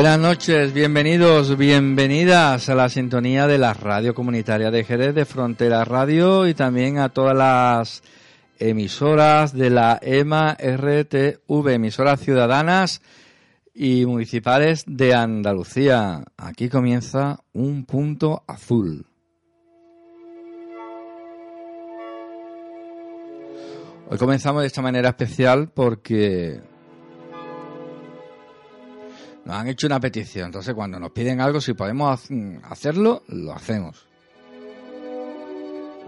Buenas 0.00 0.18
noches, 0.18 0.72
bienvenidos, 0.72 1.58
bienvenidas 1.58 2.70
a 2.70 2.74
la 2.74 2.88
sintonía 2.88 3.46
de 3.46 3.58
la 3.58 3.74
radio 3.74 4.14
comunitaria 4.14 4.70
de 4.70 4.82
Jerez 4.82 5.14
de 5.14 5.26
Frontera 5.26 5.84
Radio 5.84 6.48
y 6.48 6.54
también 6.54 6.96
a 6.96 7.10
todas 7.10 7.36
las 7.36 8.02
emisoras 8.58 9.52
de 9.52 9.68
la 9.68 9.98
EMA 10.00 10.54
RTV, 10.54 11.68
emisoras 11.68 12.18
ciudadanas 12.18 13.02
y 13.74 14.06
municipales 14.06 14.84
de 14.86 15.12
Andalucía. 15.12 16.24
Aquí 16.38 16.70
comienza 16.70 17.40
un 17.52 17.84
punto 17.84 18.42
azul. 18.46 19.04
Hoy 24.08 24.16
comenzamos 24.16 24.62
de 24.62 24.66
esta 24.66 24.80
manera 24.80 25.10
especial 25.10 25.68
porque 25.68 26.69
nos 29.50 29.58
han 29.58 29.66
hecho 29.66 29.88
una 29.88 29.98
petición. 29.98 30.46
Entonces, 30.46 30.72
cuando 30.74 31.00
nos 31.00 31.10
piden 31.10 31.40
algo, 31.40 31.60
si 31.60 31.74
podemos 31.74 32.28
hacerlo, 32.62 33.24
lo 33.26 33.52
hacemos. 33.52 34.06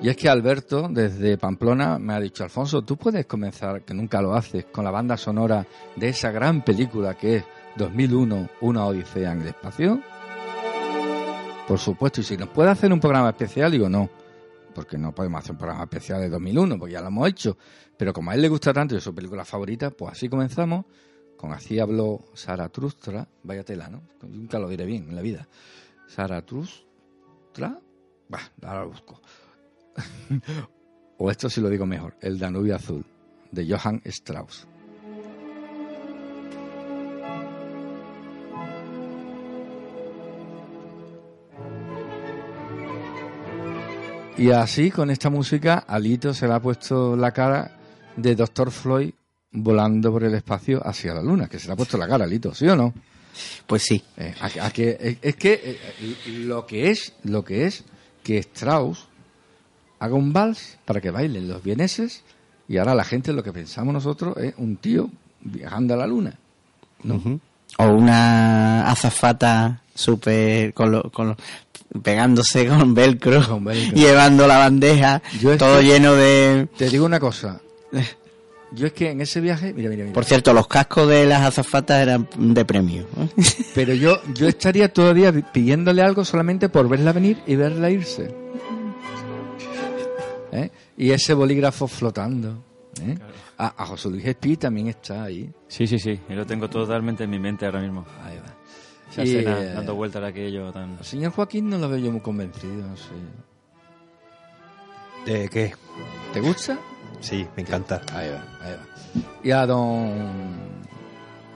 Y 0.01 0.09
es 0.09 0.17
que 0.17 0.29
Alberto, 0.29 0.89
desde 0.89 1.37
Pamplona, 1.39 1.99
me 1.99 2.15
ha 2.15 2.21
dicho, 2.21 2.45
Alfonso, 2.45 2.83
tú 2.83 2.97
puedes 2.97 3.27
comenzar, 3.27 3.83
que 3.83 3.95
nunca 3.95 4.23
lo 4.23 4.35
haces, 4.35 4.67
con 4.67 4.85
la 4.85 4.93
banda 4.93 5.17
sonora 5.17 5.67
de 5.97 6.09
esa 6.09 6.31
gran 6.31 6.63
película 6.63 7.15
que 7.15 7.39
es 7.39 7.45
2001, 7.77 8.49
Una 8.61 8.87
Odisea 8.87 9.33
en 9.33 9.43
el 9.43 9.49
Espacio. 9.49 10.01
Por 11.67 11.81
supuesto, 11.81 12.21
y 12.21 12.25
si 12.25 12.37
nos 12.37 12.49
puede 12.49 12.71
hacer 12.71 12.93
un 12.93 13.01
programa 13.01 13.31
especial, 13.31 13.73
digo 13.73 13.89
no, 13.89 14.09
porque 14.73 14.97
no 14.97 15.13
podemos 15.13 15.41
hacer 15.41 15.53
un 15.53 15.59
programa 15.59 15.83
especial 15.83 16.21
de 16.21 16.29
2001, 16.29 16.79
porque 16.79 16.93
ya 16.93 17.01
lo 17.01 17.09
hemos 17.09 17.29
hecho. 17.29 17.57
Pero 17.97 18.13
como 18.13 18.31
a 18.31 18.35
él 18.37 18.43
le 18.43 18.49
gusta 18.49 18.73
tanto 18.73 18.95
y 18.95 18.99
es 18.99 19.05
su 19.05 19.13
película 19.13 19.45
favorita, 19.45 19.91
pues 19.91 20.13
así 20.13 20.29
comenzamos 20.29 20.85
con 21.43 21.53
Así 21.53 21.81
habló 21.81 22.21
Zaratustra, 22.37 23.27
vaya 23.43 23.65
tela, 23.65 23.89
¿no? 23.89 24.01
Nunca 24.23 24.61
lo 24.61 24.69
diré 24.69 24.87
bien 24.87 25.09
en 25.09 25.17
la 25.17 25.23
vida. 25.23 25.49
Zaratustra, 26.09 27.81
bah, 28.29 28.53
ahora 28.63 28.83
lo 28.83 28.91
busco. 28.91 29.21
o 31.19 31.31
esto 31.33 31.51
sí 31.51 31.61
lo 31.61 31.69
digo 31.69 31.85
mejor, 31.85 32.15
El 32.21 32.39
Danubio 32.39 32.77
Azul, 32.77 33.05
de 33.51 33.67
Johann 33.69 34.01
Strauss. 34.05 34.69
Y 44.39 44.51
así, 44.53 44.93
con 44.93 45.11
esta 45.11 45.29
música, 45.29 45.79
Alito 45.89 46.33
se 46.35 46.47
le 46.47 46.55
ha 46.55 46.61
puesto 46.61 47.17
la 47.17 47.33
cara 47.33 47.81
de 48.17 48.37
Dr. 48.37 48.71
Floyd 48.71 49.13
volando 49.53 50.11
por 50.11 50.25
el 50.25 50.35
espacio 50.35 50.81
hacia 50.87 51.15
la 51.15 51.23
Luna, 51.23 51.49
que 51.49 51.59
se 51.59 51.67
le 51.67 51.75
ha 51.75 51.77
puesto 51.77 51.99
la 51.99 52.09
cara, 52.09 52.25
Alito, 52.25 52.55
¿sí 52.55 52.67
o 52.67 52.77
no? 52.77 52.93
Pues 53.67 53.83
sí. 53.83 54.03
Eh, 54.17 54.35
que, 54.73 55.19
es 55.21 55.37
que 55.37 55.61
eh, 55.65 56.17
lo 56.45 56.67
que 56.67 56.91
es, 56.91 57.15
lo 57.25 57.45
que 57.45 57.67
es 57.67 57.85
que 58.23 58.39
Strauss 58.39 59.07
haga 59.99 60.15
un 60.15 60.33
vals 60.33 60.79
para 60.85 61.01
que 61.01 61.11
bailen 61.11 61.49
los 61.49 61.63
vieneses 61.63 62.23
y 62.69 62.79
ahora 62.79 62.95
la 62.95 63.05
gente 63.05 63.33
lo 63.33 63.43
que 63.43 63.53
pensamos 63.53 63.93
nosotros 63.95 64.37
es 64.39 64.55
un 64.57 64.77
tío 64.77 65.11
viajando 65.41 65.95
a 65.95 65.97
la 65.97 66.07
luna. 66.07 66.39
O 67.79 67.85
una 67.85 68.89
azafata 68.91 69.83
súper 69.95 70.73
con, 70.75 71.01
con 71.11 71.37
pegándose 72.03 72.67
con 72.69 72.95
velcro, 72.95 73.61
llevando 73.95 74.47
la 74.47 74.59
bandeja, 74.59 75.23
todo 75.59 75.81
lleno 75.81 76.15
de... 76.15 76.69
Te 76.77 76.89
digo 76.89 77.05
una 77.07 77.21
cosa. 77.21 77.61
Yo 78.75 78.87
es 78.87 78.93
que 78.93 79.11
en 79.11 79.21
ese 79.21 79.41
viaje, 79.41 79.75
mira, 79.75 79.91
mira, 79.91 80.05
mira. 80.05 80.15
Por 80.15 80.25
cierto, 80.25 80.55
los 80.55 80.67
cascos 80.67 81.09
de 81.09 81.27
las 81.27 81.43
azafatas 81.43 82.03
eran 82.03 82.29
de 82.37 82.65
premio. 82.65 83.07
Pero 83.75 83.95
yo, 83.95 84.21
yo 84.35 84.49
estaría 84.49 84.93
todavía 84.93 85.33
pidiéndole 85.33 86.03
algo 86.03 86.25
solamente 86.25 86.69
por 86.69 86.89
verla 86.89 87.13
venir 87.13 87.39
y 87.47 87.57
verla 87.57 87.91
irse. 87.91 88.33
¿eh? 90.53 90.71
Y 90.97 91.11
ese 91.11 91.35
bolígrafo 91.35 91.87
flotando. 91.87 92.65
¿eh? 93.03 93.17
a 93.59 93.87
José 93.87 94.11
Luis 94.11 94.25
Espí 94.25 94.57
también 94.57 94.89
está 94.89 95.25
ahí. 95.25 95.49
Sí, 95.69 95.87
sí, 95.87 95.97
sí, 95.97 96.19
yo 96.29 96.35
lo 96.35 96.45
tengo 96.45 96.69
totalmente 96.69 97.25
en 97.25 97.31
mi 97.31 97.39
mente 97.39 97.65
ahora 97.65 97.81
mismo. 97.81 98.05
Ahí 98.25 98.37
va. 98.39 98.63
Se 99.13 99.43
dando 99.43 99.95
vueltas 99.95 100.23
a 100.23 100.29
aquello 100.29 100.73
tan... 100.73 100.97
El 100.99 101.05
señor 101.05 101.33
Joaquín 101.33 101.69
no 101.69 101.77
lo 101.77 101.89
veo 101.89 101.99
yo 101.99 102.11
muy 102.11 102.23
convencido, 102.23 102.75
no 102.75 102.97
sé. 102.97 103.13
¿De 105.27 105.49
qué? 105.49 105.75
¿Te 106.33 106.41
gusta? 106.41 106.79
Sí, 107.23 107.47
me 107.57 107.63
encanta. 107.63 108.03
Ahí 108.13 108.29
va, 108.29 108.45
ahí 108.61 108.75
va. 108.75 109.41
Y 109.43 109.51
a 109.51 109.67
don... 109.67 110.73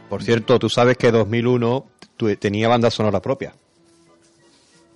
Por 0.08 0.22
cierto, 0.22 0.58
tú 0.58 0.68
sabes 0.70 0.96
que 0.96 1.10
2001 1.10 1.84
tenía 2.38 2.68
banda 2.68 2.90
sonora 2.90 3.20
propia. 3.20 3.52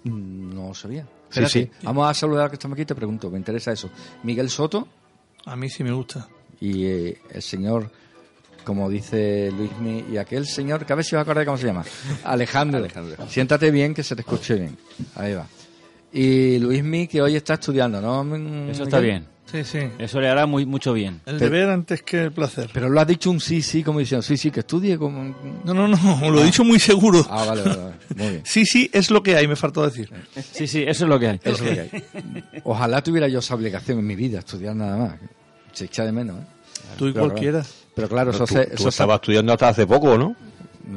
Mm, 0.05 0.55
no 0.55 0.73
sabía. 0.73 1.07
Sí, 1.31 1.47
sí. 1.47 1.71
Vamos 1.83 2.09
a 2.09 2.15
saludar 2.15 2.47
a 2.47 2.49
que 2.49 2.55
estamos 2.55 2.77
aquí 2.77 2.85
te 2.85 2.95
pregunto, 2.95 3.31
me 3.31 3.39
interesa 3.39 3.73
eso. 3.73 3.91
Miguel 4.23 4.49
Soto. 4.51 4.89
A 5.45 5.57
mí 5.57 5.69
sí 5.69 5.85
me 5.85 5.93
gusta. 5.93 6.29
Y 6.61 6.85
eh, 6.87 7.19
el 7.31 7.43
señor, 7.43 7.91
como 8.65 8.89
dice 8.89 9.51
Luismi, 9.51 10.05
y 10.13 10.17
aquel 10.17 10.47
señor, 10.47 10.85
que 10.87 10.93
a 10.93 10.97
ver 10.97 11.05
si 11.05 11.17
os 11.17 11.23
acordáis 11.23 11.47
cómo 11.47 11.59
se 11.59 11.67
llama. 11.67 11.85
Alejandro. 12.25 12.79
Alejandro. 12.79 13.29
Siéntate 13.29 13.71
bien, 13.71 13.95
que 13.95 14.03
se 14.03 14.15
te 14.15 14.23
escuche 14.23 14.55
bien. 14.55 14.77
Ahí 15.17 15.35
va. 15.35 15.47
Y 16.13 16.59
Luismi, 16.59 17.07
que 17.07 17.23
hoy 17.23 17.37
está 17.37 17.55
estudiando, 17.55 18.01
¿no? 18.01 18.37
Eso 18.71 18.85
está 18.85 18.99
bien. 18.99 19.27
Sí, 19.51 19.65
sí. 19.65 19.81
Eso 19.99 20.21
le 20.21 20.29
hará 20.29 20.47
muy, 20.47 20.65
mucho 20.65 20.93
bien. 20.93 21.21
El 21.27 21.39
deber 21.39 21.69
antes 21.71 22.03
que 22.03 22.23
el 22.23 22.33
placer. 22.33 22.71
Pero 22.73 22.89
lo 22.89 23.01
has 23.01 23.07
dicho 23.07 23.31
un 23.31 23.41
sí, 23.41 23.63
sí, 23.63 23.83
como 23.83 23.99
diciendo, 23.99 24.23
sí, 24.23 24.37
sí, 24.37 24.51
que 24.51 24.61
estudie 24.61 24.97
como... 24.97 25.35
No, 25.65 25.75
no, 25.75 25.89
no, 25.89 25.97
lo 26.31 26.39
he 26.39 26.43
ah. 26.43 26.47
dicho 26.47 26.65
muy 26.65 26.79
seguro. 26.79 27.27
Ah, 27.29 27.45
vale, 27.45 27.63
vale, 27.63 27.81
Muy 28.17 28.29
bien. 28.29 28.43
sí, 28.45 28.65
sí, 28.65 28.89
es 28.93 29.11
lo 29.11 29.23
que 29.23 29.37
hay, 29.37 29.49
me 29.49 29.57
faltó 29.57 29.85
decir. 29.85 30.13
Sí, 30.53 30.67
sí, 30.67 30.85
eso 30.87 31.05
es 31.05 31.09
lo 31.09 31.19
que 31.19 31.29
hay. 31.29 31.41
Eso 31.43 31.65
es 31.65 31.71
lo 31.71 31.75
que 31.75 31.81
hay. 31.81 32.61
Ojalá 32.65 33.03
tuviera 33.03 33.27
yo 33.29 33.41
esa 33.41 33.55
obligación 33.55 33.99
en 33.99 34.07
mi 34.07 34.15
vida, 34.15 34.39
estudiar 34.39 34.77
nada 34.77 34.97
más. 34.97 35.15
Se 35.73 35.87
echa 35.87 36.05
de 36.05 36.13
menos, 36.13 36.39
¿eh? 36.39 36.47
Tú 36.97 37.09
y 37.09 37.13
cualquiera. 37.13 37.65
Pero 37.95 38.09
claro, 38.09 38.31
eso, 38.31 38.47
tú, 38.47 38.55
se, 38.55 38.67
tú 38.67 38.89
estabas 38.89 39.17
estudiando 39.17 39.53
hasta 39.53 39.69
hace 39.69 39.87
poco, 39.87 40.17
¿no? 40.17 40.37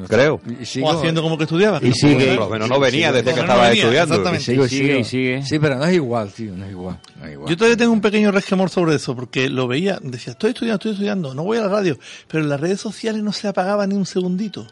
Creo. 0.07 0.41
o 0.81 0.91
haciendo 0.91 1.21
como 1.21 1.37
que 1.37 1.43
estudiaba. 1.43 1.79
Y 1.81 1.93
sigue. 1.93 2.35
Por 2.35 2.45
lo 2.45 2.49
menos 2.49 2.69
no 2.69 2.79
venía 2.79 3.11
desde 3.11 3.33
que 3.33 3.39
estaba 3.39 3.71
estudiando. 3.71 4.15
Exactamente. 4.15 4.69
sigue, 4.69 5.03
sigue, 5.03 5.43
Sí, 5.43 5.59
pero 5.59 5.75
no 5.77 5.85
es 5.85 5.93
igual, 5.93 6.31
tío, 6.31 6.55
no 6.55 6.65
es 6.65 6.71
igual, 6.71 6.99
Yo 7.47 7.57
todavía 7.57 7.77
tengo 7.77 7.93
un 7.93 8.01
pequeño 8.01 8.31
resquemor 8.31 8.69
sobre 8.69 8.95
eso, 8.95 9.15
porque 9.15 9.49
lo 9.49 9.67
veía, 9.67 9.99
decía, 10.01 10.33
estoy 10.33 10.51
estudiando, 10.51 10.75
estoy 10.75 10.91
estudiando, 10.91 11.33
no 11.33 11.43
voy 11.43 11.57
a 11.57 11.61
la 11.61 11.69
radio, 11.69 11.97
pero 12.27 12.43
en 12.43 12.49
las 12.49 12.59
redes 12.59 12.79
sociales 12.79 13.21
no 13.23 13.31
se 13.31 13.47
apagaba 13.47 13.85
ni 13.87 13.95
un 13.95 14.05
segundito. 14.05 14.65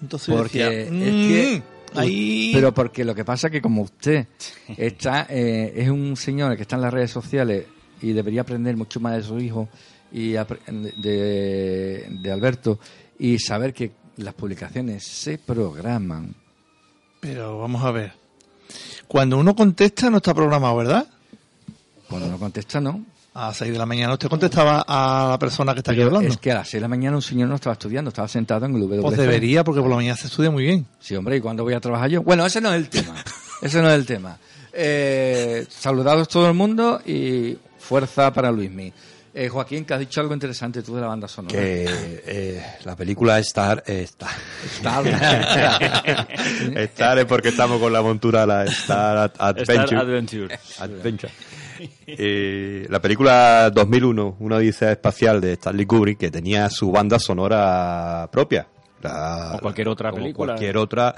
Entonces 0.00 0.34
porque 0.34 0.64
decía, 0.64 0.80
es 0.80 0.90
que 0.90 1.62
mm, 1.94 1.98
ahí... 1.98 2.50
Pero 2.52 2.74
porque 2.74 3.04
lo 3.04 3.14
que 3.14 3.24
pasa 3.24 3.46
es 3.46 3.52
que 3.52 3.62
como 3.62 3.82
usted 3.82 4.26
está 4.76 5.26
eh, 5.30 5.72
es 5.76 5.88
un 5.88 6.16
señor 6.16 6.56
que 6.56 6.62
está 6.62 6.76
en 6.76 6.82
las 6.82 6.92
redes 6.92 7.10
sociales 7.10 7.66
y 8.00 8.12
debería 8.12 8.40
aprender 8.40 8.76
mucho 8.76 8.98
más 8.98 9.16
de 9.16 9.22
su 9.22 9.38
hijo 9.38 9.68
y 10.10 10.32
de, 10.32 12.06
de 12.20 12.32
Alberto 12.32 12.80
y 13.18 13.38
saber 13.38 13.72
que 13.72 13.92
las 14.16 14.34
publicaciones 14.34 15.04
se 15.04 15.38
programan. 15.38 16.34
Pero 17.20 17.58
vamos 17.58 17.84
a 17.84 17.90
ver. 17.90 18.12
Cuando 19.06 19.38
uno 19.38 19.54
contesta 19.54 20.10
no 20.10 20.18
está 20.18 20.34
programado, 20.34 20.76
¿verdad? 20.76 21.06
Cuando 22.08 22.28
uno 22.28 22.38
contesta 22.38 22.80
no. 22.80 23.04
A 23.34 23.46
las 23.46 23.56
6 23.56 23.72
de 23.72 23.78
la 23.78 23.86
mañana 23.86 24.12
usted 24.12 24.28
contestaba 24.28 24.84
a 24.86 25.30
la 25.30 25.38
persona 25.38 25.72
que 25.72 25.78
está 25.78 25.92
aquí 25.92 26.02
hablando. 26.02 26.28
Es 26.28 26.36
que 26.36 26.52
a 26.52 26.56
las 26.56 26.68
6 26.68 26.74
de 26.74 26.80
la 26.82 26.88
mañana 26.88 27.16
un 27.16 27.22
señor 27.22 27.48
no 27.48 27.54
estaba 27.54 27.72
estudiando, 27.72 28.10
estaba 28.10 28.28
sentado 28.28 28.66
en 28.66 28.74
el 28.74 28.82
WC. 28.82 29.02
Pues 29.02 29.16
debería, 29.16 29.64
porque 29.64 29.80
por 29.80 29.88
la 29.88 29.96
mañana 29.96 30.16
se 30.16 30.26
estudia 30.26 30.50
muy 30.50 30.64
bien. 30.64 30.86
Sí, 31.00 31.16
hombre, 31.16 31.36
¿y 31.36 31.40
cuándo 31.40 31.62
voy 31.62 31.72
a 31.72 31.80
trabajar 31.80 32.10
yo? 32.10 32.22
Bueno, 32.22 32.44
ese 32.44 32.60
no 32.60 32.70
es 32.74 32.76
el 32.76 32.90
tema. 32.90 33.14
ese 33.62 33.80
no 33.80 33.88
es 33.88 33.94
el 33.94 34.04
tema. 34.04 34.38
Eh, 34.74 35.66
saludados 35.70 36.28
todo 36.28 36.46
el 36.46 36.54
mundo 36.54 37.00
y 37.06 37.56
fuerza 37.78 38.32
para 38.32 38.50
Luismi. 38.50 38.92
Eh, 39.34 39.48
Joaquín, 39.48 39.86
que 39.86 39.94
has 39.94 40.00
dicho 40.00 40.20
algo 40.20 40.34
interesante 40.34 40.82
tú 40.82 40.94
de 40.94 41.00
la 41.00 41.06
banda 41.06 41.26
sonora. 41.26 41.58
Que 41.58 41.86
eh, 42.26 42.62
la 42.84 42.94
película 42.94 43.38
Star... 43.38 43.82
Eh, 43.86 44.02
Star. 44.02 44.30
Star. 46.84 47.18
es 47.18 47.24
porque 47.24 47.48
estamos 47.48 47.80
con 47.80 47.92
la 47.92 48.02
montura 48.02 48.44
la 48.44 48.64
Star 48.64 49.32
Adventure. 49.38 49.84
Star 49.84 49.98
Adventure. 49.98 50.58
Adventure. 50.80 51.32
Eh, 52.06 52.86
la 52.90 53.00
película 53.00 53.70
2001, 53.70 54.36
una 54.40 54.56
odisea 54.56 54.92
espacial 54.92 55.40
de 55.40 55.54
Stanley 55.54 55.86
Kubrick, 55.86 56.18
que 56.18 56.30
tenía 56.30 56.68
su 56.68 56.90
banda 56.90 57.18
sonora 57.18 58.28
propia. 58.30 58.66
o 59.02 59.58
cualquier 59.60 59.88
otra 59.88 60.12
película. 60.12 60.52
Cualquier 60.52 60.76
otra. 60.76 61.14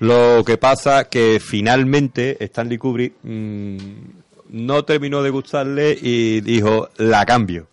Lo 0.00 0.42
que 0.44 0.58
pasa 0.58 1.04
que 1.04 1.40
finalmente 1.40 2.36
Stanley 2.44 2.78
Kubrick... 2.78 3.14
Mm, 3.22 4.23
no 4.48 4.84
terminó 4.84 5.22
de 5.22 5.30
gustarle 5.30 5.96
y 6.00 6.40
dijo, 6.40 6.88
la 6.96 7.24
cambio. 7.26 7.68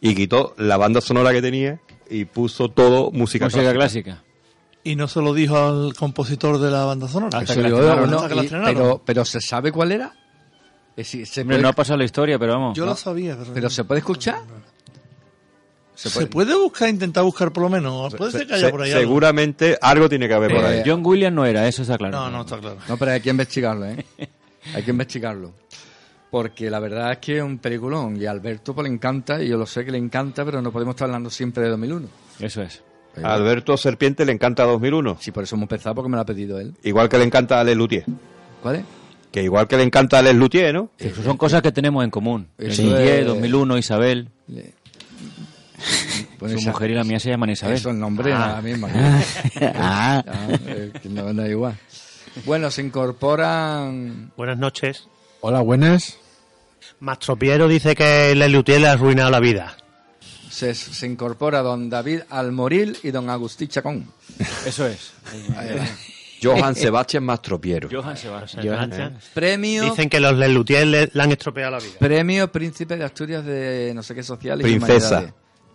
Y 0.00 0.14
quitó 0.14 0.54
la 0.58 0.76
banda 0.76 1.00
sonora 1.00 1.32
que 1.32 1.42
tenía 1.42 1.80
y 2.08 2.24
puso 2.24 2.68
todo 2.68 3.10
música, 3.10 3.46
música 3.46 3.72
clásica. 3.72 4.22
Y 4.84 4.96
no 4.96 5.08
se 5.08 5.20
lo 5.20 5.34
dijo 5.34 5.56
al 5.56 5.94
compositor 5.94 6.58
de 6.58 6.70
la 6.70 6.84
banda 6.84 7.08
sonora. 7.08 7.42
pero, 7.44 9.02
pero 9.04 9.24
¿se 9.24 9.40
sabe 9.40 9.72
cuál 9.72 9.92
era? 9.92 10.12
se 11.02 11.44
No 11.44 11.68
ha 11.68 11.72
pasado 11.72 11.98
la 11.98 12.04
historia, 12.04 12.38
pero 12.38 12.54
vamos. 12.54 12.76
Yo 12.76 12.86
lo 12.86 12.96
sabía. 12.96 13.36
Pero, 13.54 13.70
¿se 13.70 13.84
puede 13.84 14.00
escuchar? 14.00 14.40
Se 15.94 16.26
puede, 16.26 16.54
buscar, 16.54 16.88
intentar 16.88 17.24
buscar 17.24 17.52
por 17.52 17.64
lo 17.64 17.68
menos. 17.68 18.14
Puede 18.14 18.30
ser 18.30 18.46
que 18.46 18.54
haya 18.54 18.70
por 18.70 18.82
ahí 18.82 18.92
Seguramente 18.92 19.76
algo. 19.80 20.08
tiene 20.08 20.28
que 20.28 20.34
haber 20.34 20.54
por 20.54 20.64
ahí. 20.64 20.82
John 20.86 21.04
Williams 21.04 21.34
no 21.34 21.44
era, 21.44 21.66
eso 21.66 21.82
está 21.82 21.98
claro. 21.98 22.16
No, 22.16 22.30
no 22.30 22.40
está 22.42 22.58
claro. 22.58 22.78
No, 22.88 22.96
pero 22.96 23.12
hay 23.12 23.20
que 23.20 23.30
investigarlo, 23.30 23.86
¿eh? 23.86 24.06
hay 24.74 24.82
que 24.84 24.90
investigarlo. 24.92 25.52
Porque 26.30 26.68
la 26.68 26.78
verdad 26.78 27.12
es 27.12 27.18
que 27.18 27.38
es 27.38 27.42
un 27.42 27.58
peliculón 27.58 28.20
y 28.20 28.26
a 28.26 28.30
Alberto 28.30 28.74
pues 28.74 28.86
le 28.86 28.92
encanta, 28.92 29.42
y 29.42 29.48
yo 29.48 29.56
lo 29.56 29.66
sé 29.66 29.84
que 29.84 29.92
le 29.92 29.98
encanta, 29.98 30.44
pero 30.44 30.60
no 30.60 30.70
podemos 30.70 30.92
estar 30.94 31.06
hablando 31.06 31.30
siempre 31.30 31.64
de 31.64 31.70
2001. 31.70 32.08
Eso 32.40 32.62
es. 32.62 32.82
A 33.22 33.34
Alberto 33.34 33.76
Serpiente 33.76 34.24
le 34.24 34.32
encanta 34.32 34.64
2001. 34.64 35.16
Sí, 35.20 35.32
por 35.32 35.44
eso 35.44 35.56
hemos 35.56 35.64
empezado, 35.64 35.94
porque 35.94 36.10
me 36.10 36.16
lo 36.16 36.22
ha 36.22 36.26
pedido 36.26 36.60
él. 36.60 36.74
Igual 36.82 37.08
que 37.08 37.18
le 37.18 37.24
encanta 37.24 37.58
a 37.58 37.64
Les 37.64 37.76
Luthier. 37.76 38.04
¿Cuál 38.62 38.76
es? 38.76 38.82
Que 39.32 39.42
igual 39.42 39.66
que 39.66 39.76
le 39.76 39.82
encanta 39.82 40.18
a 40.18 40.22
Les 40.22 40.34
Luthier, 40.34 40.74
¿no? 40.74 40.90
Eso 40.98 41.22
son 41.22 41.36
cosas 41.36 41.62
que 41.62 41.72
tenemos 41.72 42.04
en 42.04 42.10
común. 42.10 42.48
Les 42.58 42.78
Luthier, 42.78 43.24
2001, 43.26 43.78
Isabel. 43.78 44.28
Pues 46.38 46.52
Su 46.62 46.68
mujer 46.68 46.90
y 46.90 46.94
la 46.94 47.04
mía 47.04 47.18
se 47.18 47.30
llaman 47.30 47.50
Isabel. 47.50 47.76
Eso, 47.76 47.90
el 47.90 47.98
nombre 47.98 48.32
ah. 48.32 48.60
misma. 48.62 48.88
ah. 49.74 50.22
no, 51.04 51.32
no, 51.32 51.46
igual. 51.46 51.76
Bueno, 52.44 52.70
se 52.70 52.82
incorporan... 52.82 54.32
Buenas 54.36 54.58
noches. 54.58 55.08
Hola, 55.40 55.60
buenas. 55.60 56.18
Mastropiero 56.98 57.68
dice 57.68 57.94
que 57.94 58.34
Lelutier 58.34 58.80
le 58.80 58.88
ha 58.88 58.92
arruinado 58.92 59.30
la 59.30 59.38
vida. 59.38 59.76
Se, 60.50 60.74
se, 60.74 61.06
incorpora 61.06 61.62
don 61.62 61.88
David 61.88 62.22
Almoril 62.28 62.98
y 63.04 63.12
don 63.12 63.30
Agustín 63.30 63.68
Chacón. 63.68 64.10
Eso 64.66 64.86
es. 64.86 65.12
Johan 66.42 66.74
Sebastián 66.74 67.22
Mastropiero. 67.22 67.88
Johan 67.90 68.16
Sebastián. 68.16 69.18
Premio. 69.32 69.84
Dicen 69.84 70.08
que 70.08 70.18
los 70.18 70.36
Lelutier 70.36 70.86
le, 70.88 71.10
han 71.14 71.30
estropeado 71.30 71.70
la 71.70 71.78
vida. 71.78 71.98
Premio 72.00 72.50
Príncipe 72.50 72.96
de 72.96 73.04
Asturias 73.04 73.44
de 73.44 73.92
no 73.94 74.02
sé 74.02 74.16
qué 74.16 74.24
sociales. 74.24 74.64
Princesa. 74.64 75.32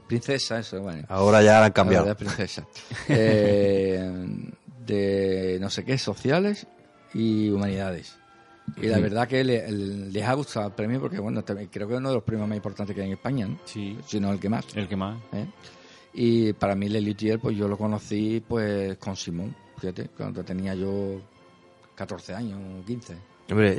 princesa, 0.07 0.60
eso, 0.60 0.81
bueno. 0.81 1.06
Ahora 1.07 1.42
ya 1.42 1.62
la 1.62 1.68
han 1.68 1.71
cambiado. 1.71 2.13
princesa. 2.18 2.68
eh, 3.07 4.12
de 4.86 5.57
no 5.62 5.69
sé 5.69 5.86
qué 5.86 5.98
sociales 5.98 6.68
y 7.13 7.50
humanidades. 7.50 8.18
Y 8.77 8.88
la 8.88 9.00
verdad 9.00 9.27
que 9.27 9.44
les 9.44 10.24
ha 10.25 10.33
gustado 10.33 10.68
el 10.68 10.74
premio 10.74 11.00
porque, 11.00 11.19
bueno, 11.19 11.44
creo 11.44 11.88
que 11.88 11.94
es 11.94 12.00
uno 12.00 12.10
de 12.10 12.15
los 12.15 12.24
premios 12.24 12.48
más 12.48 12.56
importantes 12.56 12.95
que 12.95 13.01
hay 13.01 13.07
en 13.07 13.13
España, 13.13 13.48
¿no? 13.48 13.60
Sí. 13.65 13.98
Si 14.06 14.19
no 14.19 14.31
el 14.31 14.39
que 14.39 14.50
más. 14.50 14.65
El 14.75 14.88
que 14.88 14.95
más. 14.95 15.18
¿Eh? 15.33 15.45
Y 16.13 16.54
para 16.54 16.75
mí, 16.75 16.89
Lelutier, 16.89 17.39
pues 17.39 17.57
yo 17.57 17.68
lo 17.68 17.77
conocí 17.77 18.44
pues 18.48 18.98
con 18.98 19.15
Simón, 19.15 19.56
fíjate, 19.77 20.10
cuando 20.15 20.44
tenía 20.44 20.75
yo 20.75 21.19
14 21.95 22.36
años, 22.36 22.86
15. 22.86 23.15
Hombre, 23.51 23.75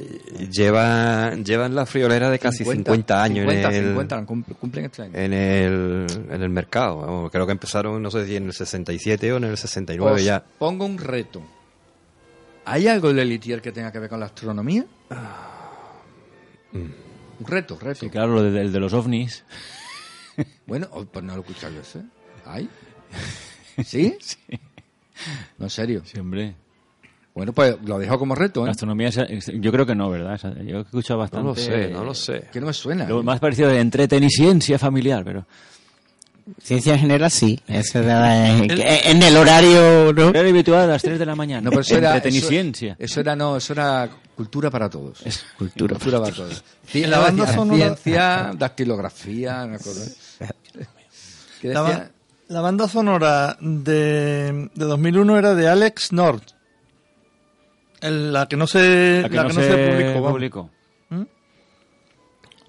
lleva, 0.50 1.34
llevan 1.36 1.74
la 1.74 1.86
friolera 1.86 2.28
de 2.28 2.38
casi 2.38 2.64
50, 2.64 3.22
años 3.22 3.50
en 3.50 3.64
el, 3.64 3.84
50, 3.86 4.26
cumplen 4.26 4.84
este 4.84 5.02
año. 5.02 5.12
En 5.14 5.32
el, 5.32 6.06
en 6.30 6.42
el 6.42 6.50
mercado. 6.50 7.30
Creo 7.30 7.46
que 7.46 7.52
empezaron, 7.52 8.02
no 8.02 8.10
sé 8.10 8.26
si 8.26 8.36
en 8.36 8.46
el 8.46 8.52
67 8.52 9.32
o 9.32 9.38
en 9.38 9.44
el 9.44 9.56
69 9.56 10.22
ya. 10.22 10.44
Pongo 10.58 10.84
un 10.84 10.98
reto 10.98 11.40
¿Hay 12.64 12.88
algo 12.88 13.08
de 13.08 13.14
Lelitier 13.14 13.60
que 13.60 13.72
tenga 13.72 13.92
que 13.92 13.98
ver 13.98 14.08
con 14.08 14.20
la 14.20 14.26
astronomía? 14.26 14.84
Mm. 16.72 16.78
Un 17.40 17.46
reto, 17.46 17.78
reto. 17.78 18.00
Sí, 18.00 18.10
claro, 18.10 18.40
el 18.40 18.72
de, 18.72 18.80
los 18.80 18.92
ovnis. 18.92 19.44
Bueno, 20.66 20.88
oh, 20.90 21.04
pues 21.04 21.24
no 21.24 21.34
lo 21.34 21.42
he 21.42 21.42
escuchado 21.42 21.74
yo 21.74 21.80
ese. 21.80 22.00
¿Hay? 22.44 22.68
¿Sí? 23.84 24.16
Sí. 24.20 24.38
No, 25.58 25.66
en 25.66 25.70
serio. 25.70 26.02
Sí, 26.04 26.18
hombre. 26.18 26.56
Bueno, 27.34 27.52
pues 27.52 27.76
lo 27.84 27.98
dejo 27.98 28.18
como 28.18 28.34
reto, 28.34 28.62
¿eh? 28.62 28.64
La 28.66 28.72
astronomía, 28.72 29.10
yo 29.10 29.72
creo 29.72 29.86
que 29.86 29.94
no, 29.94 30.10
¿verdad? 30.10 30.40
Yo 30.64 30.78
he 30.78 30.80
escuchado 30.80 31.20
bastante. 31.20 31.44
No 31.44 31.50
lo 31.50 31.56
sé, 31.56 31.88
no 31.88 32.04
lo 32.04 32.14
sé. 32.14 32.48
Que 32.52 32.60
no 32.60 32.66
me 32.66 32.72
suena. 32.72 33.06
Lo 33.08 33.22
más 33.22 33.38
parecido 33.38 33.68
de 33.68 33.78
entreteniciencia 33.78 34.78
familiar, 34.78 35.24
pero... 35.24 35.46
Ciencia 36.62 36.98
general 36.98 37.30
sí, 37.30 37.58
eso 37.66 38.00
en 38.00 39.22
el 39.22 39.36
horario, 39.36 40.12
¿no? 40.12 40.26
Horario 40.26 40.50
habitual 40.50 40.82
a 40.82 40.86
las 40.86 41.02
3 41.02 41.18
de 41.18 41.24
la 41.24 41.34
mañana. 41.34 41.62
No, 41.62 41.70
pero 41.70 41.80
eso 41.80 41.96
era, 41.96 42.18
eso, 42.18 43.20
era 43.20 43.34
no, 43.34 43.56
eso 43.56 43.72
era 43.72 44.10
cultura 44.36 44.70
para 44.70 44.90
todos. 44.90 45.24
Es 45.24 45.42
cultura, 45.56 45.94
cultura 45.94 46.20
para 46.20 46.34
todos. 46.34 46.62
la 46.92 47.18
banda 47.18 47.50
sonora... 47.50 47.96
Ciencia, 47.96 48.52
dactilografía, 48.58 49.66
me 49.66 49.76
acuerdo. 49.76 50.02
La, 51.62 52.10
la, 52.48 52.60
banda 52.60 52.88
sonora 52.88 53.56
de, 53.58 54.68
de 54.74 54.84
2001 54.84 55.38
era 55.38 55.54
de 55.54 55.66
Alex 55.66 56.12
North. 56.12 56.50
la 58.02 58.46
que 58.48 58.56
no 58.58 58.66
se, 58.66 59.22
la 59.22 59.30
que, 59.30 59.36
no, 59.36 59.50
se, 59.50 60.20
publicó. 60.30 60.68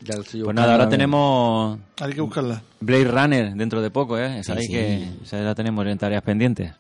Pues 0.05 0.55
nada, 0.55 0.74
ahora 0.74 0.89
tenemos... 0.89 1.79
Hay 2.00 2.13
que 2.13 2.21
buscarla. 2.21 2.62
Blade 2.79 3.05
Runner 3.05 3.53
dentro 3.55 3.81
de 3.81 3.89
poco, 3.89 4.17
¿eh? 4.17 4.43
Sabéis 4.43 4.69
que 4.69 5.07
esa 5.24 5.39
la 5.39 5.55
tenemos 5.55 5.85
en 5.88 5.97
tareas 5.97 6.21
pendientes. 6.24 6.74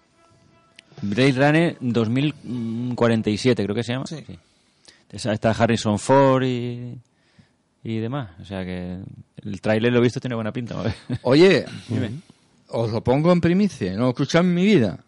Blade 1.01 1.31
Runner 1.33 1.77
2047, 1.79 3.63
creo 3.63 3.75
que 3.75 3.83
se 3.83 3.93
llama. 3.93 4.05
Sí. 4.07 4.23
Está 5.11 5.51
Harrison 5.51 5.99
Ford 5.99 6.43
y, 6.43 6.97
y 7.83 7.97
demás. 7.99 8.31
O 8.41 8.45
sea 8.45 8.65
que 8.65 8.99
el 9.43 9.61
tráiler 9.61 9.93
lo 9.93 9.99
he 9.99 10.01
visto, 10.01 10.19
tiene 10.19 10.35
buena 10.35 10.51
pinta. 10.51 10.75
Oye, 11.21 11.65
os 12.67 12.91
lo 12.91 13.03
pongo 13.03 13.31
en 13.31 13.41
primicia, 13.41 13.93
no 13.93 14.03
lo 14.03 14.09
escuchado 14.09 14.43
en 14.43 14.53
mi 14.53 14.65
vida. 14.65 14.99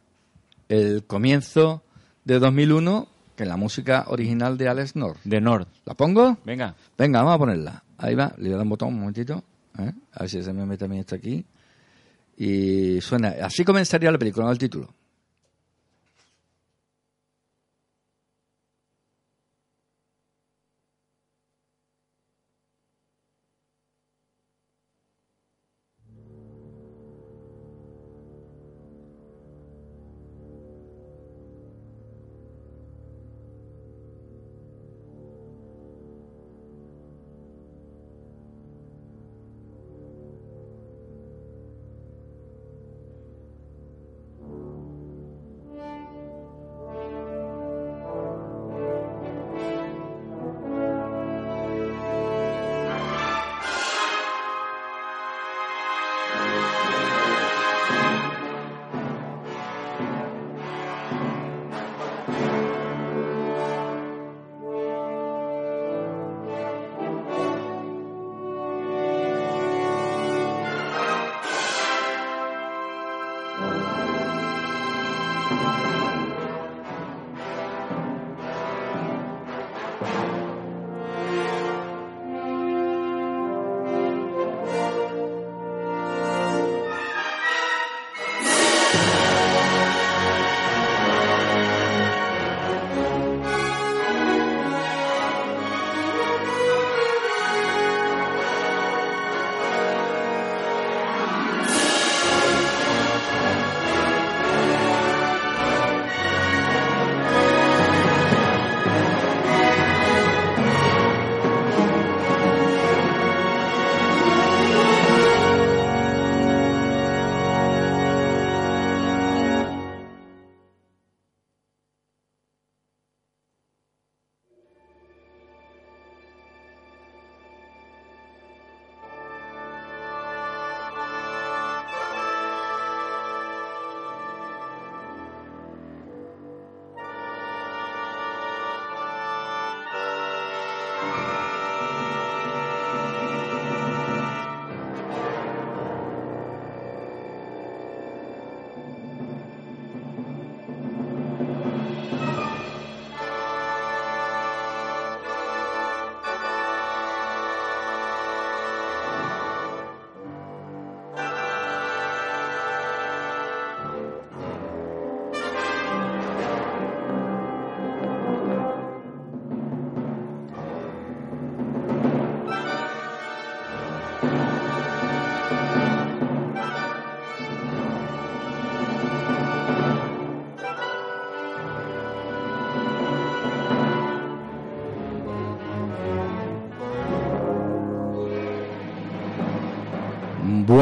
El 0.69 1.03
comienzo 1.05 1.83
de 2.23 2.39
2001, 2.39 3.07
que 3.35 3.43
es 3.43 3.49
la 3.49 3.57
música 3.57 4.05
original 4.07 4.57
de 4.57 4.67
Alex 4.67 4.95
North. 4.95 5.19
De 5.23 5.41
North. 5.41 5.67
¿La 5.85 5.93
pongo? 5.93 6.37
Venga. 6.45 6.75
Venga, 6.97 7.19
vamos 7.19 7.35
a 7.35 7.39
ponerla. 7.39 7.83
Ahí 7.97 8.15
va, 8.15 8.33
le 8.37 8.49
dar 8.49 8.61
un 8.61 8.69
botón 8.69 8.89
un 8.89 8.99
momentito. 8.99 9.43
¿eh? 9.79 9.91
A 10.13 10.19
ver 10.21 10.29
si 10.29 10.43
se 10.43 10.53
me 10.53 10.65
mete 10.65 10.79
también 10.79 11.01
esto 11.01 11.15
aquí. 11.15 11.45
Y 12.37 13.01
suena. 13.01 13.35
Así 13.41 13.63
comenzaría 13.63 14.11
la 14.11 14.17
película, 14.17 14.45
no 14.45 14.51
el 14.51 14.57
título. 14.57 14.93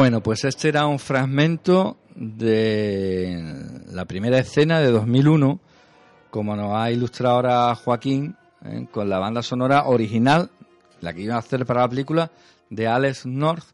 Bueno, 0.06 0.22
pues 0.22 0.44
este 0.44 0.68
era 0.68 0.86
un 0.86 1.00
fragmento 1.00 1.96
de 2.14 3.42
la 3.90 4.04
primera 4.04 4.38
escena 4.38 4.78
de 4.78 4.92
2001, 4.92 5.58
como 6.30 6.54
nos 6.54 6.76
ha 6.76 6.92
ilustrado 6.92 7.34
ahora 7.34 7.74
Joaquín, 7.74 8.36
¿eh? 8.64 8.86
con 8.92 9.08
la 9.10 9.18
banda 9.18 9.42
sonora 9.42 9.86
original, 9.86 10.48
la 11.00 11.12
que 11.12 11.22
iba 11.22 11.34
a 11.34 11.38
hacer 11.38 11.66
para 11.66 11.80
la 11.80 11.88
película, 11.88 12.30
de 12.70 12.86
Alex 12.86 13.26
North, 13.26 13.64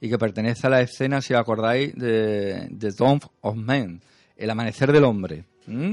y 0.00 0.08
que 0.08 0.16
pertenece 0.16 0.66
a 0.66 0.70
la 0.70 0.80
escena, 0.80 1.20
si 1.20 1.34
os 1.34 1.40
acordáis, 1.40 1.94
de 1.94 2.70
The 2.78 2.88
Dawn 2.92 3.20
of 3.42 3.54
Man, 3.56 4.00
El 4.38 4.48
amanecer 4.48 4.92
del 4.92 5.04
hombre. 5.04 5.44
¿Mm? 5.66 5.92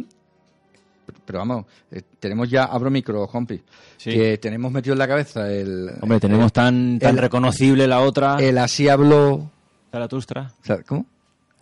Pero 1.26 1.40
vamos, 1.40 1.66
eh, 1.92 2.04
tenemos 2.22 2.50
ya, 2.50 2.64
abro 2.64 2.90
micro, 2.90 3.28
compi, 3.28 3.62
Sí. 3.98 4.12
que 4.12 4.38
tenemos 4.38 4.72
metido 4.72 4.94
en 4.94 5.00
la 5.00 5.10
cabeza 5.10 5.52
el... 5.52 5.90
Hombre, 6.00 6.22
tenemos 6.22 6.46
el- 6.46 6.52
tan, 6.54 7.00
tan 7.00 7.16
el- 7.16 7.22
reconocible 7.22 7.86
la 7.86 8.00
otra. 8.00 8.38
El 8.40 8.58
así 8.60 8.88
habló... 8.88 9.52
Zaratustra. 9.92 10.52
Zar- 10.66 10.84
¿Cómo? 10.86 11.06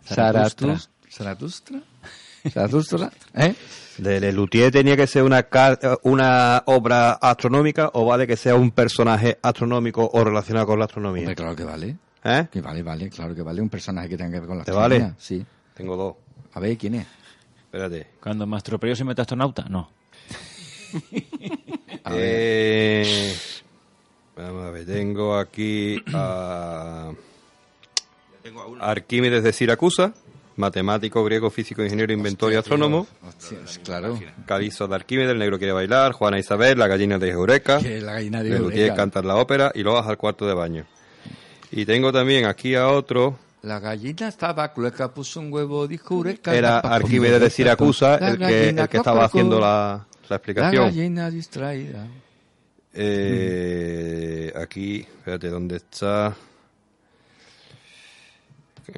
Zaratustra. 0.04 0.74
Zaratus- 0.74 0.88
Zaratustra. 1.10 1.80
Zaratustra. 2.52 3.10
¿Eh? 3.34 3.54
¿De 3.98 4.20
Lelutier 4.20 4.70
tenía 4.70 4.96
que 4.96 5.06
ser 5.06 5.22
una, 5.24 5.42
car- 5.44 5.78
una 6.04 6.62
obra 6.66 7.12
astronómica 7.14 7.90
o 7.94 8.04
vale 8.06 8.26
que 8.26 8.36
sea 8.36 8.54
un 8.54 8.70
personaje 8.70 9.38
astronómico 9.42 10.08
o 10.12 10.24
relacionado 10.24 10.66
con 10.66 10.78
la 10.78 10.84
astronomía? 10.84 11.22
Hombre, 11.22 11.34
claro 11.36 11.56
que 11.56 11.64
vale. 11.64 11.96
¿Eh? 12.24 12.46
Que 12.50 12.60
vale, 12.60 12.82
vale, 12.82 13.08
claro 13.10 13.34
que 13.34 13.42
vale. 13.42 13.60
Un 13.60 13.68
personaje 13.68 14.08
que 14.08 14.16
tenga 14.16 14.30
que 14.32 14.40
ver 14.40 14.48
con 14.48 14.58
la 14.58 14.64
¿Te 14.64 14.70
astronomía. 14.70 14.98
vale? 15.00 15.14
Sí. 15.18 15.44
Tengo 15.74 15.96
dos. 15.96 16.14
A 16.54 16.60
ver, 16.60 16.76
¿quién 16.78 16.94
es? 16.96 17.06
Espérate. 17.64 18.06
Cuando 18.22 18.46
Mastroperio 18.46 18.94
se 18.96 19.04
mete 19.04 19.20
astronauta, 19.22 19.64
no. 19.68 19.90
A 22.04 22.10
ver. 22.12 22.20
Eh, 22.22 23.34
vamos 24.36 24.64
a 24.66 24.70
ver, 24.70 24.86
tengo 24.86 25.36
aquí 25.36 25.96
a 26.14 27.12
Arquímedes 28.80 29.42
de 29.42 29.52
Siracusa, 29.52 30.12
matemático, 30.56 31.22
griego, 31.24 31.50
físico, 31.50 31.82
ingeniero, 31.82 32.12
inventor 32.12 32.52
y 32.52 32.56
astrónomo. 32.56 33.06
Hostia, 33.26 33.58
claro. 33.84 34.18
Calizo 34.46 34.86
de 34.88 34.94
Arquímedes, 34.94 35.30
el 35.30 35.38
negro 35.38 35.58
quiere 35.58 35.72
bailar, 35.72 36.12
Juana 36.12 36.38
Isabel, 36.38 36.78
la 36.78 36.86
gallina 36.88 37.18
de 37.18 37.30
Eureka, 37.30 37.78
Que 37.78 38.00
la 38.00 38.14
gallina 38.14 38.42
de 38.42 38.56
Eureka. 38.56 38.94
cantar 38.94 39.24
la 39.24 39.36
ópera 39.36 39.70
y 39.74 39.82
lo 39.82 39.94
vas 39.94 40.06
al 40.06 40.16
cuarto 40.18 40.46
de 40.46 40.54
baño. 40.54 40.84
Y 41.70 41.84
tengo 41.84 42.12
también 42.12 42.46
aquí 42.46 42.74
a 42.74 42.88
otro, 42.88 43.38
La 43.62 43.78
gallina 43.80 44.28
estaba 44.28 44.72
clueca, 44.72 45.12
puso 45.12 45.40
un 45.40 45.52
huevo, 45.52 45.86
dijo 45.86 46.14
Eureka. 46.14 46.54
era 46.54 46.78
Arquímedes 46.78 47.40
de 47.40 47.50
Siracusa, 47.50 48.16
el 48.16 48.38
que, 48.38 48.68
el 48.70 48.88
que 48.88 48.96
estaba 48.96 49.24
haciendo 49.24 49.58
la, 49.60 50.06
la 50.22 50.28
La 50.30 50.36
explicación. 50.36 50.84
gallina 50.86 51.30
distraída. 51.30 52.06
Eh, 53.20 54.52
aquí, 54.56 55.00
espérate, 55.00 55.48
¿dónde 55.48 55.76
está? 55.76 56.34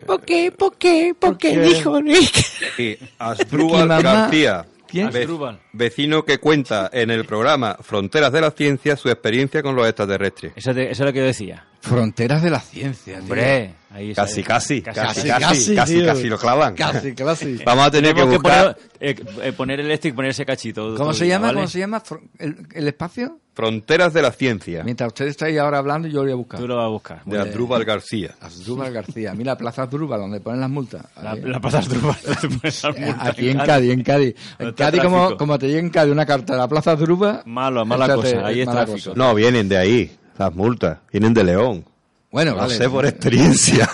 ¿Por 0.07 0.21
qué? 0.23 0.53
¿Por 0.53 0.77
qué? 0.77 1.15
¿Por 1.19 1.37
qué, 1.39 1.59
dijo 1.59 2.01
Rick? 2.01 2.99
Asdrúbal 3.19 3.89
García. 4.03 4.67
¿Quién? 4.87 5.11
ve- 5.13 5.21
Asdrúbal. 5.21 5.61
vecino 5.73 6.25
que 6.25 6.39
cuenta 6.39 6.91
en 6.93 7.11
el 7.11 7.25
programa 7.25 7.77
Fronteras 7.81 8.33
de 8.33 8.41
la 8.41 8.51
Ciencia 8.51 8.97
su 8.97 9.09
experiencia 9.09 9.63
con 9.63 9.77
los 9.77 9.87
extraterrestres. 9.87 10.53
Esa, 10.57 10.75
te- 10.75 10.91
esa 10.91 11.05
es 11.05 11.07
lo 11.07 11.13
que 11.13 11.19
yo 11.21 11.25
decía. 11.27 11.67
Fronteras 11.81 12.43
de 12.43 12.51
la 12.51 12.61
ciencia, 12.61 13.15
tío. 13.15 13.23
Hombre, 13.25 13.75
ahí 13.91 14.11
está. 14.11 14.23
Casi, 14.23 14.43
casi, 14.43 14.83
Casi, 14.83 15.01
casi, 15.01 15.29
casi, 15.29 15.75
casi, 15.75 16.05
casi, 16.05 16.29
lo 16.29 16.39
clavan. 16.39 16.75
Casi, 16.75 17.15
casi. 17.15 17.57
Vamos 17.65 17.87
a 17.87 17.91
tener 17.91 18.15
que 18.15 18.23
buscar 18.23 18.77
poner, 18.77 18.91
eh, 19.01 19.25
eh, 19.43 19.53
poner 19.53 19.81
el 19.81 19.91
este 19.91 20.09
y 20.09 20.13
poner 20.13 20.33
ese 20.33 20.45
cachito. 20.45 20.95
¿Cómo 20.97 21.13
se 21.15 21.25
día, 21.25 21.35
llama? 21.37 21.47
¿vale? 21.49 21.57
¿Cómo 21.61 21.69
se 21.69 21.79
llama? 21.79 22.03
¿El, 22.39 22.67
el 22.75 22.89
espacio? 22.89 23.39
Fronteras 23.53 24.15
de 24.15 24.23
la 24.23 24.31
Ciencia 24.31 24.85
Mientras 24.85 25.09
ustedes 25.09 25.33
estáis 25.33 25.59
ahora 25.59 25.79
hablando, 25.79 26.07
yo 26.09 26.19
lo 26.19 26.23
voy 26.23 26.33
a 26.33 26.35
buscar. 26.37 26.61
Tú 26.61 26.69
lo 26.69 26.77
vas 26.77 26.85
a 26.85 26.89
buscar. 26.89 27.25
de 27.25 27.39
Asdrúbal 27.41 27.85
García. 27.85 28.35
Asdrúbal 28.41 28.93
García. 28.93 29.35
Mira, 29.35 29.57
Plaza 29.57 29.83
Asdrúbal, 29.83 30.21
donde 30.21 30.41
ponen 30.41 30.61
las 30.61 30.71
multas. 30.71 31.05
La, 31.23 31.33
Ahí. 31.33 31.41
la 31.43 31.61
plaza 31.61 31.79
Asdrúbal, 31.79 32.17
las 32.27 32.45
Eh, 32.45 32.49
multas 32.49 32.85
Aquí 33.27 33.49
en 33.51 33.59
Cádiz, 33.59 33.91
en 33.93 34.03
Cádiz. 34.03 34.35
En 34.59 34.69
Está 34.69 34.85
Cádiz, 34.87 35.03
como, 35.03 35.37
como 35.37 35.59
te 35.59 35.67
llega 35.67 35.81
en 35.81 35.91
Cádiz 35.91 36.13
una 36.13 36.25
carta 36.25 36.53
de 36.55 36.59
la 36.61 36.69
Plaza 36.69 36.93
Asdrúbal... 36.93 37.43
Malo, 37.47 37.85
mala 37.85 38.07
échate- 38.07 38.15
cosa, 38.35 38.47
ahí 38.47 38.61
es 38.61 38.67
mala 38.67 38.85
tráfico. 38.87 39.11
cosa. 39.11 39.19
No, 39.19 39.35
vienen 39.35 39.69
de 39.69 39.77
ahí, 39.77 40.17
las 40.41 40.55
multas. 40.55 40.99
Vienen 41.13 41.35
de 41.35 41.45
León. 41.45 41.85
Bueno, 42.33 42.53
Lo 42.53 42.59
vale. 42.59 42.75
sé 42.77 42.89
por 42.89 43.05
experiencia. 43.07 43.89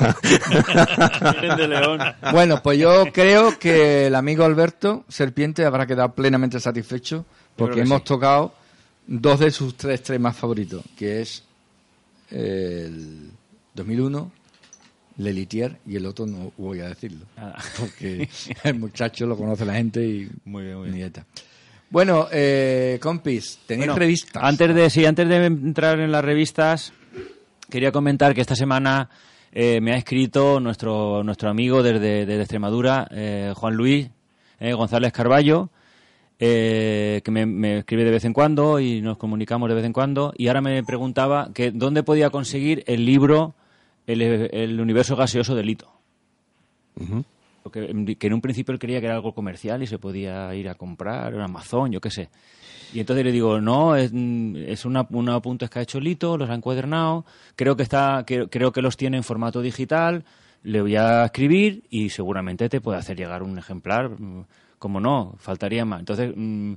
Vienen 1.41 1.57
de 1.57 1.69
León. 1.69 2.01
Bueno, 2.33 2.63
pues 2.63 2.79
yo 2.79 3.07
creo 3.13 3.59
que 3.59 4.07
el 4.07 4.15
amigo 4.15 4.45
Alberto 4.45 5.05
Serpiente 5.09 5.65
habrá 5.65 5.87
quedado 5.87 6.13
plenamente 6.15 6.61
satisfecho 6.61 7.25
porque 7.57 7.81
hemos 7.81 8.01
sí. 8.01 8.05
tocado 8.07 8.55
dos 9.07 9.41
de 9.41 9.51
sus 9.51 9.77
tres 9.77 10.03
temas 10.03 10.37
favoritos, 10.37 10.83
que 10.97 11.23
es 11.23 11.43
el 12.31 13.31
2001, 13.75 14.31
Lelitier 15.19 15.79
y 15.87 15.97
el 15.97 16.05
otro 16.07 16.27
no 16.27 16.53
voy 16.59 16.81
a 16.81 16.89
decirlo, 16.89 17.25
Nada. 17.37 17.57
porque 17.79 18.29
el 18.65 18.75
muchacho 18.79 19.27
lo 19.27 19.37
conoce 19.37 19.65
la 19.65 19.75
gente 19.75 20.05
y 20.07 20.31
Muy 20.45 20.65
bien, 20.65 20.77
muy 20.77 20.85
bien. 20.89 20.97
nieta. 20.99 21.25
Bueno, 21.91 22.27
eh, 22.33 22.99
compis, 23.01 23.61
tenéis 23.67 23.87
Bueno, 23.87 23.99
revistas. 23.99 24.43
Antes 24.43 24.75
de, 24.75 24.91
sí, 24.91 25.05
antes 25.05 25.29
de 25.29 25.47
entrar 25.47 26.01
en 26.01 26.11
las 26.11 26.25
revistas, 26.25 26.93
quería 27.71 27.93
comentar 27.93 28.35
que 28.35 28.41
esta 28.41 28.57
semana 28.57 29.09
eh, 29.53 29.81
me 29.81 29.93
ha 29.93 29.97
escrito 29.97 30.61
nuestro, 30.61 31.23
nuestro 31.23 31.49
amigo 31.49 31.83
desde, 31.83 32.27
desde 32.27 32.41
Extremadura, 32.41 33.09
eh, 33.11 33.53
Juan 33.55 33.75
Luis 33.75 34.11
eh, 34.59 34.73
González 34.73 35.13
Carballo, 35.13 35.71
eh, 36.39 37.23
que 37.25 37.31
me, 37.31 37.47
me 37.47 37.79
escribe 37.79 38.05
de 38.05 38.11
vez 38.11 38.25
en 38.25 38.33
cuando 38.33 38.81
y 38.81 39.01
nos 39.01 39.17
comunicamos 39.17 39.69
de 39.69 39.75
vez 39.75 39.85
en 39.85 39.93
cuando, 39.93 40.35
y 40.37 40.49
ahora 40.49 40.61
me 40.61 40.83
preguntaba 40.83 41.51
que 41.55 41.71
dónde 41.71 42.03
podía 42.03 42.31
conseguir 42.31 42.85
el 42.87 43.07
libro 43.07 43.55
El, 44.07 44.21
el 44.23 44.81
universo 44.81 45.17
gaseoso 45.17 45.55
de 45.55 45.63
Lito. 45.65 45.91
Que 47.71 48.27
en 48.27 48.33
un 48.33 48.41
principio 48.41 48.73
él 48.73 48.79
creía 48.79 49.01
que 49.01 49.07
era 49.07 49.15
algo 49.17 49.35
comercial 49.35 49.83
y 49.83 49.87
se 49.87 49.99
podía 49.99 50.55
ir 50.55 50.69
a 50.69 50.75
comprar 50.75 51.35
en 51.35 51.41
Amazon, 51.41 51.93
yo 51.93 52.01
qué 52.01 52.11
sé. 52.11 52.29
Y 52.95 53.01
entonces 53.01 53.25
le 53.25 53.33
digo, 53.33 53.61
no, 53.61 53.97
es, 53.97 54.11
mm, 54.13 54.57
es 54.67 54.85
una, 54.85 55.07
unos 55.11 55.35
apuntes 55.37 55.69
que 55.71 55.79
ha 55.79 55.83
hecho 55.83 56.01
Lito, 56.01 56.37
los 56.39 56.49
ha 56.51 56.55
encuadernado, 56.55 57.25
creo 57.57 57.77
que, 57.77 57.83
está, 57.83 58.25
que- 58.27 58.49
creo 58.49 58.73
que 58.73 58.83
los 58.83 58.97
tiene 58.97 59.17
en 59.17 59.25
formato 59.25 59.61
digital, 59.61 60.25
le 60.63 60.81
voy 60.81 60.97
a 60.97 61.25
escribir 61.27 61.83
y 61.91 62.11
seguramente 62.11 62.69
te 62.69 62.81
puede 62.81 62.99
hacer 62.99 63.17
llegar 63.17 63.43
un 63.43 63.59
ejemplar, 63.59 64.11
mm, 64.11 64.45
como 64.79 65.01
no, 65.01 65.35
faltaría 65.39 65.85
más. 65.85 66.01
Entonces 66.01 66.33
mm, 66.37 66.75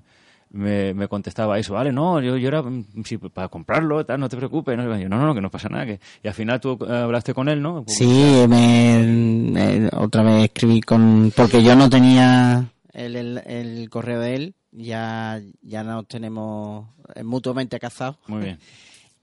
me, 0.51 0.93
me 0.93 1.07
contestaba 1.07 1.59
eso, 1.59 1.73
vale, 1.73 1.91
no, 1.91 2.19
yo, 2.21 2.35
yo 2.37 2.47
era 2.47 2.61
mm, 2.63 3.03
sí, 3.05 3.17
para 3.17 3.47
comprarlo, 3.49 4.05
tal, 4.05 4.19
no 4.19 4.29
te 4.29 4.37
preocupes. 4.37 4.75
No, 4.77 4.97
yo, 4.97 5.07
no, 5.09 5.25
no, 5.25 5.35
que 5.35 5.41
no 5.41 5.51
pasa 5.51 5.69
nada. 5.69 5.85
Que... 5.85 5.99
Y 6.23 6.27
al 6.27 6.33
final 6.33 6.59
tú 6.59 6.77
eh, 6.87 6.91
hablaste 6.91 7.33
con 7.33 7.49
él, 7.49 7.61
¿no? 7.61 7.83
Sí, 7.87 8.45
me, 8.47 9.03
me- 9.05 9.89
otra 9.93 10.23
vez 10.23 10.45
escribí 10.45 10.81
con... 10.81 11.31
Porque 11.35 11.63
yo 11.63 11.75
no 11.75 11.89
tenía 11.89 12.65
el, 12.93 13.15
el, 13.15 13.37
el 13.45 13.89
correo 13.89 14.19
de 14.21 14.35
él, 14.35 14.55
ya, 14.71 15.39
ya 15.61 15.83
nos 15.83 16.07
tenemos 16.07 16.87
eh, 17.15 17.23
mutuamente 17.23 17.79
casados. 17.79 18.17
Muy 18.27 18.43
bien, 18.43 18.59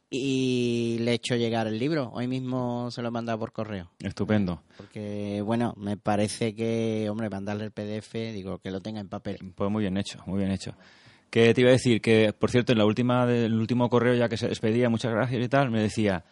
Y 0.09 0.99
le 1.00 1.11
he 1.11 1.14
hecho 1.14 1.35
llegar 1.35 1.66
el 1.66 1.80
libro. 1.80 2.11
Hoy 2.14 2.28
mismo 2.28 2.90
se 2.92 3.02
lo 3.02 3.09
he 3.09 3.11
mandado 3.11 3.40
por 3.40 3.50
correo. 3.52 3.90
estupendo. 3.99 4.62
Porque, 4.76 5.42
bueno, 5.45 5.75
me 5.76 5.97
parece 5.97 6.54
que, 6.54 7.09
hombre, 7.11 7.28
mandarle 7.28 7.64
el 7.64 7.73
PDF, 7.73 8.14
digo, 8.33 8.59
que 8.59 8.71
lo 8.71 8.80
tenga 8.80 9.00
en 9.00 9.09
papel. 9.09 9.38
Pues 9.56 9.68
muy 9.68 9.83
bien 9.83 9.97
hecho, 9.97 10.21
muy 10.26 10.38
bien 10.38 10.52
hecho. 10.52 10.75
Que 11.30 11.52
te 11.54 11.61
iba 11.61 11.71
a 11.71 11.73
decir 11.73 12.00
que, 12.00 12.33
por 12.33 12.50
cierto, 12.50 12.73
en 12.73 12.78
la 12.78 12.87
última 12.87 13.26
del 13.26 13.54
último 13.54 13.88
correo 13.90 14.14
ya 14.14 14.28
que 14.28 14.37
se 14.37 14.49
despedía, 14.49 14.88
muchas 14.88 15.12
gracias 15.12 15.45
y 15.45 15.49
tal, 15.49 15.71
me 15.71 15.80
decía, 15.83 16.25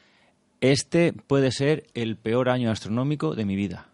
este 0.60 1.12
puede 1.12 1.50
ser 1.52 1.84
el 1.94 2.16
peor 2.16 2.48
año 2.48 2.70
astronómico 2.70 3.34
de 3.34 3.44
mi 3.44 3.56
vida. 3.56 3.88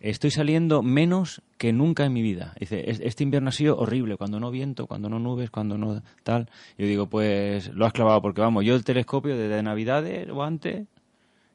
Estoy 0.00 0.32
saliendo 0.32 0.82
menos 0.82 1.40
que 1.56 1.72
nunca 1.72 2.04
en 2.04 2.12
mi 2.12 2.20
vida. 2.20 2.52
Dice, 2.58 2.90
"Es- 2.90 2.98
este 2.98 3.22
invierno 3.22 3.50
ha 3.50 3.52
sido 3.52 3.78
horrible, 3.78 4.16
cuando 4.16 4.40
no 4.40 4.50
viento, 4.50 4.88
cuando 4.88 5.08
no 5.08 5.20
nubes, 5.20 5.50
cuando 5.50 5.78
no 5.78 6.02
tal. 6.24 6.50
Yo 6.76 6.86
digo, 6.86 7.06
pues 7.08 7.68
lo 7.74 7.86
has 7.86 7.92
clavado, 7.92 8.20
porque 8.20 8.40
vamos, 8.40 8.64
yo 8.64 8.74
el 8.74 8.82
telescopio 8.82 9.36
desde 9.36 9.62
Navidades 9.62 10.28
o 10.30 10.42
antes, 10.42 10.88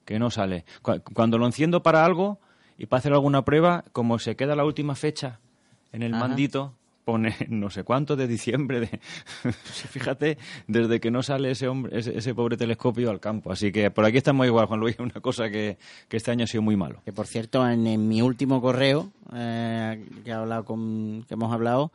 que 0.06 0.20
no 0.20 0.30
sale. 0.32 0.64
Cu- 0.82 1.02
Cuando 1.14 1.38
lo 1.38 1.46
enciendo 1.46 1.84
para 1.84 2.06
algo 2.06 2.40
y 2.78 2.86
para 2.86 3.00
hacer 3.00 3.12
alguna 3.12 3.44
prueba, 3.44 3.84
como 3.92 4.18
se 4.20 4.38
queda 4.38 4.56
la 4.56 4.64
última 4.64 4.96
fecha 4.96 5.42
en 5.92 6.02
el 6.02 6.14
Ajá. 6.14 6.26
mandito, 6.28 6.76
pone 7.04 7.36
no 7.50 7.70
sé 7.70 7.84
cuánto 7.84 8.16
de 8.16 8.28
diciembre. 8.28 8.80
De... 8.82 8.88
Fíjate, 9.54 10.38
desde 10.68 11.00
que 11.00 11.12
no 11.12 11.24
sale 11.24 11.52
ese, 11.52 11.68
hombre, 11.68 11.98
ese, 12.00 12.18
ese 12.18 12.34
pobre 12.34 12.58
telescopio 12.58 13.10
al 13.10 13.20
campo. 13.20 13.52
Así 13.52 13.72
que 13.72 13.92
por 13.92 14.06
aquí 14.06 14.18
estamos 14.18 14.46
igual, 14.46 14.66
Juan 14.68 14.80
Luis, 14.80 14.96
una 15.00 15.22
cosa 15.22 15.50
que, 15.50 15.78
que 16.08 16.18
este 16.18 16.32
año 16.32 16.44
ha 16.46 16.48
sido 16.48 16.62
muy 16.62 16.76
malo. 16.76 17.02
Que 17.06 17.14
por 17.14 17.28
cierto, 17.28 17.68
en, 17.68 17.86
en 17.88 18.08
mi 18.08 18.22
último 18.22 18.62
correo 18.62 19.12
eh, 19.34 20.06
que, 20.24 20.30
he 20.32 20.34
hablado 20.34 20.66
con, 20.66 21.24
que 21.28 21.34
hemos 21.34 21.52
hablado, 21.54 21.92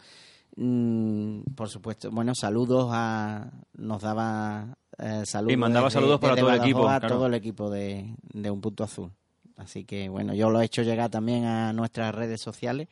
mm, 0.57 1.41
por 1.55 1.69
supuesto, 1.69 2.11
bueno, 2.11 2.35
saludos 2.35 2.89
a. 2.93 3.51
Nos 3.77 4.03
daba 4.03 4.77
eh, 4.99 5.23
saludos. 5.25 5.53
Y 5.53 5.57
mandaba 5.57 5.87
desde- 5.87 6.01
saludos 6.01 6.21
para 6.21 6.37
todo 6.37 6.51
el 6.51 6.61
equipo, 6.61 6.89
A 6.89 6.99
claro. 7.01 7.15
todo 7.15 7.27
el 7.27 7.35
equipo 7.35 7.71
de, 7.71 8.15
de 8.33 8.51
Un 8.51 8.61
Punto 8.61 8.85
Azul. 8.85 9.11
Así 9.57 9.85
que 9.85 10.09
bueno, 10.09 10.35
yo 10.35 10.51
lo 10.51 10.61
he 10.61 10.65
hecho 10.65 10.83
llegar 10.83 11.11
también 11.11 11.45
a 11.45 11.73
nuestras 11.73 12.15
redes 12.15 12.41
sociales, 12.41 12.89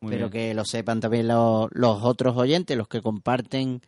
Muy 0.00 0.12
pero 0.12 0.30
bien. 0.30 0.48
que 0.48 0.54
lo 0.54 0.64
sepan 0.64 1.00
también 1.00 1.28
los, 1.28 1.68
los 1.72 2.02
otros 2.02 2.36
oyentes, 2.36 2.76
los 2.76 2.88
que 2.88 3.02
comparten 3.02 3.80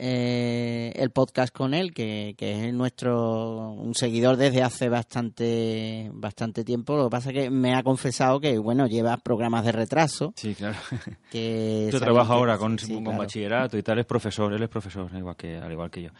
eh, 0.00 0.92
el 0.94 1.10
podcast 1.10 1.52
con 1.54 1.74
él, 1.74 1.92
que, 1.92 2.34
que 2.38 2.68
es 2.68 2.72
nuestro 2.72 3.72
un 3.72 3.94
seguidor 3.96 4.36
desde 4.36 4.62
hace 4.62 4.88
bastante 4.88 6.08
bastante 6.14 6.62
tiempo. 6.64 6.96
Lo 6.96 7.04
que 7.04 7.10
pasa 7.10 7.30
es 7.30 7.34
que 7.34 7.50
me 7.50 7.74
ha 7.74 7.82
confesado 7.82 8.38
que 8.40 8.58
bueno 8.58 8.86
lleva 8.86 9.16
programas 9.16 9.64
de 9.64 9.72
retraso. 9.72 10.32
Sí, 10.36 10.54
claro. 10.54 10.76
Que 11.32 11.88
trabajo 11.98 12.32
que- 12.32 12.38
ahora 12.38 12.58
con, 12.58 12.78
sí, 12.78 12.94
con 12.94 13.04
claro. 13.04 13.18
bachillerato 13.18 13.76
y 13.76 13.82
tal, 13.82 13.98
es 13.98 14.06
profesor, 14.06 14.52
él 14.52 14.62
es 14.62 14.68
profesor, 14.68 15.10
igual 15.16 15.36
que, 15.36 15.56
al 15.56 15.72
igual 15.72 15.90
que 15.90 16.02
yo. 16.02 16.10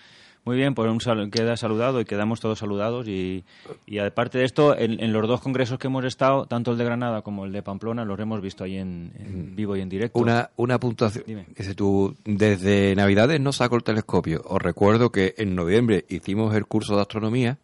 Muy 0.49 0.57
bien, 0.57 0.75
pues 0.75 0.91
un 0.91 0.99
sal- 0.99 1.31
queda 1.31 1.59
saludado 1.59 2.01
y 2.01 2.07
quedamos 2.07 2.41
todos 2.41 2.59
saludados. 2.59 3.07
Y, 3.07 3.45
y 3.87 3.99
aparte 3.99 4.39
de 4.39 4.45
esto, 4.45 4.75
en, 4.75 4.99
en 4.99 5.13
los 5.13 5.29
dos 5.29 5.43
congresos 5.43 5.79
que 5.79 5.89
hemos 5.89 6.07
estado, 6.07 6.47
tanto 6.47 6.73
el 6.73 6.79
de 6.79 6.85
Granada 6.87 7.21
como 7.21 7.45
el 7.45 7.53
de 7.53 7.63
Pamplona, 7.63 8.07
los 8.07 8.19
hemos 8.19 8.41
visto 8.41 8.65
ahí 8.65 8.79
en, 8.79 9.13
en 9.19 9.55
vivo 9.55 9.77
y 9.77 9.83
en 9.83 9.91
directo. 9.91 10.19
Una, 10.19 10.49
una 10.57 10.81
puntuación. 10.81 11.25
Dime. 11.27 11.45
Dice 11.55 11.75
tú, 11.75 12.17
desde 12.25 12.97
Navidades 12.97 13.39
no 13.43 13.53
saco 13.53 13.77
el 13.77 13.83
telescopio. 13.83 14.41
Os 14.47 14.63
recuerdo 14.63 15.11
que 15.13 15.35
en 15.37 15.55
noviembre 15.55 16.07
hicimos 16.09 16.55
el 16.55 16.65
curso 16.65 16.97
de 16.97 17.03
astronomía, 17.03 17.59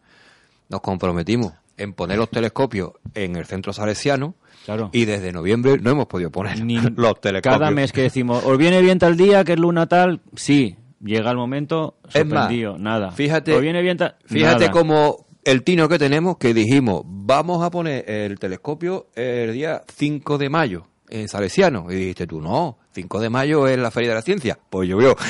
nos 0.69 0.81
comprometimos 0.81 1.53
en 1.77 1.93
poner 1.93 2.19
los 2.19 2.29
telescopios 2.29 2.91
en 3.15 3.35
el 3.35 3.45
centro 3.45 3.73
salesiano 3.73 4.35
Claro. 4.65 4.89
y 4.93 5.05
desde 5.05 5.31
noviembre 5.31 5.77
no 5.81 5.89
hemos 5.91 6.05
podido 6.05 6.29
poner 6.31 6.63
Ni- 6.63 6.77
los 6.95 7.19
telescopios. 7.19 7.59
Cada 7.59 7.71
mes 7.71 7.91
que 7.91 8.01
decimos, 8.03 8.43
¿os 8.45 8.57
viene 8.57 8.81
bien 8.81 8.99
tal 8.99 9.17
día, 9.17 9.43
que 9.43 9.53
es 9.53 9.59
luna 9.59 9.87
tal? 9.87 10.21
Sí. 10.35 10.75
Llega 11.05 11.29
el 11.31 11.37
momento, 11.37 11.97
Es 12.11 12.25
más, 12.25 12.39
sorprendido, 12.45 12.77
nada. 12.79 13.11
Fíjate, 13.11 13.53
¿Os 13.53 13.61
viene 13.61 13.81
bien 13.81 13.97
fíjate 14.25 14.65
Nada. 14.65 14.71
como 14.71 15.25
el 15.43 15.63
tino 15.63 15.87
que 15.87 15.99
tenemos 15.99 16.37
que 16.37 16.53
dijimos, 16.53 17.03
vamos 17.05 17.63
a 17.63 17.69
poner 17.69 18.09
el 18.09 18.39
telescopio 18.39 19.07
el 19.15 19.53
día 19.53 19.83
5 19.95 20.37
de 20.39 20.49
mayo 20.49 20.87
en 21.09 21.27
Salesiano. 21.27 21.91
Y 21.91 21.95
dijiste 21.95 22.25
tú, 22.25 22.41
no, 22.41 22.79
5 22.93 23.19
de 23.19 23.29
mayo 23.29 23.67
es 23.67 23.77
la 23.77 23.91
Feria 23.91 24.09
de 24.09 24.15
la 24.15 24.21
Ciencia. 24.23 24.57
Pues 24.69 24.89
llovió. 24.89 25.15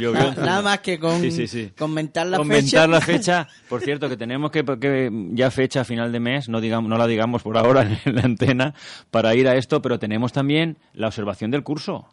Llovió 0.00 0.32
Nada, 0.34 0.60
más 0.62 0.80
que 0.80 0.98
con 0.98 1.20
Sí, 1.20 1.30
sí, 1.30 1.46
sí. 1.46 1.72
comentar 1.78 2.26
la 2.26 2.36
Comentar 2.36 2.62
fecha. 2.62 2.86
la 2.86 3.00
fecha. 3.00 3.48
Por 3.68 3.80
cierto, 3.80 4.08
que 4.08 4.16
tenemos 4.16 4.50
que, 4.50 4.64
que 4.64 5.10
ya 5.32 5.50
fecha 5.50 5.80
a 5.82 5.84
final 5.84 6.12
de 6.12 6.20
mes, 6.20 6.48
no 6.48 6.60
digamos, 6.60 6.88
no 6.90 6.98
la 6.98 7.06
digamos 7.06 7.42
por 7.42 7.56
ahora 7.56 7.82
en 8.04 8.14
la 8.16 8.22
antena, 8.22 8.74
para 9.10 9.34
ir 9.34 9.48
a 9.48 9.56
esto, 9.56 9.80
pero 9.80 9.98
tenemos 9.98 10.32
también 10.32 10.78
la 10.92 11.06
observación 11.08 11.50
del 11.50 11.62
curso. 11.62 12.08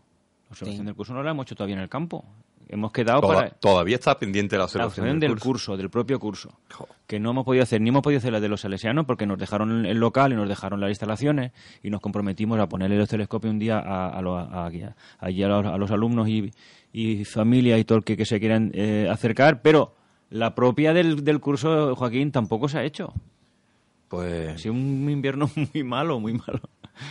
Observación 0.49 0.81
Sí. 0.81 0.85
del 0.85 0.95
curso 0.95 1.13
no 1.13 1.23
la 1.23 1.31
hemos 1.31 1.45
hecho 1.45 1.55
todavía 1.55 1.75
en 1.75 1.81
el 1.81 1.89
campo. 1.89 2.25
Hemos 2.71 2.91
quedado 2.91 3.21
Toda- 3.21 3.33
para 3.35 3.49
Todavía 3.49 3.95
está 3.95 4.17
pendiente 4.19 4.55
la 4.55 4.59
la 4.59 4.63
observación 4.65 4.89
observación 4.89 5.19
del 5.19 5.29
del 5.31 5.39
curso. 5.39 5.71
curso, 5.71 5.77
del 5.77 5.89
propio 5.89 6.19
curso. 6.19 6.59
Jo. 6.71 6.87
Que 7.07 7.19
no 7.19 7.31
hemos 7.31 7.43
podido 7.43 7.63
hacer, 7.63 7.81
ni 7.81 7.89
hemos 7.89 8.03
podido 8.03 8.19
hacer 8.19 8.31
la 8.31 8.39
de 8.39 8.47
los 8.47 8.61
salesianos 8.61 9.05
porque 9.07 9.25
nos 9.25 9.39
dejaron 9.39 9.85
el 9.87 9.97
local 9.97 10.33
y 10.33 10.35
nos 10.35 10.47
dejaron 10.47 10.79
las 10.79 10.89
instalaciones 10.89 11.51
y 11.81 11.89
nos 11.89 11.99
comprometimos 11.99 12.59
a 12.59 12.69
ponerle 12.69 12.97
los 12.97 13.09
telescopios 13.09 13.51
un 13.51 13.57
día 13.59 13.79
a, 13.79 14.09
a, 14.09 14.21
lo- 14.21 14.37
a- 14.37 14.67
a- 14.67 14.95
allí 15.19 15.41
a 15.43 15.47
los, 15.47 15.65
a 15.65 15.77
los 15.77 15.89
alumnos 15.89 16.27
y, 16.29 16.51
y 16.93 17.25
familia 17.25 17.77
y 17.79 17.83
todo 17.85 17.97
el 17.97 18.03
que, 18.03 18.15
que 18.15 18.25
se 18.25 18.39
quieran 18.39 18.69
eh, 18.75 19.07
acercar, 19.11 19.63
pero 19.63 19.95
la 20.29 20.53
propia 20.53 20.93
del, 20.93 21.23
del 21.23 21.39
curso, 21.39 21.95
Joaquín, 21.95 22.31
tampoco 22.31 22.69
se 22.69 22.77
ha 22.77 22.83
hecho. 22.83 23.11
Ha 23.15 24.09
Pues, 24.09 24.61
sido 24.61 24.73
un 24.75 25.09
invierno 25.09 25.49
muy 25.73 25.83
malo, 25.83 26.19
muy 26.19 26.33
malo. 26.33 26.59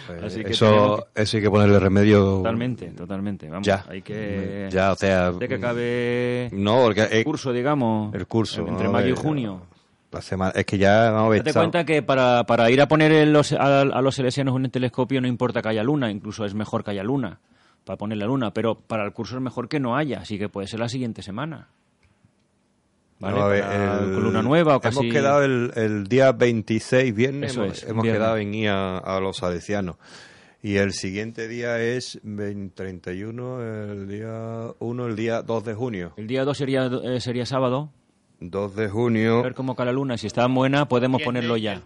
Pues 0.07 0.23
Así 0.23 0.45
que 0.45 0.53
eso, 0.53 1.07
eso 1.15 1.37
hay 1.37 1.43
que 1.43 1.51
ponerle 1.51 1.79
remedio. 1.79 2.19
Totalmente, 2.39 2.87
totalmente. 2.89 3.49
Vamos, 3.49 3.67
Ya. 3.67 3.85
hay 3.89 4.03
que... 4.03 4.69
Ya, 4.71 4.93
o 4.93 4.97
sea. 4.97 5.33
de 5.33 5.49
que 5.49 5.55
acabe 5.55 6.49
No, 6.53 6.83
porque 6.85 7.03
el 7.03 7.13
eh, 7.19 7.25
curso, 7.25 7.53
digamos. 7.53 8.15
el 8.15 8.27
curso. 8.27 8.67
Entre 8.67 8.85
¿no? 8.87 8.93
mayo 8.93 9.09
y 9.09 9.17
junio. 9.17 9.63
La 10.11 10.23
semana, 10.23 10.53
es 10.55 10.65
que 10.65 10.79
ya 10.79 11.11
vamos 11.11 11.27
a 11.27 11.31
ver. 11.31 11.45
Date 11.45 11.59
cuenta 11.59 11.85
que 11.85 12.03
para, 12.03 12.45
para 12.45 12.71
ir 12.71 12.81
a 12.81 12.89
poner 12.89 13.13
en 13.13 13.33
los, 13.33 13.53
a, 13.53 13.81
a 13.83 14.01
los 14.03 14.15
salesianos 14.15 14.55
un 14.55 14.71
telescopio 14.71 15.21
no 15.21 15.29
importa 15.29 15.61
que 15.61 15.69
haya 15.69 15.83
luna, 15.83 16.11
incluso 16.11 16.47
es 16.47 16.55
mejor 16.55 16.83
que 16.83 16.93
haya 16.93 17.03
luna, 17.03 17.41
para 17.85 17.99
poner 17.99 18.17
la 18.17 18.25
luna, 18.25 18.53
pero 18.55 18.75
para 18.75 19.05
el 19.05 19.13
curso 19.13 19.37
es 19.37 19.43
mejor 19.43 19.69
que 19.69 19.81
no 19.81 19.97
haya, 19.97 20.21
así 20.21 20.39
que 20.39 20.49
puede 20.49 20.67
ser 20.67 20.81
la 20.81 20.89
siguiente 20.89 21.21
semana. 21.21 21.69
¿Vale? 23.21 23.41
A 23.41 23.47
ver, 23.47 23.63
Para- 23.63 23.99
el- 24.05 24.15
con 24.15 24.23
luna 24.25 24.43
nueva 24.43 24.77
o 24.77 24.81
casi... 24.81 25.01
Hemos 25.01 25.13
quedado 25.13 25.43
el, 25.43 25.73
el 25.75 26.07
día 26.07 26.33
26, 26.33 27.15
viernes, 27.15 27.51
Eso 27.53 27.65
hemos, 27.65 27.79
es, 27.83 27.89
hemos 27.89 28.03
viernes. 28.05 28.21
quedado 28.23 28.37
en 28.39 28.55
ir 28.55 28.69
a, 28.69 28.99
a 28.99 29.21
los 29.21 29.39
salesianos. 29.39 29.97
Y 30.63 30.77
el 30.77 30.93
siguiente 30.93 31.47
día 31.49 31.81
es 31.81 32.19
20 32.23 32.75
31, 32.75 33.63
el 33.93 34.09
día 34.09 34.73
1, 34.79 35.07
el 35.07 35.17
día 35.17 35.43
2 35.43 35.65
de 35.65 35.75
junio. 35.75 36.13
El 36.17 36.27
día 36.27 36.45
2 36.45 36.57
sería, 36.57 36.87
eh, 36.87 37.21
sería 37.21 37.47
sábado, 37.47 37.91
2 38.41 38.77
de 38.77 38.85
a 38.87 38.91
junio, 38.91 39.43
ver 39.43 39.55
cómo 39.55 39.75
cae 39.77 39.87
la 39.87 39.93
luna, 39.93 40.17
si 40.19 40.27
está 40.29 40.47
buena 40.47 40.87
podemos 40.89 41.23
ponerlo 41.23 41.57
ya. 41.57 41.83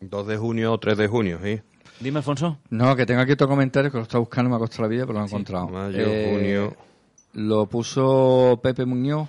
2 0.00 0.26
de 0.26 0.36
junio 0.36 0.72
o 0.72 0.78
3 0.78 0.96
de 0.98 1.08
junio, 1.08 1.38
sí. 1.42 1.60
Dime, 2.00 2.18
Alfonso. 2.18 2.58
No, 2.68 2.94
que 2.96 3.06
tengo 3.06 3.22
aquí 3.22 3.32
otro 3.32 3.48
comentario 3.48 3.90
que 3.90 3.96
lo 3.96 4.02
está 4.02 4.18
buscando, 4.18 4.50
me 4.50 4.56
ha 4.56 4.58
costado 4.58 4.82
la 4.82 4.88
vida, 4.88 5.06
pero 5.06 5.18
lo 5.18 5.24
he 5.24 5.28
encontrado. 5.28 5.68
Mayo, 5.68 5.98
Eh, 6.06 6.30
junio. 6.30 6.76
Lo 7.32 7.66
puso 7.66 8.58
Pepe 8.62 8.84
Muñoz, 8.86 9.28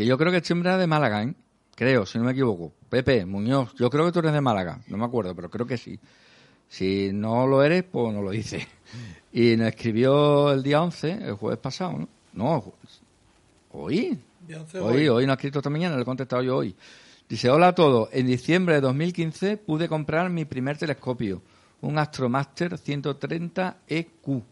que 0.00 0.06
yo 0.06 0.16
creo 0.16 0.32
que 0.32 0.38
este 0.38 0.54
hombre 0.54 0.70
era 0.70 0.78
de 0.78 0.86
Málaga, 0.86 1.22
¿eh? 1.24 1.34
Creo, 1.74 2.06
si 2.06 2.16
no 2.16 2.24
me 2.24 2.32
equivoco. 2.32 2.72
Pepe 2.88 3.26
Muñoz, 3.26 3.74
yo 3.74 3.90
creo 3.90 4.06
que 4.06 4.12
tú 4.12 4.20
eres 4.20 4.32
de 4.32 4.40
Málaga, 4.40 4.80
no 4.88 4.96
me 4.96 5.04
acuerdo, 5.04 5.34
pero 5.34 5.50
creo 5.50 5.66
que 5.66 5.76
sí. 5.76 6.00
Si 6.70 7.10
no 7.12 7.46
lo 7.46 7.62
eres, 7.62 7.84
pues 7.84 8.14
no 8.14 8.22
lo 8.22 8.30
dice. 8.30 8.66
Y 9.34 9.58
nos 9.58 9.68
escribió 9.68 10.52
el 10.52 10.62
día 10.62 10.80
11, 10.80 11.10
el 11.26 11.34
jueves 11.34 11.58
pasado, 11.58 11.98
¿no? 11.98 12.08
No, 12.32 12.72
hoy. 13.72 14.18
Hoy, 14.80 15.08
hoy 15.08 15.26
no 15.26 15.32
ha 15.32 15.34
escrito 15.34 15.58
esta 15.58 15.68
mañana, 15.68 15.96
le 15.96 16.02
he 16.02 16.06
contestado 16.06 16.42
yo 16.42 16.56
hoy. 16.56 16.74
Dice, 17.28 17.50
hola 17.50 17.68
a 17.68 17.74
todos, 17.74 18.08
en 18.12 18.26
diciembre 18.26 18.76
de 18.76 18.80
2015 18.80 19.58
pude 19.58 19.86
comprar 19.86 20.30
mi 20.30 20.46
primer 20.46 20.78
telescopio, 20.78 21.42
un 21.82 21.98
Astromaster 21.98 22.78
130 22.78 23.76
EQ. 23.86 24.42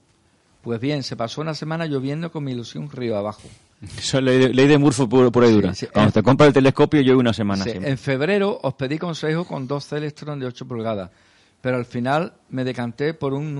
Pues 0.61 0.79
bien, 0.79 1.03
se 1.03 1.17
pasó 1.17 1.41
una 1.41 1.55
semana 1.55 1.87
lloviendo 1.87 2.31
con 2.31 2.45
mi 2.45 2.53
ilusión 2.53 2.91
río 2.91 3.17
abajo. 3.17 3.49
Eso 3.81 4.19
es 4.19 4.25
ley 4.25 4.39
de, 4.39 4.49
ley 4.55 4.67
de 4.67 4.77
Murphy 4.79 5.07
pura, 5.07 5.31
pura 5.31 5.47
y 5.49 5.53
dura. 5.53 5.73
Sí, 5.75 5.87
sí. 5.87 5.93
Cuando 5.93 6.13
te 6.13 6.23
compras 6.23 6.49
el 6.49 6.53
telescopio, 6.55 7.01
yo 7.01 7.17
una 7.17 7.33
semana 7.33 7.63
Sí, 7.65 7.71
siempre. 7.71 7.91
en 7.93 7.99
febrero 7.99 8.59
os 8.63 8.75
pedí 8.75 8.99
consejo 8.99 9.45
con 9.45 9.67
dos 9.69 9.87
Celestron 9.87 10.41
de 10.41 10.47
8 10.47 10.67
pulgadas, 10.67 11.11
pero 11.61 11.77
al 11.77 11.85
final 11.85 12.33
me 12.51 12.65
decanté 12.65 13.15
por 13.15 13.35
un 13.35 13.55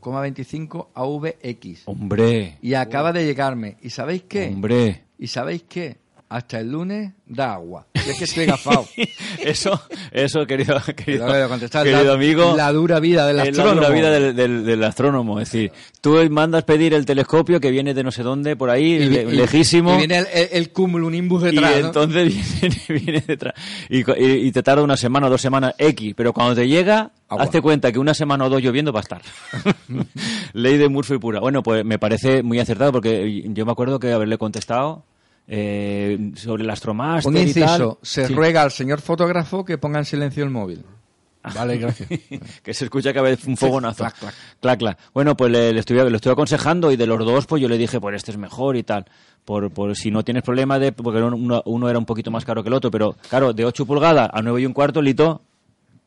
9,25 0.00 0.88
AVX. 0.94 1.82
Hombre, 1.86 2.58
Y 2.62 2.74
acaba 2.74 3.12
de 3.12 3.24
llegarme. 3.24 3.76
¿Y 3.82 3.90
sabéis 3.90 4.24
qué? 4.28 4.48
hombre. 4.48 5.04
¿Y 5.18 5.26
sabéis 5.28 5.64
qué? 5.68 5.98
Hasta 6.28 6.60
el 6.60 6.70
lunes 6.72 7.12
da 7.26 7.54
agua. 7.54 7.86
Y 8.06 8.10
es 8.10 8.18
que 8.18 8.24
estoy 8.24 8.46
gafado. 8.46 8.86
Eso, 9.42 9.80
eso, 10.12 10.46
querido, 10.46 10.76
querido, 10.96 11.26
querido 11.82 12.04
la- 12.04 12.12
amigo. 12.12 12.54
La 12.56 12.72
dura 12.72 13.00
vida 13.00 13.26
del 13.26 13.40
astrónomo. 13.40 13.80
la 13.80 13.86
dura 13.88 13.88
vida 13.90 14.10
del, 14.10 14.36
del- 14.36 14.64
del 14.64 14.84
astrónomo. 14.84 15.40
Es 15.40 15.50
decir, 15.50 15.72
tú 16.00 16.16
mandas 16.30 16.62
pedir 16.64 16.94
el 16.94 17.04
telescopio 17.06 17.58
que 17.60 17.70
viene 17.72 17.92
de 17.92 18.04
no 18.04 18.12
sé 18.12 18.22
dónde, 18.22 18.54
por 18.54 18.70
ahí, 18.70 18.92
Y- 18.92 19.08
le- 19.08 19.22
y- 19.22 19.32
lejísimo. 19.32 19.94
Y 19.94 19.98
viene 19.98 20.18
el, 20.18 20.26
el, 20.32 20.48
el 20.52 20.70
cumulonimbus 20.70 21.42
y 21.42 21.46
detrás. 21.46 21.80
¿no? 21.80 21.86
entonces 21.86 22.60
viene, 22.60 23.00
viene 23.02 23.24
detrás. 23.26 23.54
Y, 23.88 23.98
y- 24.00 24.46
y 24.46 24.52
te 24.52 24.62
tarda 24.62 24.82
una 24.82 24.96
semana 24.96 25.26
o 25.26 25.30
dos 25.30 25.40
semanas 25.40 25.74
X, 25.78 26.14
pero 26.16 26.32
cuando 26.32 26.54
te 26.54 26.68
llega, 26.68 27.10
Agua. 27.28 27.44
hazte 27.44 27.60
cuenta 27.60 27.90
que 27.90 27.98
una 27.98 28.14
semana 28.14 28.44
o 28.44 28.48
dos 28.48 28.62
lloviendo 28.62 28.92
va 28.92 29.00
a 29.00 29.02
estar. 29.02 29.22
Ley 30.52 30.76
de 30.76 30.88
Murphy 30.88 31.18
pura. 31.18 31.40
Bueno, 31.40 31.62
pues 31.62 31.84
me 31.84 31.98
parece 31.98 32.42
muy 32.42 32.58
acertado 32.60 32.92
porque 32.92 33.42
yo 33.46 33.66
me 33.66 33.72
acuerdo 33.72 33.98
que 33.98 34.12
haberle 34.12 34.38
contestado 34.38 35.04
eh, 35.48 36.32
sobre 36.36 36.62
el 36.64 36.70
Astromaster 36.70 37.30
Un 37.30 37.36
y 37.36 37.52
tal. 37.52 37.62
inciso. 37.62 37.98
Se 38.02 38.26
Sí. 38.26 38.34
ruega 38.34 38.62
al 38.62 38.70
señor 38.70 39.00
fotógrafo 39.00 39.64
que 39.64 39.78
ponga 39.78 39.98
en 39.98 40.04
silencio 40.04 40.44
el 40.44 40.50
móvil. 40.50 40.84
Vale, 41.54 41.76
gracias. 41.76 42.08
que 42.62 42.72
se 42.72 42.84
escucha 42.84 43.12
cada 43.12 43.28
vez 43.28 43.44
un 43.46 43.56
fogonazo. 43.56 44.04
clac, 44.04 44.16
clac. 44.18 44.34
Clac, 44.60 44.78
clac. 44.78 44.98
Bueno, 45.12 45.36
pues 45.36 45.50
le, 45.50 45.72
le 45.72 45.80
estoy, 45.80 45.96
lo 45.96 46.14
estoy 46.16 46.30
aconsejando 46.32 46.92
y 46.92 46.96
de 46.96 47.06
los 47.06 47.18
dos, 47.18 47.46
pues 47.46 47.60
yo 47.60 47.68
le 47.68 47.76
dije, 47.78 48.00
pues 48.00 48.14
este 48.14 48.30
es 48.30 48.36
mejor 48.38 48.76
y 48.76 48.84
tal. 48.84 49.06
Por, 49.44 49.72
por 49.72 49.96
si 49.96 50.12
no 50.12 50.22
tienes 50.22 50.44
problema 50.44 50.78
de, 50.78 50.92
porque 50.92 51.20
uno, 51.20 51.60
uno 51.66 51.88
era 51.90 51.98
un 51.98 52.04
poquito 52.06 52.30
más 52.30 52.44
caro 52.44 52.62
que 52.62 52.68
el 52.68 52.74
otro, 52.74 52.92
pero 52.92 53.16
claro, 53.28 53.52
de 53.52 53.64
8 53.64 53.84
pulgadas 53.86 54.30
a 54.32 54.40
9 54.40 54.60
y 54.62 54.66
un 54.66 54.72
cuarto, 54.72 55.02
Lito, 55.02 55.42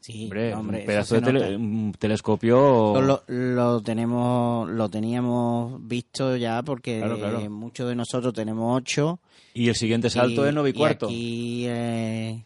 Sí, 0.06 0.24
hombre, 0.26 0.54
hombre, 0.54 0.80
un 0.82 0.86
pedazo 0.86 1.15
de 1.15 1.22
tele- 1.22 1.39
nota. 1.39 1.56
un 1.58 1.96
telescopio. 1.98 3.02
Lo, 3.02 3.24
lo 3.28 3.82
tenemos, 3.82 4.70
lo 4.70 4.88
teníamos 4.88 5.80
visto 5.88 6.36
ya 6.36 6.62
porque 6.62 7.00
Claro, 7.00 7.18
claro. 7.18 7.50
muchos 7.50 7.89
de 7.89 7.96
nosotros 7.96 8.32
tenemos 8.34 8.78
ocho. 8.78 9.20
Y 9.56 9.68
el 9.70 9.76
siguiente 9.76 10.12
salto 10.12 10.46
es 10.48 10.54
9 10.54 10.70
y 10.70 10.74
cuarto. 10.74 11.08
aquí 11.08 11.65
eh, 11.68 12.44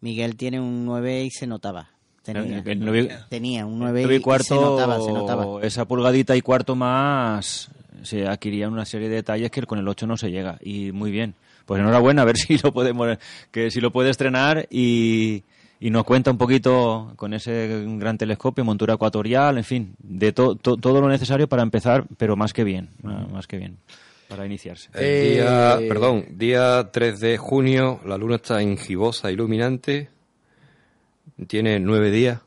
Miguel 0.00 0.36
tiene 0.36 0.60
un 0.60 0.84
9 0.84 1.24
y 1.24 1.30
se 1.30 1.46
notaba. 1.46 1.88
Tenía, 2.22 2.58
El- 2.58 2.68
el 2.68 2.80
nueve- 2.80 3.08
tenía 3.30 3.64
un 3.64 3.78
9 3.78 4.00
9 4.02 4.14
y, 4.14 4.18
y 4.18 4.20
cuarto, 4.20 4.44
se 4.44 4.54
notaba, 4.54 5.00
se 5.00 5.12
notaba. 5.12 5.62
esa 5.66 5.86
pulgadita 5.86 6.36
y 6.36 6.42
cuarto 6.42 6.76
más, 6.76 7.70
se 8.02 8.26
adquirían 8.26 8.70
una 8.72 8.84
serie 8.84 9.08
de 9.08 9.14
detalles 9.16 9.50
que 9.50 9.62
con 9.62 9.78
el 9.78 9.88
8 9.88 10.06
no 10.06 10.16
se 10.18 10.30
llega. 10.30 10.58
Y 10.62 10.92
muy 10.92 11.10
bien. 11.10 11.34
Pues 11.64 11.80
enhorabuena, 11.80 12.20
a 12.22 12.24
ver 12.26 12.36
si 12.36 12.58
lo 12.58 12.70
podemos, 12.72 13.16
que 13.50 13.70
si 13.70 13.80
lo 13.80 13.90
puede 13.92 14.10
estrenar 14.10 14.66
y, 14.70 15.42
y 15.84 15.90
nos 15.90 16.04
cuenta 16.04 16.30
un 16.30 16.38
poquito 16.38 17.12
con 17.16 17.34
ese 17.34 17.84
gran 17.98 18.16
telescopio, 18.16 18.64
montura 18.64 18.94
ecuatorial, 18.94 19.58
en 19.58 19.64
fin, 19.64 19.94
de 19.98 20.32
to- 20.32 20.54
to- 20.54 20.76
todo 20.76 21.00
lo 21.00 21.08
necesario 21.08 21.48
para 21.48 21.62
empezar, 21.64 22.06
pero 22.16 22.36
más 22.36 22.52
que 22.52 22.62
bien, 22.62 22.88
ah, 23.04 23.26
más 23.32 23.48
que 23.48 23.56
bien, 23.58 23.78
para 24.28 24.46
iniciarse. 24.46 24.88
El 24.94 25.04
Eh, 25.04 25.20
día, 25.20 25.80
perdón, 25.88 26.24
día 26.38 26.88
3 26.92 27.18
de 27.18 27.36
junio, 27.36 28.00
la 28.06 28.16
luna 28.16 28.36
está 28.36 28.62
en 28.62 28.76
gibosa 28.78 29.32
iluminante, 29.32 30.08
tiene 31.48 31.80
nueve 31.80 32.12
días, 32.12 32.40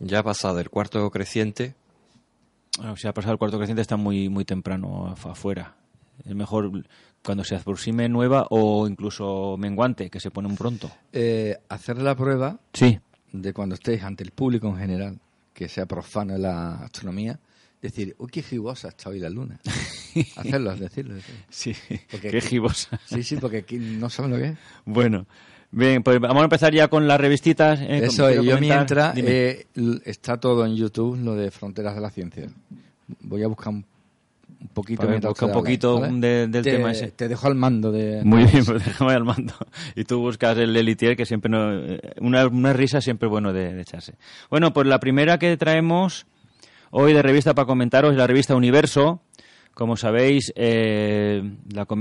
ya 0.00 0.18
ha 0.18 0.22
pasado 0.22 0.60
el 0.60 0.68
cuarto 0.68 1.10
creciente, 1.10 1.74
si 2.96 3.08
ha 3.08 3.12
pasado 3.14 3.32
el 3.32 3.38
cuarto 3.38 3.56
creciente 3.56 3.80
está 3.82 3.96
muy, 3.96 4.28
muy 4.28 4.44
temprano 4.44 5.06
afuera. 5.08 5.76
Es 6.26 6.34
mejor 6.34 6.70
cuando 7.24 7.44
se 7.44 7.54
aproxime 7.56 8.08
nueva 8.08 8.46
o 8.50 8.86
incluso 8.86 9.56
menguante, 9.58 10.10
que 10.10 10.20
se 10.20 10.30
pone 10.30 10.48
un 10.48 10.56
pronto. 10.56 10.90
Eh, 11.12 11.58
hacer 11.68 11.98
la 11.98 12.14
prueba 12.14 12.58
sí. 12.72 12.98
de 13.32 13.52
cuando 13.52 13.74
estéis 13.74 14.02
ante 14.02 14.24
el 14.24 14.30
público 14.30 14.68
en 14.68 14.76
general, 14.76 15.18
que 15.52 15.68
sea 15.68 15.86
profano 15.86 16.36
la 16.38 16.76
astronomía, 16.84 17.38
decir, 17.82 18.14
uy, 18.18 18.28
qué 18.30 18.42
gibosa 18.42 18.88
está 18.88 19.10
hoy 19.10 19.18
la 19.20 19.30
luna. 19.30 19.60
Hacerlo, 20.36 20.74
decirlo. 20.76 21.14
decirlo. 21.14 21.40
Sí, 21.48 21.74
qué 22.20 22.40
gibosa. 22.40 23.00
Sí, 23.06 23.22
sí, 23.22 23.36
porque 23.36 23.58
aquí 23.58 23.78
no 23.78 24.10
saben 24.10 24.32
lo 24.32 24.38
que 24.38 24.48
es. 24.48 24.58
Bueno, 24.84 25.26
bien, 25.70 26.02
pues 26.02 26.20
vamos 26.20 26.40
a 26.40 26.44
empezar 26.44 26.74
ya 26.74 26.88
con 26.88 27.06
las 27.06 27.20
revistitas. 27.20 27.80
Eh, 27.80 28.04
Eso, 28.04 28.30
yo 28.30 28.58
mientras, 28.58 29.16
eh, 29.16 29.66
está 30.04 30.38
todo 30.38 30.64
en 30.66 30.76
YouTube, 30.76 31.18
lo 31.18 31.34
de 31.34 31.50
Fronteras 31.50 31.94
de 31.94 32.00
la 32.00 32.10
Ciencia. 32.10 32.48
Voy 33.20 33.42
a 33.42 33.48
buscar 33.48 33.72
un 33.72 33.84
un 34.60 34.68
poquito 34.68 35.08
busca 35.08 35.46
un 35.46 35.52
poquito 35.52 36.00
del 36.00 36.50
tema 36.62 36.92
ese. 36.92 37.10
Te 37.12 37.28
dejo 37.28 37.46
al 37.46 37.54
mando 37.54 37.90
de... 37.90 38.22
Muy 38.24 38.44
bien, 38.44 38.64
pues 38.64 38.84
déjame 38.86 39.14
al 39.14 39.24
mando. 39.24 39.54
Y 39.96 40.04
tú 40.04 40.20
buscas 40.20 40.58
el 40.58 40.76
Elitier, 40.76 41.16
que 41.16 41.24
siempre 41.24 41.50
no... 41.50 41.72
Eh, 41.72 42.00
una, 42.20 42.46
una 42.46 42.72
risa 42.72 43.00
siempre 43.00 43.28
bueno 43.28 43.52
de, 43.52 43.80
echarse. 43.80 44.14
Bueno, 44.50 44.72
pues 44.72 44.86
la 44.86 45.00
primera 45.00 45.38
que 45.38 45.56
traemos 45.56 46.26
hoy 46.90 47.14
de 47.14 47.22
revista 47.22 47.54
para 47.54 47.66
comentaros 47.66 48.12
es 48.12 48.18
la 48.18 48.26
revista 48.26 48.54
Universo. 48.54 49.22
Como 49.72 49.96
sabéis, 49.96 50.52
eh, 50.56 51.42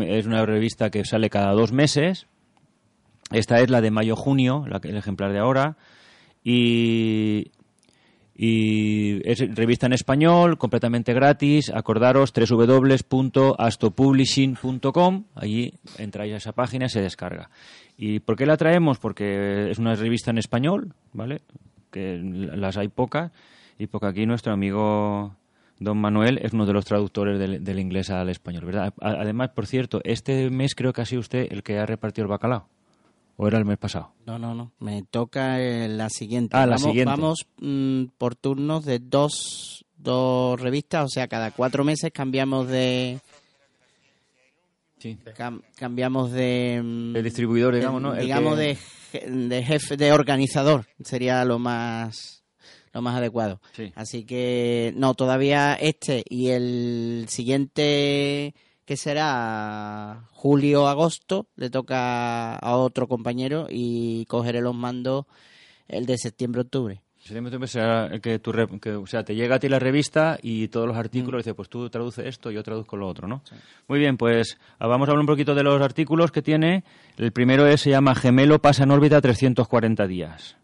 es 0.07 0.25
una 0.25 0.45
revista 0.45 0.89
que 0.89 1.05
sale 1.05 1.29
cada 1.29 1.53
dos 1.53 1.71
meses. 1.71 2.27
Esta 3.31 3.61
es 3.61 3.69
la 3.69 3.79
de 3.79 3.91
mayo-junio, 3.91 4.65
el 4.83 4.97
ejemplar 4.97 5.31
de 5.31 5.39
ahora. 5.39 5.77
Y 6.43 7.51
y 8.41 9.19
es 9.29 9.39
revista 9.53 9.85
en 9.85 9.91
español, 9.91 10.57
completamente 10.57 11.13
gratis. 11.13 11.69
Acordaros 11.75 12.31
www.astopublishing.com. 12.31 15.25
Allí 15.35 15.73
entráis 15.97 16.33
a 16.33 16.37
esa 16.37 16.53
página 16.53 16.85
y 16.85 16.89
se 16.89 17.01
descarga. 17.01 17.49
¿Y 17.97 18.21
por 18.21 18.37
qué 18.37 18.45
la 18.45 18.55
traemos? 18.55 18.97
Porque 18.97 19.69
es 19.69 19.77
una 19.77 19.93
revista 19.95 20.31
en 20.31 20.37
español, 20.37 20.93
¿vale? 21.11 21.41
Que 21.91 22.17
las 22.23 22.77
hay 22.77 22.87
pocas. 22.87 23.33
Y 23.77 23.87
porque 23.87 24.07
aquí 24.07 24.25
nuestro 24.25 24.53
amigo 24.53 25.35
Don 25.77 25.97
Manuel 25.97 26.39
es 26.41 26.53
uno 26.53 26.65
de 26.65 26.71
los 26.71 26.85
traductores 26.85 27.39
del, 27.39 27.61
del 27.61 27.77
inglés 27.77 28.09
al 28.09 28.29
español, 28.29 28.63
¿verdad? 28.63 28.93
Además, 29.01 29.49
por 29.49 29.67
cierto, 29.67 29.99
este 30.05 30.49
mes 30.49 30.75
creo 30.75 30.93
que 30.93 31.01
ha 31.01 31.05
sido 31.05 31.19
usted 31.19 31.45
el 31.51 31.61
que 31.61 31.77
ha 31.77 31.85
repartido 31.85 32.23
el 32.23 32.29
bacalao. 32.29 32.69
¿O 33.41 33.47
era 33.47 33.57
el 33.57 33.63
mes 33.63 33.77
pasado? 33.77 34.11
No, 34.25 34.37
no, 34.37 34.53
no. 34.53 34.73
Me 34.79 35.01
toca 35.03 35.61
eh, 35.61 35.87
la 35.87 36.09
siguiente. 36.09 36.57
Ah, 36.57 36.65
la 36.65 36.75
vamos, 36.75 36.81
siguiente. 36.81 37.09
Vamos 37.09 37.47
mm, 37.61 38.03
por 38.17 38.35
turnos 38.35 38.83
de 38.83 38.99
dos, 38.99 39.85
dos 39.95 40.59
revistas, 40.59 41.05
o 41.05 41.07
sea, 41.07 41.29
cada 41.29 41.51
cuatro 41.51 41.85
meses 41.85 42.11
cambiamos 42.13 42.67
de... 42.67 43.17
Sí. 44.97 45.17
cambiamos 45.77 46.33
de... 46.33 46.81
Mm, 46.83 47.15
el 47.15 47.23
distribuidor, 47.23 47.75
digamos, 47.75 48.01
¿no? 48.01 48.13
digamos 48.13 48.57
de, 48.57 48.77
de 49.25 49.63
jefe, 49.63 49.95
de 49.95 50.11
organizador. 50.11 50.85
Sería 51.01 51.45
lo 51.45 51.59
más 51.59 52.43
lo 52.91 53.01
más 53.01 53.15
adecuado. 53.15 53.61
Sí. 53.71 53.93
Así 53.95 54.25
que, 54.25 54.91
no, 54.97 55.13
todavía 55.13 55.75
este 55.75 56.25
y 56.27 56.49
el 56.49 57.27
siguiente 57.29 58.53
que 58.89 58.97
será 58.97 60.23
julio-agosto, 60.31 61.45
le 61.55 61.69
toca 61.69 62.55
a 62.55 62.75
otro 62.75 63.07
compañero 63.07 63.67
y 63.69 64.25
cogeré 64.25 64.61
los 64.61 64.73
mandos 64.73 65.27
el 65.87 66.07
de 66.07 66.17
septiembre-octubre. 66.17 66.99
Septiembre-octubre 67.19 67.67
será 67.67 68.19
que, 68.19 68.39
tu, 68.39 68.51
que, 68.81 68.93
o 68.93 69.05
sea, 69.05 69.23
te 69.23 69.35
llega 69.35 69.57
a 69.57 69.59
ti 69.59 69.69
la 69.69 69.77
revista 69.77 70.39
y 70.41 70.69
todos 70.69 70.87
los 70.87 70.97
artículos, 70.97 71.37
mm. 71.37 71.41
dice, 71.41 71.53
pues 71.53 71.69
tú 71.69 71.87
traduces 71.91 72.25
esto, 72.25 72.49
yo 72.49 72.63
traduzco 72.63 72.97
lo 72.97 73.07
otro, 73.07 73.27
¿no? 73.27 73.43
Muy 73.87 73.99
bien, 73.99 74.17
pues 74.17 74.57
ah, 74.79 74.87
vamos 74.87 75.07
a 75.07 75.11
hablar 75.11 75.21
un 75.21 75.27
poquito 75.27 75.53
de 75.53 75.61
los 75.61 75.79
artículos 75.79 76.31
que 76.31 76.41
tiene. 76.41 76.83
El 77.15 77.31
primero 77.31 77.67
es, 77.67 77.81
se 77.81 77.91
llama 77.91 78.15
Gemelo 78.15 78.57
pasa 78.57 78.85
en 78.85 78.89
órbita 78.89 79.21
340 79.21 80.07
días. 80.07 80.57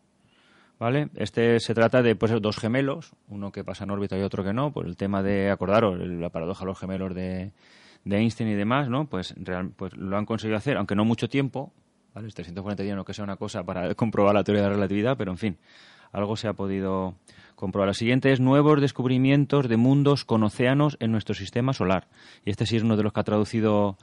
¿Vale? 0.80 1.10
Este 1.16 1.60
se 1.60 1.76
trata 1.76 2.02
de 2.02 2.16
pues, 2.16 2.32
dos 2.42 2.58
gemelos, 2.58 3.12
uno 3.28 3.52
que 3.52 3.64
pasa 3.64 3.84
en 3.84 3.92
órbita 3.92 4.18
y 4.18 4.24
otro 4.24 4.44
que 4.44 4.52
no, 4.52 4.74
por 4.74 4.88
el 4.88 4.98
tema 4.98 5.22
de, 5.22 5.52
acordaros, 5.52 6.00
la 6.00 6.32
paradoja 6.32 6.62
de 6.62 6.66
los 6.66 6.80
gemelos 6.80 7.14
de, 7.14 7.54
de 8.06 8.18
Einstein 8.18 8.50
y 8.50 8.54
demás, 8.54 8.88
¿no? 8.88 9.08
Pues, 9.10 9.34
real, 9.38 9.72
pues 9.76 9.98
lo 9.98 10.18
han 10.18 10.26
conseguido 10.26 10.58
hacer, 10.58 10.78
aunque 10.78 10.96
no 10.96 11.04
mucho 11.04 11.28
tiempo, 11.28 11.74
¿vale? 12.14 12.30
340 12.30 12.84
días 12.84 12.96
no 12.96 13.04
que 13.04 13.14
sea 13.14 13.24
una 13.24 13.36
cosa 13.36 13.64
para 13.64 13.94
comprobar 13.96 14.34
la 14.34 14.44
teoría 14.44 14.64
de 14.64 14.70
la 14.70 14.76
relatividad, 14.76 15.18
pero 15.18 15.32
en 15.32 15.38
fin, 15.38 15.58
algo 16.14 16.38
se 16.38 16.48
ha 16.48 16.54
podido 16.54 17.16
comprobar. 17.56 17.88
La 17.88 17.94
siguiente 17.94 18.32
es 18.32 18.40
nuevos 18.40 18.80
descubrimientos 18.80 19.68
de 19.68 19.78
mundos 19.78 20.24
con 20.24 20.44
océanos 20.44 20.98
en 21.00 21.12
nuestro 21.12 21.36
sistema 21.36 21.74
solar. 21.74 22.08
Y 22.46 22.52
este 22.52 22.66
sí 22.66 22.78
es 22.78 22.84
uno 22.84 22.96
de 22.96 23.04
los 23.04 23.12
que 23.12 23.20
ha 23.20 23.24
traducido 23.24 23.98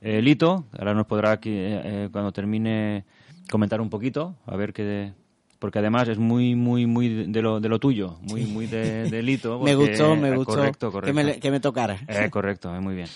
eh, 0.00 0.22
Lito. 0.22 0.64
Ahora 0.78 0.94
nos 0.94 1.06
podrá, 1.06 1.32
aquí, 1.32 1.50
eh, 1.50 1.80
eh, 1.84 2.08
cuando 2.12 2.32
termine, 2.32 3.04
comentar 3.50 3.80
un 3.80 3.90
poquito, 3.90 4.36
a 4.46 4.56
ver 4.56 4.72
qué, 4.72 5.12
porque 5.60 5.78
además 5.78 6.08
es 6.08 6.18
muy 6.18 6.54
muy 6.54 6.86
muy 6.86 7.26
de 7.26 7.42
lo, 7.42 7.60
de 7.60 7.68
lo 7.68 7.78
tuyo, 7.78 8.18
muy 8.22 8.46
muy 8.46 8.66
de, 8.66 9.22
Lito. 9.22 9.60
me 9.62 9.74
gustó, 9.74 10.16
me 10.16 10.34
gustó 10.34 10.54
correcto, 10.54 10.90
correcto. 10.90 11.14
Que, 11.14 11.24
me, 11.24 11.38
que 11.38 11.50
me 11.50 11.60
tocara. 11.60 11.98
Eh, 12.08 12.30
correcto, 12.30 12.72
muy 12.80 12.94
bien. 12.94 13.08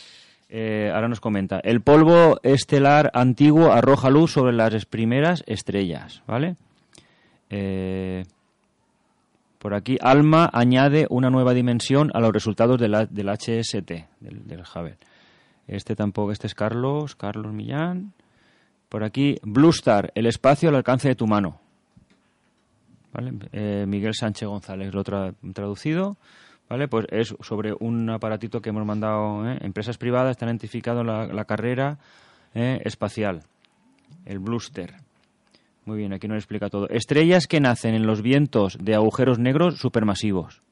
Eh, 0.48 0.90
ahora 0.94 1.08
nos 1.08 1.20
comenta, 1.20 1.58
el 1.60 1.80
polvo 1.80 2.38
estelar 2.42 3.10
antiguo 3.14 3.72
arroja 3.72 4.10
luz 4.10 4.32
sobre 4.32 4.52
las 4.52 4.84
primeras 4.84 5.42
estrellas, 5.46 6.22
¿vale? 6.26 6.56
Eh, 7.50 8.24
por 9.58 9.74
aquí, 9.74 9.96
Alma 10.00 10.50
añade 10.52 11.06
una 11.08 11.30
nueva 11.30 11.54
dimensión 11.54 12.10
a 12.12 12.20
los 12.20 12.32
resultados 12.32 12.78
del 12.78 12.94
HST, 12.94 13.90
del, 14.20 14.46
del. 14.46 14.62
Este 15.66 15.96
tampoco, 15.96 16.32
este 16.32 16.46
es 16.46 16.54
Carlos, 16.54 17.16
Carlos 17.16 17.52
Millán. 17.52 18.12
Por 18.90 19.02
aquí, 19.02 19.38
Blue 19.42 19.70
Star, 19.70 20.12
el 20.14 20.26
espacio 20.26 20.68
al 20.68 20.74
alcance 20.74 21.08
de 21.08 21.14
tu 21.14 21.26
mano. 21.26 21.58
¿Vale? 23.12 23.32
Eh, 23.52 23.86
Miguel 23.88 24.14
Sánchez 24.14 24.46
González 24.46 24.92
lo 24.92 25.00
ha 25.00 25.32
traducido. 25.54 26.16
¿Vale? 26.68 26.88
Pues 26.88 27.06
es 27.10 27.34
sobre 27.40 27.74
un 27.78 28.10
aparatito 28.10 28.60
que 28.60 28.70
hemos 28.70 28.84
mandado. 28.84 29.48
¿eh? 29.48 29.58
Empresas 29.60 29.98
privadas 29.98 30.32
están 30.32 30.48
identificando 30.48 31.04
la, 31.04 31.26
la 31.26 31.44
carrera 31.44 31.98
¿eh? 32.54 32.80
espacial, 32.84 33.42
el 34.24 34.38
Bluster. 34.38 34.94
Muy 35.84 35.98
bien, 35.98 36.14
aquí 36.14 36.26
nos 36.28 36.38
explica 36.38 36.70
todo. 36.70 36.88
Estrellas 36.88 37.46
que 37.46 37.60
nacen 37.60 37.94
en 37.94 38.06
los 38.06 38.22
vientos 38.22 38.78
de 38.80 38.94
agujeros 38.94 39.38
negros 39.38 39.78
supermasivos. 39.78 40.62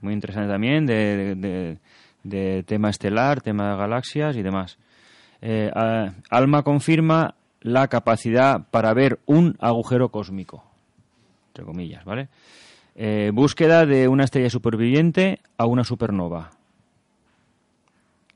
Muy 0.00 0.14
interesante 0.14 0.50
también 0.50 0.86
de, 0.86 1.78
de, 2.22 2.62
tema 2.64 2.90
estelar, 2.90 3.40
tema 3.40 3.70
de 3.70 3.76
galaxias 3.76 4.36
y 4.36 4.42
demás. 4.42 4.78
Eh, 5.40 5.70
Alma 6.30 6.62
confirma 6.62 7.34
la 7.60 7.88
capacidad 7.88 8.68
para 8.70 8.94
ver 8.94 9.20
un 9.26 9.56
agujero 9.60 10.10
cósmico, 10.10 10.64
entre 11.48 11.64
comillas, 11.64 12.04
¿vale? 12.04 12.28
Eh, 12.94 13.30
búsqueda 13.32 13.86
de 13.86 14.08
una 14.08 14.24
estrella 14.24 14.50
superviviente 14.50 15.40
a 15.56 15.64
una 15.66 15.84
supernova. 15.84 16.50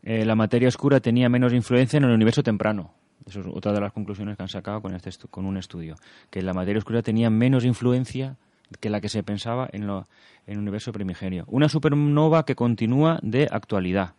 Eh, 0.02 0.24
la 0.24 0.34
materia 0.34 0.68
oscura 0.68 1.00
tenía 1.00 1.28
menos 1.28 1.52
influencia 1.52 1.98
en 1.98 2.04
el 2.04 2.12
universo 2.12 2.42
temprano. 2.42 2.94
Eso 3.26 3.40
es 3.40 3.46
otra 3.46 3.72
de 3.72 3.80
las 3.80 3.92
conclusiones 3.92 4.36
que 4.36 4.44
han 4.44 4.48
sacado 4.48 4.80
con, 4.80 4.94
este 4.94 5.10
con 5.28 5.46
un 5.46 5.56
estudio. 5.56 5.96
Que 6.30 6.42
la 6.42 6.54
materia 6.54 6.78
oscura 6.78 7.02
tenía 7.02 7.28
menos 7.28 7.64
influencia 7.64 8.36
que 8.80 8.88
la 8.88 9.00
que 9.00 9.08
se 9.08 9.22
pensaba 9.22 9.68
en, 9.72 9.86
lo, 9.86 10.06
en 10.46 10.54
el 10.54 10.60
universo 10.60 10.92
primigenio. 10.92 11.44
Una 11.48 11.68
supernova 11.68 12.44
que 12.44 12.54
continúa 12.54 13.18
de 13.22 13.48
actualidad. 13.50 14.14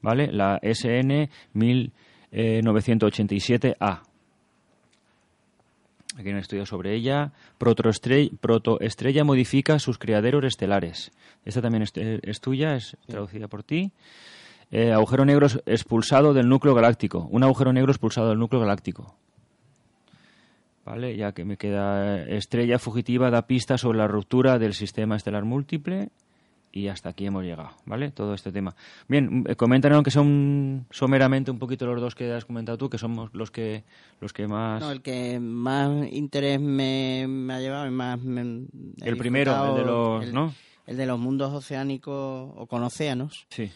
¿Vale? 0.00 0.32
La 0.32 0.60
SN 0.62 1.28
1987A. 1.54 4.02
Aquí 6.14 6.28
hay 6.28 6.34
un 6.34 6.40
estudio 6.40 6.66
sobre 6.66 6.94
ella. 6.94 7.32
Protoestrella, 7.58 9.24
modifica 9.24 9.78
sus 9.78 9.98
criaderos 9.98 10.44
estelares. 10.44 11.10
Esta 11.44 11.62
también 11.62 11.82
es, 11.82 12.40
tuya, 12.40 12.76
es 12.76 12.96
traducida 13.06 13.48
por 13.48 13.62
ti. 13.62 13.92
Eh, 14.70 14.92
agujero 14.92 15.24
negro 15.24 15.46
expulsado 15.66 16.34
del 16.34 16.48
núcleo 16.48 16.74
galáctico. 16.74 17.28
Un 17.30 17.42
agujero 17.42 17.72
negro 17.72 17.92
expulsado 17.92 18.28
del 18.28 18.38
núcleo 18.38 18.60
galáctico. 18.60 19.14
Vale, 20.84 21.16
ya 21.16 21.32
que 21.32 21.44
me 21.44 21.56
queda 21.56 22.24
estrella 22.24 22.78
fugitiva 22.78 23.30
da 23.30 23.46
pista 23.46 23.78
sobre 23.78 23.98
la 23.98 24.08
ruptura 24.08 24.58
del 24.58 24.74
sistema 24.74 25.16
estelar 25.16 25.44
múltiple 25.44 26.10
y 26.72 26.88
hasta 26.88 27.10
aquí 27.10 27.26
hemos 27.26 27.44
llegado, 27.44 27.70
¿vale? 27.84 28.10
Todo 28.10 28.32
este 28.32 28.50
tema. 28.50 28.74
Bien, 29.06 29.44
eh, 29.46 29.54
coméntanos 29.54 29.96
aunque 29.96 30.10
son 30.10 30.86
someramente 30.90 31.50
un 31.50 31.58
poquito 31.58 31.86
los 31.86 32.00
dos 32.00 32.14
que 32.14 32.32
has 32.32 32.46
comentado 32.46 32.78
tú, 32.78 32.88
que 32.88 32.98
somos 32.98 33.30
los 33.34 33.50
que 33.50 33.84
los 34.20 34.32
que 34.32 34.48
más... 34.48 34.80
No, 34.80 34.90
el 34.90 35.02
que 35.02 35.38
más 35.38 36.10
interés 36.10 36.58
me, 36.58 37.26
ha 37.50 37.60
llevado 37.60 37.86
y 37.86 37.90
más... 37.90 38.18
el 38.24 39.16
primero, 39.18 39.70
el 39.70 39.76
de 39.76 39.84
los... 39.84 40.32
¿no? 40.32 40.54
El 40.86 40.96
de 40.96 41.06
los 41.06 41.18
mundos 41.18 41.52
oceánicos 41.52 42.50
o 42.56 42.66
con 42.66 42.82
océanos. 42.82 43.46
Sí. 43.50 43.70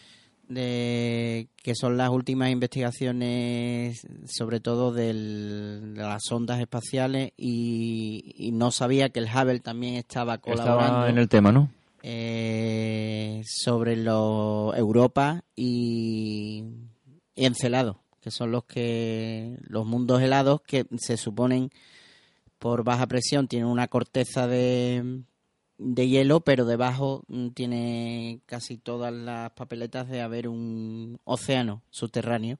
De, 0.49 1.49
que 1.61 1.75
son 1.75 1.97
las 1.97 2.09
últimas 2.09 2.49
investigaciones, 2.49 4.07
sobre 4.25 4.59
todo 4.59 4.93
de 4.93 5.13
las 5.13 6.31
ondas 6.31 6.59
espaciales, 6.59 7.33
y, 7.37 8.49
no 8.53 8.71
sabía 8.71 9.09
que 9.09 9.19
el 9.19 9.27
Hubble 9.27 9.59
también 9.59 9.95
estaba 9.95 10.37
colaborando. 10.37 10.85
Estaba 10.85 11.09
en 11.09 11.17
el 11.17 11.27
tema, 11.27 11.51
¿no? 11.51 11.69
Eh, 12.03 13.41
sobre 13.45 13.93
Europa 13.93 15.43
y, 15.55 16.63
y 17.35 17.45
Encelado, 17.45 18.01
que 18.21 18.31
son 18.31 18.51
los 18.51 18.65
que 18.65 19.57
los 19.61 19.85
mundos 19.85 20.21
helados 20.21 20.61
que 20.61 20.85
se 20.97 21.17
suponen 21.17 21.71
por 22.59 22.83
baja 22.83 23.07
presión 23.07 23.47
tienen 23.47 23.69
una 23.69 23.87
corteza 23.87 24.47
de, 24.47 25.23
de 25.77 26.07
hielo, 26.07 26.41
pero 26.41 26.65
debajo 26.65 27.23
mm, 27.27 27.49
tiene 27.49 28.41
casi 28.45 28.77
todas 28.77 29.13
las 29.13 29.51
papeletas 29.51 30.09
de 30.09 30.21
haber 30.21 30.47
un 30.47 31.19
océano 31.23 31.83
subterráneo. 31.89 32.59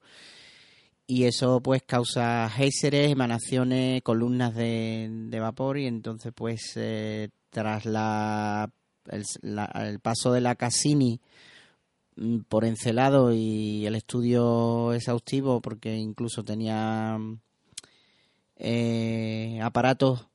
Y 1.09 1.23
eso 1.23 1.61
pues 1.61 1.83
causa 1.83 2.49
géiseres, 2.49 3.11
emanaciones, 3.11 4.01
columnas 4.01 4.53
de, 4.55 5.07
de 5.09 5.39
vapor 5.39 5.77
y 5.77 5.87
entonces 5.87 6.33
pues 6.35 6.73
eh, 6.75 7.29
tras 7.49 7.85
la 7.85 8.69
el, 9.11 9.99
paso 9.99 10.31
de 10.31 10.41
la 10.41 10.55
Cassini 10.55 11.19
mm, 12.15 12.39
por 12.49 12.65
Encelado 12.65 13.33
y 13.33 13.85
el 13.85 13.95
estudio 13.95 14.93
exhaustivo, 14.93 15.61
porque 15.61 15.95
incluso 15.95 16.43
tenía 16.43 17.17
eh, 18.57 19.59
aparatos, 19.61 20.27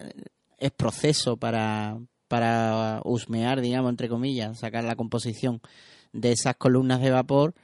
eh, 0.00 0.12
es 0.58 0.70
proceso 0.72 1.36
para, 1.36 1.98
para 2.28 3.00
husmear, 3.04 3.60
digamos, 3.60 3.90
entre 3.90 4.08
comillas, 4.08 4.58
sacar 4.58 4.84
la 4.84 4.96
composición 4.96 5.60
de 6.12 6.32
esas 6.32 6.56
columnas 6.56 7.00
de 7.00 7.10
vapor, 7.10 7.54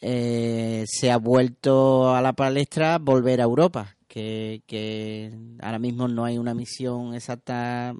eh, 0.00 0.84
se 0.86 1.10
ha 1.10 1.16
vuelto 1.16 2.14
a 2.14 2.20
la 2.20 2.34
palestra 2.34 2.98
volver 2.98 3.40
a 3.40 3.44
Europa, 3.44 3.95
que, 4.16 4.62
que, 4.66 5.30
ahora 5.60 5.78
mismo 5.78 6.08
no 6.08 6.24
hay 6.24 6.38
una 6.38 6.54
misión 6.54 7.14
exacta, 7.14 7.94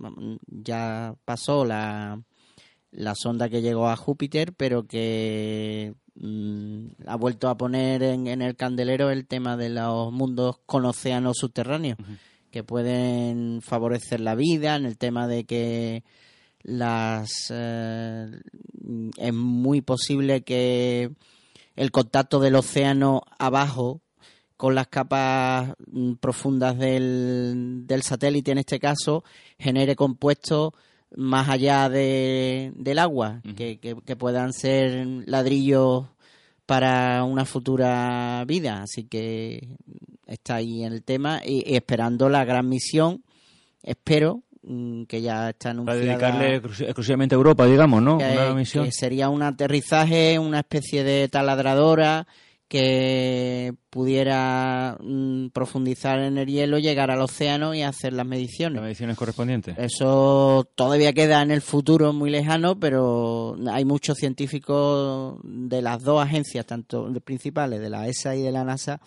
ya 0.47 1.15
pasó 1.27 1.67
la, 1.67 2.23
la 2.91 3.15
sonda 3.15 3.51
que 3.51 3.61
llegó 3.61 3.91
a 3.91 3.97
Júpiter, 3.97 4.55
pero 4.55 4.87
que 4.87 5.93
mm, 6.15 6.87
ha 7.07 7.17
vuelto 7.17 7.51
a 7.51 7.59
poner 7.59 8.03
en, 8.03 8.41
el 8.41 8.57
candelero 8.57 9.11
el 9.11 9.27
tema 9.27 9.59
de 9.59 9.69
los 9.69 10.11
mundos 10.11 10.57
con 10.65 10.87
océanos 10.87 11.37
subterráneos, 11.37 11.99
que 12.51 12.65
pueden 12.65 13.61
favorecer 13.61 14.21
la 14.21 14.35
vida, 14.35 14.77
en 14.77 14.87
el 14.87 14.97
tema 14.97 15.29
de 15.29 15.45
que 15.45 16.03
las 16.63 17.29
eh, 17.51 18.41
es 19.19 19.35
muy 19.35 19.83
posible 19.83 20.45
que 20.45 21.11
el 21.75 21.91
contacto 21.91 22.41
del 22.41 22.55
océano 22.55 23.21
abajo 23.39 24.01
con 24.57 24.75
las 24.75 24.89
capas 24.89 25.75
mm, 25.91 26.15
profundas 26.15 26.79
del, 26.79 27.83
del 27.87 28.03
satélite, 28.03 28.53
en 28.53 28.59
este 28.59 28.81
caso, 28.81 29.25
genere 29.59 29.97
compuestos 29.97 30.73
más 31.15 31.49
allá 31.49 31.89
de, 31.89 32.73
del 32.75 32.99
agua, 32.99 33.41
que, 33.57 33.79
que, 33.79 34.17
puedan 34.17 34.53
ser 34.53 35.07
ladrillos 35.27 36.07
para 36.67 37.23
una 37.25 37.45
futura 37.45 38.45
vida. 38.47 38.83
Así 38.83 39.05
que 39.05 39.69
está 40.27 40.57
ahí 40.57 40.85
en 40.85 40.93
el 40.93 41.03
tema 41.03 41.41
y, 41.45 41.75
esperando 41.75 42.29
la 42.29 42.45
gran 42.45 42.69
misión, 42.69 43.23
espero 43.83 44.43
mm, 44.63 45.05
que 45.05 45.23
ya 45.23 45.51
está 45.51 45.71
anunciada. 45.71 46.19
Para 46.19 46.39
dedicarle 46.39 46.57
exclusivamente 46.57 47.35
a 47.35 47.39
Europa, 47.39 47.67
digamos, 47.67 48.03
¿no? 48.03 48.17
una 48.17 48.55
misión. 48.55 48.85
Que 48.85 48.93
sería 48.93 49.29
un 49.29 49.43
aterrizaje, 49.43 50.39
una 50.39 50.61
especie 50.61 51.05
de 51.05 51.29
taladradora 51.29 52.27
que 52.69 53.75
pudiera 53.91 54.99
mm, 55.01 55.49
profundizar 55.51 56.19
en 56.19 56.37
el 56.37 56.49
hielo, 56.49 56.79
llegar 56.79 57.11
al 57.11 57.21
océano 57.21 57.75
y 57.75 57.83
hacer 57.83 58.13
las 58.13 58.27
mediciones. 58.27 58.77
Las 58.77 58.83
mediciones 58.83 59.17
correspondientes. 59.17 59.79
Eso 59.79 60.69
todavía 60.75 61.13
queda 61.13 61.43
en 61.43 61.53
el 61.53 61.63
futuro 61.63 62.13
muy 62.13 62.31
lejano, 62.31 62.79
pero 62.79 63.57
hay 63.71 63.85
muchos 63.85 64.19
científicos 64.19 65.39
de 65.45 65.81
las 65.81 66.03
dos 66.03 66.21
agencias, 66.21 66.67
tanto 66.67 67.13
principales, 67.21 67.81
de 67.81 67.91
la 67.91 68.09
ESA 68.09 68.35
y 68.35 68.43
de 68.43 68.53
la 68.53 68.65
NASA, 68.65 69.01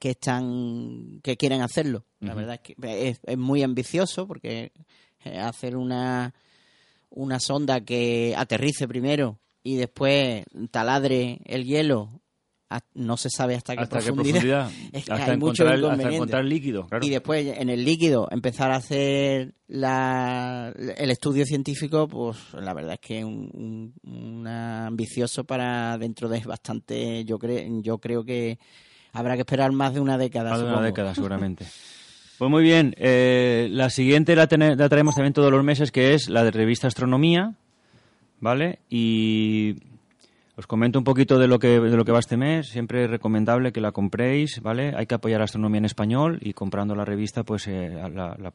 que 0.00 0.10
están 0.10 1.20
que 1.22 1.36
quieren 1.36 1.62
hacerlo. 1.62 2.04
La 2.18 2.34
verdad 2.34 2.54
es 2.54 2.60
que 2.60 3.08
es, 3.26 3.38
muy 3.38 3.62
ambicioso 3.62 4.26
porque 4.26 4.72
eh, 5.24 5.38
hacer 5.38 5.76
una 5.76 6.34
una 7.10 7.40
sonda 7.40 7.80
que 7.80 8.34
aterrice 8.36 8.86
primero 8.86 9.38
y 9.62 9.76
después 9.76 10.44
taladre 10.70 11.40
el 11.44 11.64
hielo 11.64 12.19
no 12.94 13.16
se 13.16 13.30
sabe 13.30 13.56
hasta 13.56 13.76
qué 13.76 13.86
profundidad, 13.86 14.70
hasta, 14.94 15.32
encontrar, 15.32 16.42
el 16.42 16.48
líquido. 16.48 16.86
Y 17.02 17.10
después 17.10 17.46
en 17.56 17.68
el 17.68 17.84
líquido 17.84 18.28
empezar 18.30 18.70
a 18.70 18.76
hacer 18.76 19.54
la, 19.66 20.72
el 20.96 21.10
estudio 21.10 21.44
científico, 21.44 22.06
pues 22.06 22.36
la 22.54 22.72
verdad 22.72 22.94
es 22.94 23.00
que 23.00 23.18
es 23.18 23.24
un, 23.24 24.46
ambicioso 24.46 25.44
para 25.44 25.98
dentro 25.98 26.28
de 26.28 26.40
bastante, 26.40 27.24
yo, 27.24 27.38
creo 27.38 27.80
yo 27.82 27.98
creo 27.98 28.24
que 28.24 28.58
habrá 29.12 29.34
que 29.34 29.40
esperar 29.40 29.72
más 29.72 29.94
de 29.94 30.00
una 30.00 30.16
década. 30.16 30.50
Más 30.50 30.60
de 30.60 30.66
una 30.66 30.82
década 30.82 31.14
seguramente. 31.14 31.66
Pues 32.38 32.50
muy 32.50 32.62
bien, 32.62 32.94
eh, 32.96 33.68
la 33.70 33.90
siguiente 33.90 34.34
la, 34.34 34.48
la 34.48 34.88
traemos 34.88 35.14
también 35.14 35.34
todos 35.34 35.50
los 35.50 35.62
meses, 35.62 35.92
que 35.92 36.14
es 36.14 36.30
la 36.30 36.42
de 36.44 36.52
revista 36.52 36.86
Astronomía, 36.86 37.54
¿vale? 38.40 38.78
Y 38.88 39.76
os 40.60 40.66
comento 40.66 40.98
un 40.98 41.04
poquito 41.04 41.38
de 41.38 41.48
lo 41.48 41.58
que 41.58 41.80
de 41.80 41.96
lo 41.96 42.04
que 42.04 42.12
va 42.12 42.18
este 42.18 42.36
mes. 42.36 42.68
Siempre 42.68 43.04
es 43.04 43.10
recomendable 43.10 43.72
que 43.72 43.80
la 43.80 43.92
compréis, 43.92 44.60
¿vale? 44.60 44.92
Hay 44.94 45.06
que 45.06 45.14
apoyar 45.14 45.40
la 45.40 45.44
astronomía 45.44 45.78
en 45.78 45.86
español 45.86 46.38
y 46.42 46.52
comprando 46.52 46.94
la 46.94 47.06
revista, 47.06 47.44
pues 47.44 47.66
eh, 47.66 47.90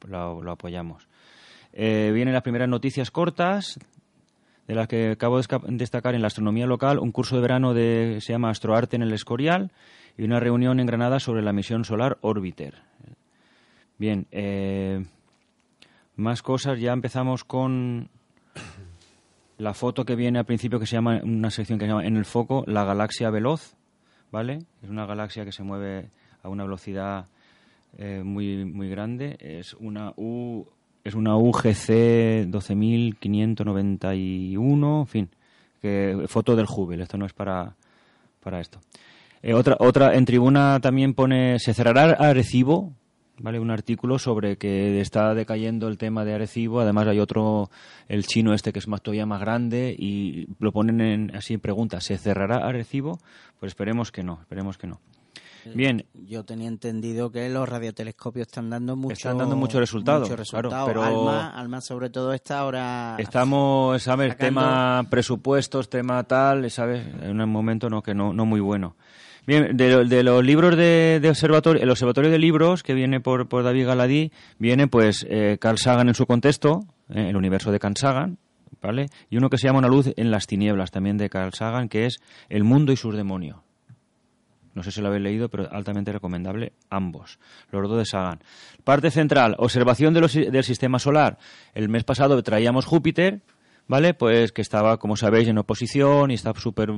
lo 0.08 0.52
apoyamos. 0.52 1.08
Eh, 1.74 2.12
vienen 2.14 2.36
las 2.36 2.44
primeras 2.44 2.70
noticias 2.70 3.10
cortas, 3.10 3.80
de 4.68 4.76
las 4.76 4.88
que 4.88 5.12
acabo 5.12 5.40
de 5.40 5.48
destacar 5.70 6.14
en 6.14 6.22
la 6.22 6.28
astronomía 6.28 6.68
local, 6.68 7.00
un 7.00 7.12
curso 7.12 7.38
de 7.38 7.42
verano 7.42 7.74
de 7.74 8.20
se 8.22 8.34
llama 8.34 8.52
Astroarte 8.52 8.96
en 8.96 9.02
el 9.02 9.12
Escorial 9.12 9.72
y 10.16 10.26
una 10.26 10.40
reunión 10.40 10.80
en 10.80 10.86
Granada 10.86 11.20
sobre 11.20 11.42
la 11.42 11.54
misión 11.54 11.86
solar 11.86 12.20
Orbiter. 12.22 12.84
Bien, 13.98 14.28
eh, 14.32 15.04
más 16.16 16.44
cosas. 16.44 16.80
Ya 16.80 16.94
empezamos 16.94 17.44
con 17.44 18.10
la 19.58 19.74
foto 19.74 20.06
que 20.06 20.16
viene 20.16 20.40
al 20.40 20.46
principio 20.46 20.80
que 20.80 20.86
se 20.86 20.96
llama, 20.96 21.22
una 21.24 21.50
sección 21.50 21.80
que 21.80 21.86
se 21.86 21.90
llama 21.90 22.06
En 22.06 22.18
el 22.18 22.26
foco, 22.26 22.64
la 22.68 22.84
galaxia 22.84 23.30
veloz, 23.30 23.76
¿vale? 24.32 24.60
Es 24.82 24.90
una 24.90 25.06
galaxia 25.06 25.46
que 25.46 25.52
se 25.52 25.64
mueve 25.64 26.10
a 26.44 26.50
una 26.50 26.64
velocidad 26.64 27.28
eh, 27.98 28.22
muy, 28.24 28.66
muy 28.66 28.90
grande. 28.90 29.38
Es 29.40 29.74
una 29.76 30.14
U, 30.18 30.68
es 31.04 31.16
una 31.16 31.38
UGC 31.38 32.48
12591, 32.48 35.00
en 35.00 35.08
fin, 35.08 35.30
que, 35.82 36.26
foto 36.28 36.56
del 36.56 36.68
Hubble, 36.70 37.04
esto 37.04 37.18
no 37.18 37.26
es 37.26 37.34
para, 37.34 37.76
para 38.44 38.60
esto. 38.60 38.80
Eh, 39.42 39.54
otra, 39.54 39.78
otra, 39.80 40.16
en 40.16 40.26
tribuna 40.26 40.80
también 40.82 41.14
pone, 41.14 41.60
¿se 41.60 41.74
cerrará 41.74 42.12
Arecibo? 42.14 42.94
¿Vale? 43.40 43.60
Un 43.60 43.72
artículo 43.72 44.20
sobre 44.20 44.58
que 44.58 45.02
está 45.02 45.34
decayendo 45.34 45.88
el 45.88 45.98
tema 45.98 46.26
de 46.26 46.34
Arecibo. 46.34 46.82
Además 46.82 47.08
hay 47.08 47.20
otro, 47.20 47.70
el 48.08 48.26
chino 48.26 48.54
este, 48.54 48.74
que 48.74 48.80
es 48.80 48.88
más 48.88 49.02
todavía 49.02 49.26
más 49.26 49.42
grande 49.42 49.96
y 49.98 50.48
lo 50.60 50.72
ponen 50.72 51.02
en, 51.02 51.36
así 51.36 51.54
en 51.54 51.60
pregunta, 51.60 52.02
¿se 52.02 52.18
cerrará 52.18 52.66
Arecibo? 52.66 53.20
Pues 53.60 53.72
esperemos 53.72 54.12
que 54.12 54.24
no, 54.24 54.40
esperemos 54.42 54.78
que 54.78 54.88
no. 54.88 55.00
Eh, 55.66 55.72
Bien. 55.74 56.06
Yo 56.14 56.44
tenía 56.44 56.68
entendido 56.68 57.32
que 57.32 57.50
los 57.50 57.68
radiotelescopios 57.68 58.48
están 58.48 58.70
dando 58.70 58.96
mucho, 58.96 59.14
están 59.14 59.38
dando 59.38 59.56
mucho 59.56 59.80
resultado, 59.80 60.28
pero 60.86 61.04
Alma, 61.04 61.50
Alma, 61.50 61.82
sobre 61.82 62.10
todo 62.10 62.34
está 62.34 62.60
ahora 62.60 63.16
estamos, 63.18 64.02
sabes, 64.02 64.38
tema 64.38 65.06
presupuestos, 65.10 65.90
tema 65.90 66.24
tal, 66.24 66.70
sabes, 66.70 67.06
en 67.22 67.42
un 67.42 67.50
momento 67.50 67.90
no 67.90 68.02
que 68.02 68.14
no, 68.14 68.34
no 68.34 68.46
muy 68.46 68.60
bueno. 68.60 68.96
Bien, 69.48 69.78
de, 69.78 70.24
los 70.24 70.44
libros 70.44 70.76
de, 70.76 71.26
observatorio, 71.30 71.82
el 71.82 71.90
observatorio 71.90 72.32
de 72.32 72.40
libros 72.40 72.82
que 72.82 72.96
viene 72.96 73.20
por, 73.20 73.48
por 73.48 73.64
David 73.64 73.86
Galadí, 73.86 74.32
viene 74.58 74.88
pues 74.88 75.26
eh, 75.30 75.58
Carl 75.60 75.78
Sagan 75.78 76.08
en 76.08 76.16
su 76.16 76.26
contexto, 76.26 76.86
eh, 77.10 77.28
el 77.30 77.36
universo 77.36 77.72
de 77.72 77.78
Carl 77.78 77.96
Sagan, 77.96 78.40
¿vale? 78.82 79.08
Y 79.30 79.38
uno 79.38 79.50
que 79.50 79.60
se 79.60 79.68
llama 79.68 79.80
Una 79.80 79.88
luz 79.88 80.12
en 80.16 80.32
las 80.32 80.48
tinieblas, 80.48 80.90
también 80.90 81.18
de 81.18 81.30
Carl 81.30 81.54
Sagan, 81.54 81.90
que 81.90 82.08
es 82.08 82.18
El 82.50 82.64
mundo 82.64 82.92
y 82.92 82.98
sus 82.98 83.16
demonios. 83.16 83.58
No 84.74 84.84
sé 84.84 84.92
si 84.92 85.00
lo 85.00 85.08
habéis 85.08 85.24
leído, 85.24 85.48
pero 85.48 85.72
altamente 85.72 86.12
recomendable 86.12 86.74
ambos. 86.90 87.40
Los 87.72 87.88
dos 87.88 87.98
de 87.98 88.06
Sagan. 88.06 88.40
Parte 88.84 89.10
central, 89.10 89.56
observación 89.58 90.14
de 90.14 90.22
los, 90.22 90.34
del 90.34 90.64
sistema 90.64 91.00
solar. 91.00 91.38
El 91.74 91.88
mes 91.88 92.04
pasado 92.04 92.42
traíamos 92.44 92.86
Júpiter, 92.86 93.42
¿vale? 93.88 94.14
Pues 94.14 94.52
que 94.52 94.62
estaba, 94.62 94.98
como 94.98 95.16
sabéis, 95.16 95.48
en 95.48 95.58
oposición 95.58 96.32
y 96.32 96.36
está 96.36 96.54
súper 96.54 96.92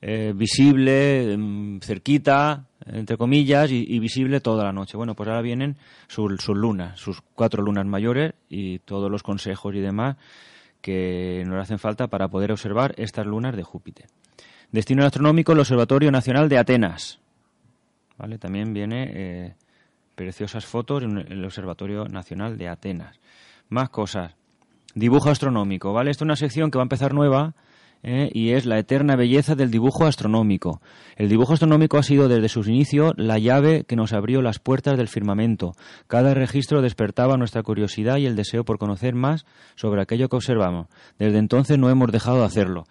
eh, 0.00 0.32
visible, 0.34 1.36
mm, 1.36 1.80
cerquita, 1.80 2.66
entre 2.86 3.16
comillas, 3.16 3.70
y, 3.70 3.98
visible 3.98 4.40
toda 4.40 4.64
la 4.64 4.72
noche. 4.72 4.96
Bueno, 4.96 5.14
pues 5.14 5.28
ahora 5.28 5.42
vienen 5.42 5.76
sus, 6.08 6.48
lunas, 6.48 6.98
sus 6.98 7.20
cuatro 7.34 7.62
lunas 7.62 7.86
mayores 7.86 8.34
y 8.48 8.80
todos 8.80 9.10
los 9.10 9.22
consejos 9.22 9.74
y 9.74 9.80
demás 9.80 10.16
que 10.80 11.44
nos 11.46 11.62
hacen 11.62 11.78
falta 11.78 12.08
para 12.08 12.26
poder 12.26 12.50
observar 12.50 12.94
estas 12.98 13.24
lunas 13.24 13.54
de 13.54 13.62
Júpiter. 13.62 14.06
Destino 14.72 15.04
astronómico, 15.04 15.52
el 15.52 15.60
Observatorio 15.60 16.10
Nacional 16.10 16.48
de 16.48 16.58
Atenas. 16.58 17.20
¿Vale? 18.18 18.38
También 18.38 18.72
viene 18.72 19.10
eh, 19.14 19.54
preciosas 20.16 20.66
fotos 20.66 21.04
en 21.04 21.18
el 21.18 21.44
Observatorio 21.44 22.06
Nacional 22.06 22.58
de 22.58 22.68
Atenas. 22.68 23.20
Más 23.68 23.90
cosas. 23.90 24.34
Dibujo 24.94 25.30
astronómico, 25.30 25.92
¿vale? 25.92 26.10
Esta 26.10 26.24
es 26.24 26.26
una 26.26 26.36
sección 26.36 26.70
que 26.70 26.78
va 26.78 26.82
a 26.82 26.86
empezar 26.86 27.14
nueva 27.14 27.54
¿eh? 28.02 28.30
y 28.32 28.50
es 28.50 28.66
la 28.66 28.78
eterna 28.78 29.16
belleza 29.16 29.54
del 29.54 29.70
dibujo 29.70 30.04
astronómico. 30.06 30.80
El 31.16 31.28
dibujo 31.28 31.54
astronómico 31.54 31.98
ha 31.98 32.02
sido 32.02 32.28
desde 32.28 32.48
sus 32.48 32.68
inicios 32.68 33.12
la 33.16 33.38
llave 33.38 33.84
que 33.84 33.96
nos 33.96 34.12
abrió 34.12 34.42
las 34.42 34.58
puertas 34.58 34.96
del 34.96 35.08
firmamento. 35.08 35.72
Cada 36.06 36.34
registro 36.34 36.82
despertaba 36.82 37.36
nuestra 37.36 37.62
curiosidad 37.62 38.16
y 38.16 38.26
el 38.26 38.36
deseo 38.36 38.64
por 38.64 38.78
conocer 38.78 39.14
más 39.14 39.46
sobre 39.76 40.02
aquello 40.02 40.28
que 40.28 40.36
observamos. 40.36 40.88
Desde 41.18 41.38
entonces 41.38 41.78
no 41.78 41.90
hemos 41.90 42.10
dejado 42.10 42.38
de 42.40 42.46
hacerlo. 42.46 42.84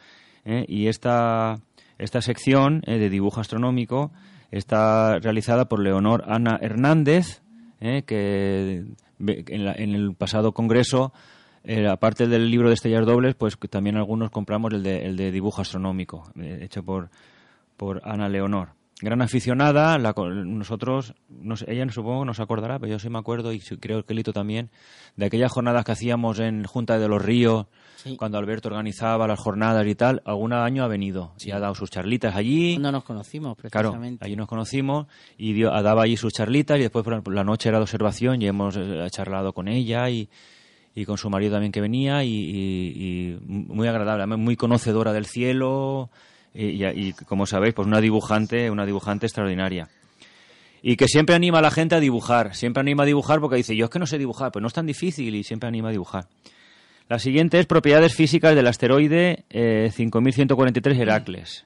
¿eh? 0.46 0.66
Y 0.68 0.88
esta, 0.88 1.60
esta 1.98 2.22
sección 2.22 2.82
¿eh? 2.86 2.98
de 2.98 3.10
dibujo 3.10 3.42
astronómico 3.42 4.12
está 4.52 5.20
realizada 5.20 5.66
por 5.66 5.82
Leonor 5.82 6.26
Ana 6.28 6.58
Hernández, 6.62 7.42
que 7.80 8.84
en 9.18 9.96
el 9.96 10.14
pasado 10.14 10.52
congreso 10.52 11.14
eh, 11.63 11.88
aparte 11.88 12.28
del 12.28 12.50
libro 12.50 12.69
de 12.69 12.74
estrellas 12.74 13.06
dobles, 13.06 13.36
pues 13.36 13.58
también 13.69 13.97
algunos 13.97 14.32
compramos 14.32 14.74
el 14.74 14.84
de, 14.84 15.06
el 15.06 15.15
de 15.15 15.32
dibujo 15.32 15.62
astronómico, 15.62 16.32
eh, 16.39 16.60
hecho 16.63 16.84
por, 16.84 17.10
por 17.78 18.02
Ana 18.04 18.30
Leonor. 18.30 18.69
Gran 19.02 19.24
aficionada, 19.24 19.97
nosotros, 19.97 21.15
no 21.28 21.56
sé, 21.56 21.65
ella 21.67 21.89
supongo 21.89 22.24
nos 22.24 22.39
acordará, 22.39 22.78
pero 22.78 22.91
yo 22.91 23.00
sí 23.00 23.10
me 23.10 23.17
acuerdo 23.17 23.52
y 23.52 23.60
creo 23.60 24.06
que 24.06 24.13
Lito 24.13 24.32
también, 24.32 24.69
de 25.15 25.26
aquellas 25.26 25.52
jornadas 25.52 25.84
que 25.86 25.93
hacíamos 25.93 26.39
en 26.39 26.65
Junta 26.65 27.00
de 27.00 27.08
los 27.08 27.19
Ríos, 27.19 27.65
cuando 28.17 28.38
Alberto 28.38 28.69
organizaba 28.69 29.26
las 29.26 29.39
jornadas 29.39 29.88
y 29.88 29.95
tal, 29.95 30.21
algún 30.24 30.54
año 30.54 30.84
ha 30.84 30.88
venido 30.88 31.34
y 31.39 31.50
ha 31.50 31.60
dado 31.60 31.74
sus 31.74 31.89
charlitas 31.89 32.36
allí. 32.36 32.76
Cuando 32.76 32.91
nos 32.91 33.04
conocimos, 33.04 33.58
precisamente. 33.58 34.19
Claro, 34.19 34.26
allí 34.28 34.36
nos 34.36 34.47
conocimos 34.47 35.08
y 35.36 35.54
dio, 35.54 35.71
daba 35.71 36.04
allí 36.04 36.15
sus 36.15 36.32
charlitas 36.32 36.78
y 36.78 36.82
después 36.82 37.04
por 37.04 37.34
la 37.34 37.43
noche 37.43 37.69
era 37.69 37.80
de 37.80 37.84
observación 37.84 38.39
y 38.43 38.47
hemos 38.47 38.78
eh, 38.78 39.08
charlado 39.10 39.52
con 39.54 39.67
ella 39.67 40.12
y, 40.12 40.30
y 40.93 41.06
con 41.06 41.17
su 41.17 41.30
marido 41.30 41.54
también 41.54 41.71
que 41.71 41.82
venía 41.82 42.23
y, 42.23 43.38
muy 43.45 43.88
agradable, 43.88 44.25
muy 44.38 44.56
conocedora 44.56 45.13
del 45.13 45.25
cielo 45.25 46.10
y, 46.54 47.13
como 47.13 47.45
sabéis, 47.45 47.73
pues 47.73 47.88
una 47.88 48.01
dibujante, 48.01 48.69
una 48.69 48.86
dibujante 48.86 49.25
extraordinaria. 49.25 49.88
Y 50.84 50.95
que 50.95 51.08
siempre 51.08 51.36
anima 51.36 51.60
a 51.60 51.62
la 51.62 51.71
gente 51.71 51.95
a 51.95 51.99
dibujar, 51.99 52.56
siempre 52.56 52.82
anima 52.82 53.04
a 53.04 53.06
dibujar 53.06 53.39
porque 53.39 53.56
dice, 53.56 53.75
yo 53.75 53.86
es 53.86 53.91
que 53.91 53.99
no 53.99 54.08
sé 54.08 54.17
dibujar, 54.17 54.51
pues 54.51 54.62
no 54.62 54.67
es 54.67 54.73
tan 54.73 54.88
difícil 54.88 55.36
y 55.36 55.43
siempre 55.43 55.67
anima 55.67 55.89
a 55.89 55.91
dibujar. 55.91 56.27
La 57.08 57.19
siguiente 57.19 57.60
es 57.60 57.65
propiedades 57.67 58.15
físicas 58.15 58.56
del 58.56 58.67
asteroide 58.67 59.45
5143 59.51 60.97
eh, 60.97 61.01
Heracles. 61.01 61.65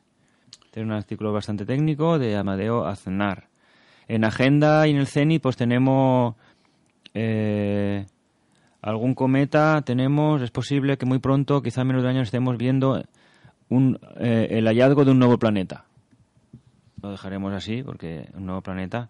Tiene 0.72 0.90
un 0.90 0.96
artículo 0.96 1.32
bastante 1.32 1.66
técnico 1.66 2.20
de 2.20 2.36
Amadeo 2.36 2.86
Aznar. 2.86 3.48
En 4.08 4.26
agenda 4.26 4.88
y 4.88 4.92
en 4.92 4.98
el 4.98 5.08
CENI 5.08 5.40
pues 5.40 5.56
tenemos 5.56 6.36
eh, 7.14 8.06
algún 8.86 9.16
cometa 9.16 9.82
tenemos, 9.82 10.42
es 10.44 10.52
posible 10.52 10.98
que 10.98 11.08
muy 11.08 11.18
pronto, 11.18 11.62
quizá 11.62 11.82
en 11.82 11.88
menos 11.88 12.04
de 12.04 12.10
años, 12.10 12.28
estemos 12.28 12.56
viendo 12.56 13.04
un, 13.68 14.00
eh, 14.20 14.48
el 14.52 14.68
hallazgo 14.68 15.04
de 15.04 15.12
un 15.12 15.20
nuevo 15.20 15.40
planeta. 15.40 15.86
Lo 17.02 17.10
dejaremos 17.12 17.52
así, 17.54 17.82
porque 17.82 18.30
un 18.36 18.46
nuevo 18.46 18.62
planeta. 18.62 19.10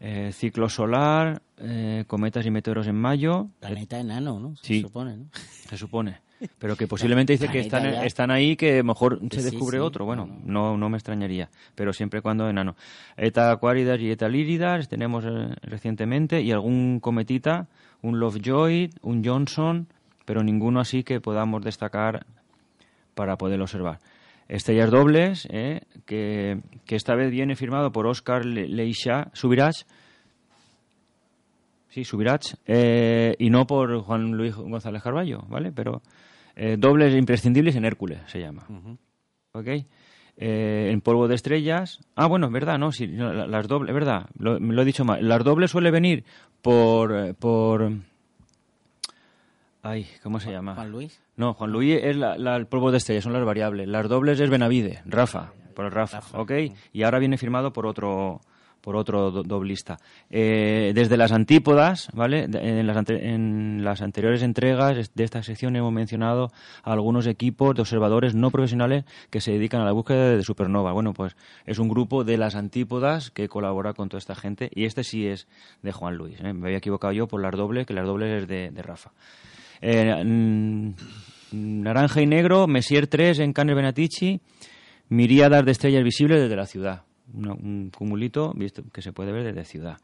Eh, 0.00 0.32
ciclo 0.32 0.68
solar, 0.68 1.40
eh, 1.56 2.04
cometas 2.06 2.44
y 2.44 2.50
meteoros 2.50 2.86
en 2.86 2.96
mayo. 2.96 3.48
Planeta 3.60 3.98
enano, 3.98 4.38
¿no? 4.38 4.56
Se 4.56 4.82
supone, 4.82 5.16
¿no? 5.16 5.24
Se 5.32 5.78
supone. 5.78 6.20
Pero 6.58 6.76
que 6.76 6.86
posiblemente 6.86 7.32
dice 7.32 7.48
que 7.48 7.60
están, 7.60 7.86
están 7.86 8.30
ahí, 8.30 8.54
que 8.54 8.82
mejor 8.82 9.18
se 9.30 9.40
descubre 9.40 9.80
otro. 9.80 10.04
Bueno, 10.04 10.28
no, 10.44 10.76
no 10.76 10.90
me 10.90 10.98
extrañaría, 10.98 11.48
pero 11.74 11.94
siempre 11.94 12.20
cuando 12.20 12.50
enano. 12.50 12.76
Eta 13.16 13.50
Aquaridas 13.50 13.98
y 14.00 14.10
Eta 14.10 14.28
Líridas 14.28 14.88
tenemos 14.88 15.24
recientemente 15.62 16.42
y 16.42 16.52
algún 16.52 17.00
cometita 17.00 17.68
un 18.04 18.20
Lovejoy, 18.20 18.90
un 19.00 19.24
Johnson, 19.24 19.88
pero 20.26 20.42
ninguno 20.42 20.78
así 20.78 21.02
que 21.02 21.20
podamos 21.20 21.64
destacar 21.64 22.26
para 23.14 23.36
poder 23.36 23.60
observar. 23.60 23.98
Estrellas 24.46 24.90
dobles, 24.90 25.48
eh, 25.50 25.80
que, 26.04 26.60
esta 26.86 27.14
vez 27.14 27.30
viene 27.30 27.56
firmado 27.56 27.92
por 27.92 28.06
Oscar 28.06 28.44
Leisha 28.44 29.30
Subirach, 29.32 29.86
sí, 31.88 32.04
Subirach, 32.04 32.54
eh, 32.66 33.34
y 33.38 33.48
no 33.48 33.66
por 33.66 33.98
Juan 34.02 34.32
Luis 34.32 34.54
González 34.54 35.02
Carballo, 35.02 35.40
¿vale? 35.48 35.72
Pero 35.72 36.02
eh, 36.56 36.76
dobles 36.78 37.14
imprescindibles 37.16 37.74
en 37.74 37.86
Hércules 37.86 38.20
se 38.26 38.38
llama. 38.38 38.66
¿Ok? 39.52 39.68
En 40.36 41.00
polvo 41.00 41.28
de 41.28 41.34
estrellas. 41.34 42.00
Ah, 42.16 42.26
bueno, 42.26 42.46
es 42.46 42.52
verdad, 42.52 42.78
¿no? 42.78 42.92
Sí, 42.92 43.06
las 43.06 43.68
dobles, 43.68 43.94
verdad, 43.94 44.26
lo, 44.38 44.58
lo, 44.58 44.82
he 44.82 44.84
dicho 44.84 45.04
mal. 45.04 45.26
Las 45.26 45.44
dobles 45.44 45.70
suele 45.70 45.90
venir 45.90 46.24
por, 46.62 47.14
eh, 47.14 47.34
por 47.34 47.92
Ay, 49.84 50.06
¿cómo 50.22 50.40
se 50.40 50.50
llama? 50.50 50.74
Juan 50.74 50.90
Luis. 50.90 51.20
No, 51.36 51.52
Juan 51.52 51.70
Luis 51.70 52.00
es 52.02 52.16
el 52.16 52.66
polvo 52.66 52.90
de 52.90 52.96
estrella, 52.96 53.20
son 53.20 53.34
las 53.34 53.44
variables. 53.44 53.86
Las 53.86 54.08
dobles 54.08 54.40
es 54.40 54.48
Benavide, 54.48 55.02
Rafa, 55.04 55.52
por 55.74 55.84
el 55.84 55.90
Rafa, 55.90 56.22
¿ok? 56.32 56.52
Y 56.94 57.02
ahora 57.02 57.18
viene 57.18 57.36
firmado 57.36 57.74
por 57.74 57.86
otro 57.86 58.40
por 58.84 58.96
otro 58.96 59.30
doblista. 59.30 59.98
Eh, 60.28 60.92
desde 60.94 61.16
las 61.16 61.32
antípodas, 61.32 62.08
¿vale? 62.12 62.44
En 62.44 62.86
las, 62.86 63.08
en 63.08 63.82
las, 63.82 64.02
anteriores 64.02 64.42
entregas 64.42 65.10
de 65.14 65.24
esta 65.24 65.42
sección 65.42 65.74
hemos 65.74 65.90
mencionado 65.90 66.52
a 66.82 66.92
algunos 66.92 67.26
equipos 67.26 67.74
de 67.74 67.80
observadores 67.80 68.34
no 68.34 68.50
profesionales 68.50 69.06
que 69.30 69.40
se 69.40 69.52
dedican 69.52 69.80
a 69.80 69.86
la 69.86 69.92
búsqueda 69.92 70.36
de 70.36 70.42
supernova. 70.42 70.92
Bueno, 70.92 71.14
pues 71.14 71.34
es 71.64 71.78
un 71.78 71.88
grupo 71.88 72.24
de 72.24 72.36
las 72.36 72.56
antípodas 72.56 73.30
que 73.30 73.48
colabora 73.48 73.94
con 73.94 74.10
toda 74.10 74.18
esta 74.18 74.34
gente 74.34 74.70
y 74.74 74.84
este 74.84 75.02
sí 75.02 75.26
es 75.26 75.48
de 75.82 75.90
Juan 75.90 76.16
Luis. 76.16 76.38
¿eh? 76.40 76.52
Me 76.52 76.66
había 76.66 76.78
equivocado 76.78 77.14
yo 77.14 77.26
por 77.26 77.40
las 77.40 77.52
dobles, 77.52 77.86
que 77.86 77.94
las 77.94 78.04
dobles 78.04 78.42
es 78.42 78.48
de, 78.48 78.82
Rafa. 78.82 79.12
Eh, 79.80 80.92
naranja 81.52 82.20
y 82.20 82.26
negro, 82.26 82.66
Messier 82.66 83.06
3 83.06 83.38
en 83.38 83.54
Canes 83.54 83.76
Benatici, 83.76 84.42
miríadas 85.08 85.64
de 85.64 85.72
estrellas 85.72 86.04
visibles 86.04 86.42
desde 86.42 86.56
la 86.56 86.66
ciudad 86.66 87.04
un 87.32 87.90
cumulito 87.96 88.52
visto 88.54 88.82
que 88.92 89.02
se 89.02 89.12
puede 89.12 89.32
ver 89.32 89.44
desde 89.44 89.64
ciudad. 89.64 89.98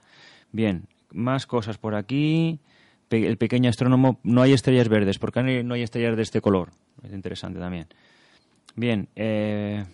Bien, 0.52 0.84
más 1.12 1.46
cosas 1.46 1.78
por 1.78 1.94
aquí. 1.94 2.58
el 3.10 3.36
pequeño 3.36 3.68
astrónomo, 3.68 4.18
no 4.22 4.42
hay 4.42 4.52
estrellas 4.52 4.88
verdes. 4.88 5.18
¿Por 5.18 5.32
qué 5.32 5.64
no 5.64 5.74
hay 5.74 5.82
estrellas 5.82 6.16
de 6.16 6.22
este 6.22 6.40
color? 6.40 6.70
Es 7.02 7.12
interesante 7.12 7.58
también. 7.58 7.86
Bien, 8.76 9.08
eh, 9.16 9.84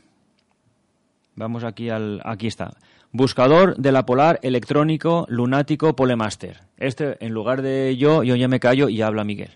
vamos 1.35 1.64
aquí 1.64 1.89
al. 1.89 2.20
Aquí 2.24 2.47
está. 2.47 2.74
Buscador 3.12 3.77
de 3.77 3.93
la 3.93 4.05
polar 4.05 4.39
electrónico 4.43 5.27
lunático 5.29 5.97
Polemaster. 5.97 6.61
Este, 6.77 7.24
en 7.24 7.33
lugar 7.33 7.62
de 7.62 7.97
yo, 7.97 8.22
yo 8.22 8.37
ya 8.37 8.49
me 8.49 8.61
callo 8.61 8.89
y 8.89 9.01
habla 9.01 9.24
Miguel. 9.24 9.53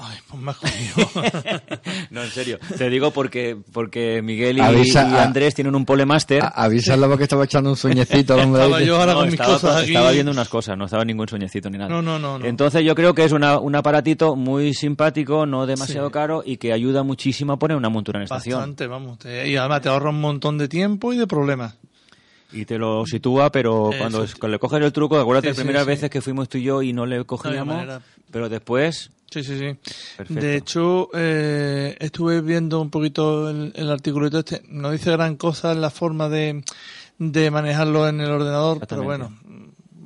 Ay, 0.00 0.18
pues 0.28 0.42
me 0.42 0.52
jodido. 0.52 1.10
no, 2.10 2.22
en 2.22 2.30
serio. 2.30 2.58
Te 2.76 2.88
digo 2.88 3.10
porque, 3.10 3.56
porque 3.72 4.22
Miguel 4.22 4.58
y, 4.58 4.60
Andrés 4.60 5.54
tienen 5.54 5.74
un 5.74 5.84
polemaster. 5.84 6.42
Avísalo 6.54 7.08
porque 7.08 7.24
estaba 7.24 7.44
echando 7.44 7.70
un 7.70 7.76
sueñecito. 7.76 8.38
estaba 8.38 8.80
yo 8.80 8.96
ahora 8.96 9.14
con 9.14 9.30
mis 9.30 9.40
cosas 9.40 9.82
Estaba 9.86 10.10
viendo 10.12 10.32
unas 10.32 10.48
cosas, 10.48 10.76
no 10.78 10.84
estaba 10.84 11.04
ningún 11.04 11.28
sueñecito 11.28 11.68
ni 11.70 11.78
nada. 11.78 11.90
No, 11.90 12.02
no, 12.02 12.18
no. 12.18 12.44
Entonces 12.44 12.84
yo 12.84 12.94
creo 12.94 13.14
que 13.14 13.24
es 13.24 13.32
una, 13.32 13.58
un 13.58 13.74
aparatito 13.74 14.36
muy 14.36 14.74
simpático, 14.74 15.46
no 15.46 15.66
demasiado 15.66 16.10
caro 16.10 16.42
y 16.44 16.58
que 16.58 16.72
ayuda 16.72 17.02
muchísimo 17.02 17.54
a 17.54 17.58
poner 17.58 17.76
una 17.76 17.88
montura 17.88 18.18
en 18.18 18.24
estación. 18.24 18.58
Bastante, 18.58 18.86
vamos. 18.86 19.18
y 19.24 19.56
además 19.56 19.80
te 19.82 19.88
ahorra 19.88 20.10
un 20.10 20.20
montón 20.20 20.58
de 20.58 20.68
tiempo 20.68 21.12
y 21.12 21.16
de 21.16 21.26
problemas 21.26 21.76
y 22.52 22.64
te 22.64 22.78
lo 22.78 23.04
sitúa, 23.04 23.52
pero 23.52 23.90
cuando, 23.98 24.24
le 24.48 24.58
coges 24.58 24.80
el 24.80 24.92
truco, 24.92 25.18
acuérdate 25.18 25.48
las 25.48 25.56
primeras 25.56 25.86
veces 25.86 26.08
que 26.08 26.22
fuimos 26.22 26.48
tú 26.48 26.58
y 26.58 26.62
yo 26.62 26.82
y 26.82 26.92
no 26.92 27.04
le 27.04 27.24
cogíamos, 27.24 28.00
pero 28.30 28.48
después 28.48 29.10
Sí, 29.30 29.44
sí, 29.44 29.58
sí. 29.58 30.34
De 30.34 30.56
hecho, 30.56 31.10
eh, 31.12 31.96
estuve 32.00 32.40
viendo 32.40 32.80
un 32.80 32.90
poquito 32.90 33.50
el, 33.50 33.72
el 33.74 33.90
artículo 33.90 34.26
este. 34.26 34.62
No 34.68 34.90
dice 34.90 35.12
gran 35.12 35.36
cosa 35.36 35.72
en 35.72 35.82
la 35.82 35.90
forma 35.90 36.28
de, 36.28 36.62
de 37.18 37.50
manejarlo 37.50 38.08
en 38.08 38.20
el 38.20 38.30
ordenador, 38.30 38.86
pero 38.86 39.02
bueno, 39.02 39.30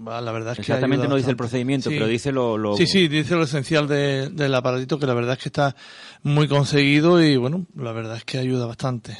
la 0.05 0.33
verdad 0.33 0.53
es 0.53 0.57
que 0.57 0.63
Exactamente 0.63 1.07
no 1.07 1.17
dice 1.17 1.31
el 1.31 1.37
procedimiento, 1.37 1.91
pero 1.91 2.07
dice 2.07 2.33
lo, 2.33 2.77
Sí, 2.77 2.87
sí, 2.87 3.09
dice 3.09 3.35
lo 3.35 3.45
esencial 3.45 3.87
del 3.87 4.55
aparatito, 4.55 4.99
que 4.99 5.07
la 5.07 5.15
verdad 5.15 5.35
es 5.35 5.43
que 5.43 5.49
está 5.49 5.77
muy 6.23 6.49
conseguido 6.49 7.23
y 7.23 7.37
bueno, 7.37 7.67
la 7.77 7.93
verdad 7.93 8.17
es 8.17 8.25
que 8.25 8.39
ayuda 8.39 8.67
bastante. 8.67 9.17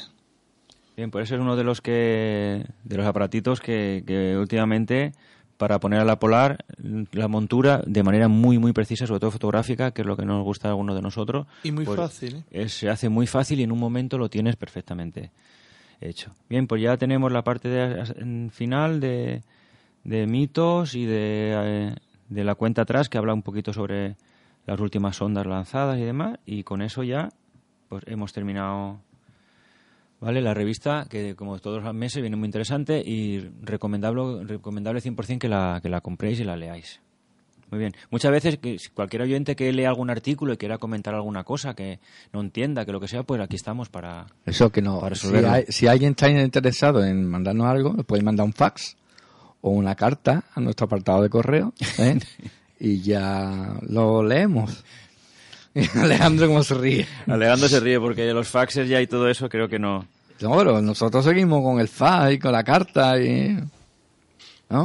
Bien, 0.95 1.09
pues 1.09 1.25
ese 1.25 1.35
es 1.35 1.41
uno 1.41 1.55
de 1.55 1.63
los 1.63 1.81
que 1.81 2.65
de 2.83 2.97
los 2.97 3.05
aparatitos 3.05 3.59
que, 3.59 4.03
que 4.05 4.37
últimamente 4.37 5.13
para 5.63 5.79
poner 5.79 6.01
a 6.01 6.03
la 6.03 6.19
polar 6.19 6.65
la 7.13 7.29
montura 7.29 7.81
de 7.87 8.03
manera 8.03 8.27
muy 8.27 8.57
muy 8.57 8.73
precisa, 8.73 9.07
sobre 9.07 9.21
todo 9.21 9.31
fotográfica, 9.31 9.91
que 9.91 10.01
es 10.01 10.05
lo 10.05 10.17
que 10.17 10.25
nos 10.25 10.43
gusta 10.43 10.67
a 10.67 10.71
algunos 10.71 10.93
de 10.93 11.01
nosotros. 11.01 11.47
Y 11.63 11.71
muy 11.71 11.85
pues, 11.85 11.95
fácil. 11.95 12.43
¿eh? 12.51 12.67
se 12.67 12.89
hace 12.89 13.07
muy 13.07 13.27
fácil 13.27 13.61
y 13.61 13.63
en 13.63 13.71
un 13.71 13.79
momento 13.79 14.17
lo 14.17 14.29
tienes 14.29 14.57
perfectamente 14.57 15.31
hecho. 16.01 16.33
Bien, 16.49 16.67
pues 16.67 16.81
ya 16.81 16.97
tenemos 16.97 17.31
la 17.31 17.45
parte 17.45 17.69
de, 17.69 18.49
final 18.51 18.99
de, 18.99 19.41
de 20.03 20.27
mitos 20.27 20.95
y 20.95 21.05
de, 21.05 21.53
eh, 21.55 21.95
de 22.27 22.43
la 22.43 22.55
cuenta 22.55 22.81
atrás 22.81 23.07
que 23.07 23.17
habla 23.17 23.33
un 23.33 23.41
poquito 23.41 23.71
sobre 23.71 24.17
las 24.65 24.81
últimas 24.81 25.21
ondas 25.21 25.45
lanzadas 25.45 25.97
y 25.97 26.03
demás. 26.03 26.39
Y 26.45 26.63
con 26.63 26.81
eso 26.81 27.03
ya 27.03 27.29
pues 27.87 28.03
hemos 28.07 28.33
terminado 28.33 28.99
¿vale? 30.23 30.41
La 30.41 30.53
revista, 30.53 31.05
que 31.09 31.35
como 31.35 31.59
todos 31.59 31.83
los 31.83 31.93
meses 31.93 32.21
viene 32.21 32.37
muy 32.37 32.45
interesante 32.45 33.03
y 33.05 33.39
recomendable, 33.61 34.45
recomendable 34.45 35.01
100% 35.01 35.37
que 35.37 35.49
la, 35.49 35.79
que 35.81 35.89
la 35.89 36.01
compréis 36.01 36.39
y 36.39 36.45
la 36.45 36.55
leáis. 36.55 37.01
Muy 37.69 37.79
bien. 37.79 37.93
Muchas 38.11 38.31
veces, 38.31 38.57
que 38.59 38.77
cualquier 38.93 39.23
oyente 39.23 39.55
que 39.55 39.73
lea 39.73 39.89
algún 39.89 40.09
artículo 40.09 40.53
y 40.53 40.57
quiera 40.57 40.77
comentar 40.77 41.13
alguna 41.15 41.43
cosa 41.43 41.73
que 41.73 41.99
no 42.31 42.39
entienda, 42.39 42.85
que 42.85 42.91
lo 42.91 42.99
que 42.99 43.07
sea, 43.07 43.23
pues 43.23 43.41
aquí 43.41 43.55
estamos 43.55 43.89
para. 43.89 44.27
Eso 44.45 44.71
que 44.71 44.81
no. 44.81 45.01
si, 45.67 45.87
alguien 45.87 46.11
está 46.11 46.29
interesado 46.29 47.03
en 47.03 47.27
mandarnos 47.27 47.67
algo, 47.67 47.95
puede 48.03 48.21
mandar 48.21 48.45
un 48.45 48.53
fax 48.53 48.95
o 49.61 49.71
una 49.71 49.95
carta 49.95 50.43
a 50.53 50.61
nuestro 50.61 50.85
apartado 50.85 51.23
de 51.23 51.29
correo 51.29 51.73
¿eh? 51.97 52.19
y 52.79 53.01
ya 53.01 53.75
lo 53.87 54.23
leemos. 54.23 54.83
Alejandro 55.95 56.47
cómo 56.47 56.63
se 56.63 56.75
ríe. 56.75 57.07
Alejandro 57.27 57.67
se 57.67 57.79
ríe 57.79 57.99
porque 57.99 58.31
los 58.33 58.47
faxes 58.47 58.87
ya 58.87 59.01
y 59.01 59.07
todo 59.07 59.29
eso 59.29 59.49
creo 59.49 59.67
que 59.67 59.79
no. 59.79 60.05
No, 60.41 60.81
nosotros 60.81 61.23
seguimos 61.25 61.63
con 61.63 61.79
el 61.79 61.87
fax 61.87 62.33
y 62.33 62.39
con 62.39 62.51
la 62.51 62.63
carta 62.63 63.19
y... 63.19 63.57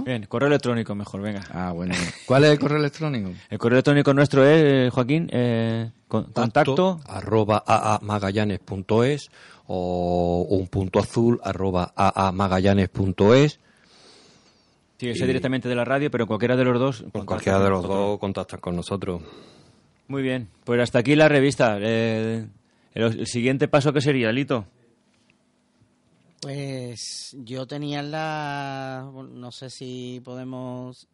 Bien, 0.04 0.26
correo 0.26 0.48
electrónico 0.48 0.94
mejor, 0.94 1.22
venga. 1.22 1.42
Ah, 1.50 1.72
bueno. 1.72 1.94
¿Cuál 2.26 2.44
es 2.44 2.50
el 2.50 2.58
correo 2.58 2.78
electrónico? 2.78 3.30
El 3.50 3.58
correo 3.58 3.76
electrónico 3.76 4.12
nuestro 4.12 4.44
es, 4.44 4.62
eh, 4.62 4.90
Joaquín, 4.92 5.30
eh, 5.32 5.90
contacto, 6.06 7.00
arroba 7.06 7.64
aamagallanes.es 7.66 9.30
o 9.66 10.46
un 10.50 10.66
punto 10.66 10.98
azul 10.98 11.40
arroba 11.42 11.92
aamagallanes.es. 11.96 13.60
Sí, 14.98 15.08
ese 15.08 15.26
directamente 15.26 15.68
de 15.68 15.74
la 15.74 15.84
radio, 15.84 16.10
pero 16.10 16.26
cualquiera 16.26 16.56
de 16.56 16.64
los 16.64 16.78
dos. 16.78 17.04
Por 17.10 17.24
cualquiera 17.24 17.60
de 17.60 17.70
los 17.70 17.82
dos 17.86 18.18
contactan 18.18 18.60
con 18.60 18.76
nosotros. 18.76 19.22
Muy 20.08 20.22
bien, 20.22 20.48
pues 20.64 20.80
hasta 20.80 20.98
aquí 21.00 21.14
la 21.14 21.28
revista. 21.28 21.78
Eh, 21.80 22.46
el, 22.94 23.26
siguiente 23.26 23.68
paso, 23.68 23.92
¿qué 23.92 24.00
sería, 24.00 24.32
Lito? 24.32 24.64
Pues 26.40 27.36
yo 27.44 27.66
tenía 27.66 28.02
la. 28.02 29.06
No 29.34 29.52
sé 29.52 29.68
si 29.68 30.22
podemos. 30.24 31.06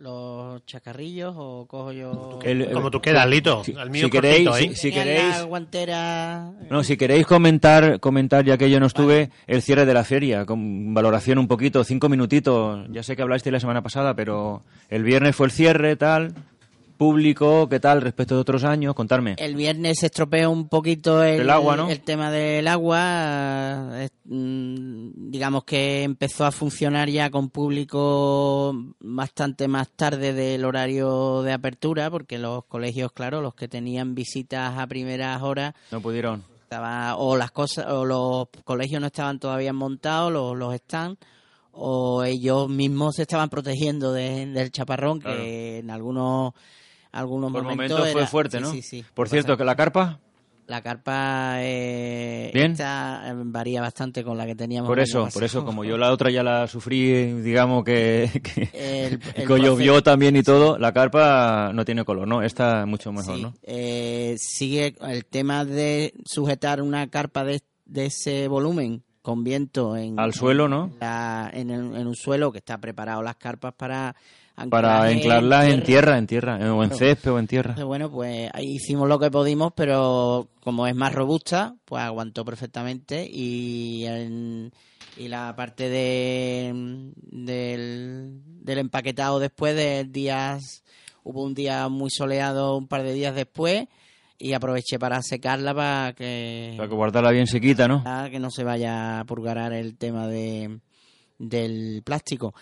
Los 0.00 0.64
chacarrillos 0.64 1.34
o 1.36 1.66
cojo 1.66 1.92
yo. 1.92 2.38
como 2.72 2.90
tú 2.90 3.02
quieras, 3.02 3.28
Lito. 3.28 3.64
Si, 3.64 3.74
mío 3.90 4.08
queréis. 4.08 4.48
¿eh? 4.60 4.74
Si, 4.74 4.90
queréis. 4.90 5.38
La 5.38 5.42
guantera... 5.42 6.52
No, 6.70 6.82
si 6.82 6.96
queréis 6.96 7.26
comentar, 7.26 8.00
comentar, 8.00 8.44
ya 8.46 8.56
que 8.56 8.70
yo 8.70 8.80
no 8.80 8.86
estuve, 8.86 9.30
el 9.46 9.60
cierre 9.60 9.84
de 9.84 9.92
la 9.92 10.04
feria, 10.04 10.46
con 10.46 10.94
valoración 10.94 11.36
un 11.36 11.48
poquito, 11.48 11.84
cinco 11.84 12.08
minutitos. 12.08 12.86
Ya 12.90 13.02
sé 13.02 13.14
que 13.14 13.20
hablaste 13.20 13.50
la 13.50 13.60
semana 13.60 13.82
pasada, 13.82 14.14
pero 14.14 14.62
el 14.88 15.04
viernes 15.04 15.36
fue 15.36 15.48
el 15.48 15.52
cierre, 15.52 15.96
tal 15.96 16.32
público, 17.00 17.66
¿qué 17.66 17.80
tal 17.80 18.02
respecto 18.02 18.34
de 18.34 18.42
otros 18.42 18.62
años? 18.62 18.92
Contarme. 18.94 19.34
El 19.38 19.56
viernes 19.56 20.00
se 20.00 20.06
estropeó 20.06 20.50
un 20.50 20.68
poquito 20.68 21.24
el, 21.24 21.48
agua, 21.48 21.90
el 21.90 22.00
tema 22.02 22.30
del 22.30 22.68
agua. 22.68 24.06
Mm, 24.24 25.30
digamos 25.30 25.64
que 25.64 26.02
empezó 26.02 26.44
a 26.44 26.52
funcionar 26.52 27.08
ya 27.08 27.30
con 27.30 27.48
público 27.48 28.74
bastante 29.00 29.66
más 29.66 29.88
tarde 29.92 30.34
del 30.34 30.62
horario 30.62 31.40
de 31.40 31.54
apertura, 31.54 32.10
porque 32.10 32.36
los 32.36 32.66
colegios, 32.66 33.12
claro, 33.12 33.40
los 33.40 33.54
que 33.54 33.66
tenían 33.66 34.14
visitas 34.14 34.76
a 34.76 34.86
primeras 34.86 35.40
horas... 35.40 35.72
No 35.90 36.02
pudieron. 36.02 36.44
Estaba, 36.64 37.16
o 37.16 37.34
las 37.34 37.50
cosas, 37.50 37.86
o 37.88 38.04
los 38.04 38.48
colegios 38.62 39.00
no 39.00 39.06
estaban 39.06 39.38
todavía 39.38 39.72
montados, 39.72 40.30
los, 40.30 40.54
los 40.54 40.74
están 40.74 41.16
o 41.72 42.24
ellos 42.24 42.68
mismos 42.68 43.16
se 43.16 43.22
estaban 43.22 43.48
protegiendo 43.48 44.12
del 44.12 44.70
chaparrón, 44.70 45.20
que 45.20 45.78
en 45.78 45.90
algunos 45.90 46.52
algunos 47.12 47.52
Por 47.52 47.62
momentos, 47.62 48.10
fue 48.12 48.26
fuerte, 48.26 48.60
¿no? 48.60 48.72
Por 49.14 49.28
cierto, 49.28 49.56
que 49.56 49.64
la 49.64 49.76
carpa... 49.76 50.20
La 50.66 50.82
carpa 50.82 51.56
eh, 51.58 52.52
¿Bien? 52.54 52.70
Esta, 52.72 53.34
varía 53.34 53.80
bastante 53.80 54.22
con 54.22 54.38
la 54.38 54.46
que 54.46 54.54
teníamos. 54.54 54.86
Por 54.86 55.00
eso, 55.00 55.28
por 55.34 55.42
eso, 55.42 55.64
como 55.64 55.82
yo 55.82 55.98
la 55.98 56.12
otra 56.12 56.30
ya 56.30 56.44
la 56.44 56.68
sufrí, 56.68 57.10
digamos 57.42 57.82
que, 57.82 58.30
que, 59.34 59.46
llovió 59.48 60.00
también 60.00 60.36
y 60.36 60.44
todo, 60.44 60.78
la 60.78 60.92
carpa 60.92 61.72
no 61.74 61.84
tiene 61.84 62.04
color, 62.04 62.28
¿no? 62.28 62.44
Esta 62.44 62.86
mucho 62.86 63.10
mejor, 63.10 63.40
¿no? 63.40 63.54
Eh, 63.64 64.36
sigue 64.38 64.94
el 65.00 65.24
tema 65.24 65.64
de 65.64 66.14
sujetar 66.24 66.80
una 66.80 67.10
carpa 67.10 67.42
de, 67.42 67.62
de 67.86 68.06
ese 68.06 68.46
volumen 68.46 69.02
con 69.22 69.44
viento 69.44 69.96
en... 69.96 70.18
Al 70.18 70.34
suelo, 70.34 70.68
¿no? 70.68 70.90
en, 71.00 71.70
en, 71.70 72.06
un 72.06 72.14
suelo 72.14 72.52
que 72.52 72.58
está 72.58 72.78
preparado 72.78 73.22
las 73.22 73.36
carpas 73.36 73.74
para 73.74 74.14
para 74.68 75.04
anclarlas 75.04 75.68
en 75.68 75.82
tierra, 75.82 76.18
en 76.18 76.26
tierra, 76.26 76.74
o 76.74 76.84
en 76.84 76.90
césped 76.90 77.32
o 77.32 77.38
en 77.38 77.46
tierra. 77.46 77.82
Bueno, 77.84 78.10
pues 78.10 78.50
ahí 78.52 78.74
hicimos 78.74 79.08
lo 79.08 79.18
que 79.18 79.30
pudimos, 79.30 79.72
pero 79.74 80.48
como 80.60 80.86
es 80.86 80.94
más 80.94 81.14
robusta, 81.14 81.76
pues 81.86 82.02
aguantó 82.02 82.44
perfectamente 82.44 83.26
y, 83.26 84.04
y 85.16 85.28
la 85.28 85.54
parte 85.56 85.88
de, 85.88 87.10
del, 87.14 88.42
del 88.44 88.78
empaquetado 88.78 89.38
después 89.38 89.74
de 89.74 90.04
días, 90.04 90.84
hubo 91.22 91.42
un 91.42 91.54
día 91.54 91.88
muy 91.88 92.10
soleado 92.10 92.76
un 92.76 92.86
par 92.86 93.02
de 93.02 93.14
días 93.14 93.34
después 93.34 93.88
y 94.40 94.54
aproveché 94.54 94.98
para 94.98 95.22
secarla 95.22 95.74
para 95.74 96.14
que... 96.14 96.74
Para 96.76 96.88
que 96.88 96.94
guardarla 96.94 97.30
bien 97.30 97.46
sequita, 97.46 97.86
¿no? 97.86 98.02
Para 98.02 98.30
que 98.30 98.40
no 98.40 98.50
se 98.50 98.64
vaya 98.64 99.20
a 99.20 99.24
purgarar 99.24 99.74
el 99.74 99.96
tema 99.96 100.26
de, 100.26 100.80
del 101.38 102.02
plástico. 102.02 102.54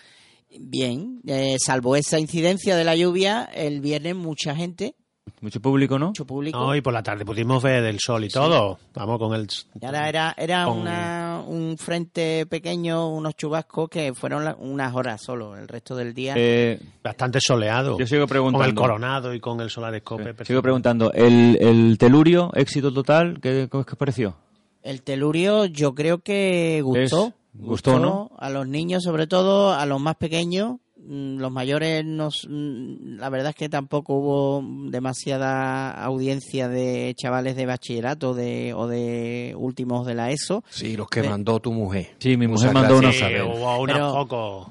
Bien, 0.59 1.21
eh, 1.25 1.55
salvo 1.63 1.95
esa 1.95 2.19
incidencia 2.19 2.75
de 2.75 2.83
la 2.83 2.95
lluvia, 2.95 3.49
el 3.53 3.79
viernes 3.79 4.15
mucha 4.15 4.55
gente. 4.55 4.95
Mucho 5.41 5.61
público, 5.61 5.97
¿no? 5.99 6.07
Mucho 6.07 6.25
público. 6.25 6.57
No, 6.59 6.75
y 6.75 6.81
por 6.81 6.93
la 6.93 7.03
tarde 7.03 7.25
pudimos 7.25 7.61
ver 7.63 7.83
el 7.85 7.99
sol 7.99 8.23
y 8.23 8.29
todo. 8.29 8.79
Vamos 8.93 9.17
con 9.19 9.33
el... 9.33 9.47
Era, 9.81 10.09
era, 10.09 10.35
era 10.37 10.67
una, 10.67 11.43
un 11.47 11.77
frente 11.77 12.45
pequeño, 12.45 13.09
unos 13.09 13.35
chubascos 13.35 13.89
que 13.89 14.13
fueron 14.13 14.55
unas 14.59 14.95
horas 14.95 15.21
solo, 15.21 15.55
el 15.57 15.67
resto 15.67 15.95
del 15.95 16.13
día. 16.13 16.33
Eh, 16.37 16.79
Bastante 17.03 17.39
soleado. 17.41 17.97
Yo 17.97 18.05
sigo 18.07 18.27
preguntando. 18.27 18.59
Con 18.59 18.69
el 18.69 18.75
coronado 18.75 19.33
y 19.33 19.39
con 19.39 19.59
el 19.61 19.69
solarescope. 19.69 20.45
Sigo 20.45 20.61
preguntando, 20.61 21.11
¿el, 21.13 21.57
el 21.61 21.97
telurio, 21.97 22.51
éxito 22.53 22.93
total, 22.93 23.39
qué, 23.41 23.67
qué 23.71 23.77
os 23.77 23.85
pareció? 23.97 24.35
El 24.83 25.01
telurio 25.01 25.65
yo 25.65 25.93
creo 25.93 26.19
que 26.19 26.81
gustó. 26.83 27.33
Gustó, 27.51 27.99
¿no? 27.99 28.31
A 28.37 28.49
los 28.49 28.67
niños, 28.67 29.03
sobre 29.03 29.27
todo, 29.27 29.73
a 29.73 29.85
los 29.85 29.99
más 29.99 30.15
pequeños. 30.15 30.77
Mm, 31.07 31.39
los 31.39 31.51
mayores, 31.51 32.05
nos, 32.05 32.45
mm, 32.47 33.17
la 33.17 33.29
verdad 33.29 33.49
es 33.49 33.55
que 33.55 33.69
tampoco 33.69 34.13
hubo 34.13 34.63
demasiada 34.91 35.91
audiencia 35.91 36.67
de 36.67 37.15
chavales 37.17 37.55
de 37.55 37.65
bachillerato 37.65 38.33
de, 38.33 38.73
o 38.75 38.87
de 38.87 39.55
últimos 39.57 40.05
de 40.05 40.15
la 40.15 40.31
ESO. 40.31 40.63
Sí, 40.69 40.97
los 40.97 41.07
que 41.07 41.23
mandó 41.23 41.59
tu 41.59 41.71
mujer. 41.71 42.15
Sí, 42.19 42.37
mi 42.37 42.47
mujer 42.47 42.73
mandó 42.73 42.97
unos, 42.97 43.15
sí, 43.15 43.23
hubo 43.23 43.79
unos 43.81 44.13
pocos. 44.13 44.67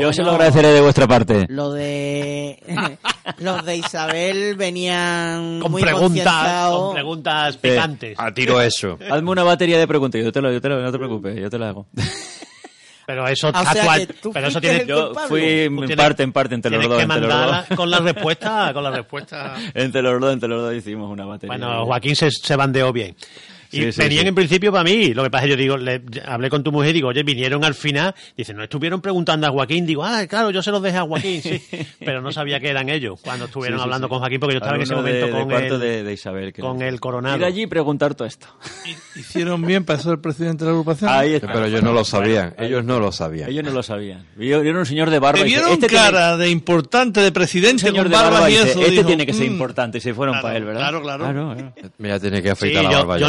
Yo 0.00 0.12
se 0.12 0.22
lo 0.22 0.30
agradeceré 0.30 0.68
de 0.68 0.80
vuestra 0.80 1.06
parte. 1.06 1.46
Lo 1.48 1.72
de 1.72 2.58
los 3.38 3.64
de 3.64 3.76
Isabel 3.76 4.54
venían 4.56 5.60
con 5.60 5.72
muy 5.72 5.82
preguntas, 5.82 6.70
con 6.70 6.94
preguntas 6.94 7.56
picantes. 7.56 8.18
a 8.18 8.32
tiro 8.32 8.60
eso. 8.60 8.98
Hazme 9.10 9.30
una 9.30 9.42
batería 9.42 9.78
de 9.78 9.86
preguntas, 9.86 10.22
yo 10.22 10.32
te 10.32 10.40
lo, 10.40 10.52
yo 10.52 10.60
te 10.60 10.68
lo, 10.68 10.80
no 10.80 10.92
te 10.92 10.98
preocupes, 10.98 11.38
yo 11.38 11.50
te 11.50 11.58
lo 11.58 11.66
hago. 11.66 11.86
Pero 13.12 13.28
eso, 13.28 13.48
actual, 13.48 14.08
pero 14.32 14.46
eso 14.46 14.58
tiene, 14.58 14.86
yo 14.86 15.12
fui 15.28 15.42
en 15.42 15.76
parte, 15.94 16.22
en 16.22 16.32
parte 16.32 16.54
entre 16.54 16.70
los 16.70 16.88
dos. 16.88 16.98
que 16.98 17.06
mandarla 17.06 17.66
con 17.76 17.90
la 17.90 17.98
respuesta, 18.00 18.72
con 18.72 18.82
la 18.82 18.90
respuesta. 18.90 19.54
entre 19.74 20.00
los 20.00 20.18
dos, 20.18 20.32
entre 20.32 20.48
los 20.48 20.62
dos 20.62 20.74
hicimos 20.74 21.10
una 21.10 21.26
batería. 21.26 21.54
Bueno, 21.58 21.84
Joaquín 21.84 22.16
se, 22.16 22.30
se 22.30 22.56
bandeó 22.56 22.90
bien. 22.90 23.14
Y 23.72 23.90
venían 23.90 24.26
en 24.26 24.34
principio 24.34 24.70
para 24.70 24.84
mí. 24.84 25.14
Lo 25.14 25.22
que 25.24 25.30
pasa 25.30 25.44
es 25.44 25.50
que 25.50 25.56
yo 25.56 25.62
digo, 25.62 25.76
le, 25.76 26.02
hablé 26.26 26.50
con 26.50 26.62
tu 26.62 26.70
mujer 26.70 26.90
y 26.90 26.94
digo, 26.94 27.08
oye, 27.08 27.22
vinieron 27.22 27.64
al 27.64 27.74
final. 27.74 28.14
Dice, 28.36 28.52
no 28.52 28.62
estuvieron 28.62 29.00
preguntando 29.00 29.46
a 29.46 29.50
Joaquín. 29.50 29.86
Digo, 29.86 30.04
ah, 30.04 30.26
claro, 30.26 30.50
yo 30.50 30.62
se 30.62 30.70
los 30.70 30.82
dejé 30.82 30.98
a 30.98 31.02
Joaquín, 31.02 31.42
sí. 31.42 31.60
Pero 32.04 32.20
no 32.20 32.32
sabía 32.32 32.60
que 32.60 32.68
eran 32.68 32.88
ellos 32.88 33.20
cuando 33.22 33.46
estuvieron 33.46 33.80
hablando 33.80 34.08
con 34.08 34.18
Joaquín, 34.18 34.40
porque 34.40 34.54
yo 34.54 34.58
estaba 34.58 34.76
en 34.76 34.82
ese 34.82 34.94
momento 34.94 35.30
con, 35.30 35.50
el, 35.52 35.80
de, 35.80 36.12
Isabel, 36.12 36.52
con 36.52 36.82
el 36.82 37.00
coronado. 37.00 37.38
Ir 37.38 37.44
allí 37.44 37.62
y 37.62 37.66
preguntar 37.66 38.14
todo 38.14 38.28
esto. 38.28 38.46
Hicieron 39.16 39.64
bien 39.64 39.84
para 39.84 39.98
ser 39.98 40.12
el 40.12 40.20
presidente 40.20 40.64
de 40.64 40.70
la 40.70 40.72
agrupación. 40.72 41.10
Ahí 41.10 41.34
está. 41.34 41.52
Pero 41.52 41.66
ellos 41.66 41.82
no 41.82 41.92
lo 41.92 42.04
sabían. 42.04 42.54
Ellos 42.58 42.84
no 42.84 43.00
lo 43.00 43.10
sabían. 43.10 43.48
Ellos 43.48 43.64
no 43.64 43.70
lo 43.70 43.82
sabían. 43.82 44.26
Vieron 44.36 44.76
un 44.76 44.86
señor 44.86 45.10
de 45.10 45.18
barba. 45.18 45.38
Te 45.38 45.44
vieron 45.44 45.72
este 45.72 45.86
cara 45.86 46.36
de 46.36 46.50
importante, 46.50 47.20
de 47.20 47.32
presidente, 47.32 47.86
señor 47.86 48.04
con 48.04 48.12
barba, 48.12 48.50
y 48.50 48.56
eso. 48.56 48.80
Este 48.82 49.04
tiene 49.04 49.24
que 49.24 49.32
ser 49.32 49.48
mm". 49.48 49.52
importante. 49.52 49.98
Y 49.98 50.00
se 50.00 50.14
fueron 50.14 50.40
para 50.40 50.56
él, 50.56 50.64
¿verdad? 50.64 50.80
Claro, 50.80 51.02
claro. 51.02 51.24
claro, 51.24 51.72
Mira, 51.98 52.20
tiene 52.20 52.42
que 52.42 52.50
afeitar 52.50 52.84
la 52.84 52.90
barba. 52.98 53.18
Yo 53.18 53.28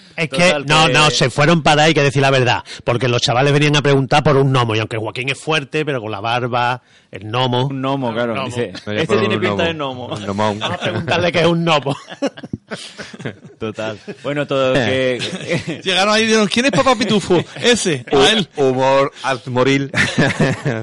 es 0.23 0.29
que, 0.29 0.63
no, 0.65 0.87
no, 0.87 1.09
se 1.09 1.29
fueron 1.29 1.61
para 1.63 1.83
ahí, 1.83 1.89
hay 1.89 1.93
que 1.93 2.03
decir 2.03 2.21
la 2.21 2.31
verdad. 2.31 2.63
Porque 2.83 3.07
los 3.07 3.21
chavales 3.21 3.53
venían 3.53 3.75
a 3.75 3.81
preguntar 3.81 4.23
por 4.23 4.37
un 4.37 4.51
gnomo. 4.51 4.75
Y 4.75 4.79
aunque 4.79 4.97
Joaquín 4.97 5.29
es 5.29 5.39
fuerte, 5.39 5.85
pero 5.85 6.01
con 6.01 6.11
la 6.11 6.19
barba, 6.19 6.81
el 7.11 7.25
gnomo. 7.25 7.67
Un 7.67 7.81
gnomo, 7.81 8.13
claro. 8.13 8.45
Dice, 8.45 8.71
este 8.73 9.17
tiene 9.17 9.37
pinta 9.37 9.63
de 9.63 9.73
gnomo. 9.73 10.07
Vamos 10.07 10.61
a 10.61 10.77
preguntarle 10.77 11.31
qué 11.31 11.41
es 11.41 11.47
un 11.47 11.65
gnomo. 11.65 11.95
Total. 13.59 13.99
Bueno, 14.23 14.47
todo 14.47 14.73
que... 14.73 15.81
Llegaron 15.83 16.13
ahí 16.13 16.23
y 16.23 16.25
dijeron, 16.27 16.47
¿quién 16.47 16.65
es 16.65 16.71
Papá 16.71 16.95
Pitufo? 16.95 17.43
Ese, 17.61 18.05
a 18.11 18.31
él. 18.31 18.47
Humor 18.55 19.11
altmoril. 19.23 19.91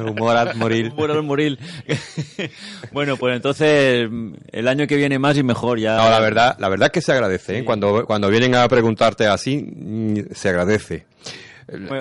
Humor 0.06 0.36
altmoril. 0.36 0.92
Humor 0.92 1.10
altmoril. 1.10 1.58
bueno, 2.92 3.16
pues 3.16 3.36
entonces 3.36 4.08
el 4.52 4.68
año 4.68 4.86
que 4.86 4.96
viene 4.96 5.18
más 5.18 5.36
y 5.36 5.42
mejor 5.42 5.78
ya. 5.78 5.96
No, 5.96 6.10
la 6.10 6.20
verdad, 6.20 6.56
la 6.58 6.68
verdad 6.68 6.86
es 6.86 6.92
que 6.92 7.00
se 7.00 7.12
agradece. 7.12 7.58
¿eh? 7.58 7.64
Cuando, 7.64 8.04
cuando 8.06 8.28
vienen 8.28 8.54
a 8.54 8.68
preguntarte 8.68 9.26
así, 9.34 10.24
se 10.32 10.48
agradece. 10.48 11.06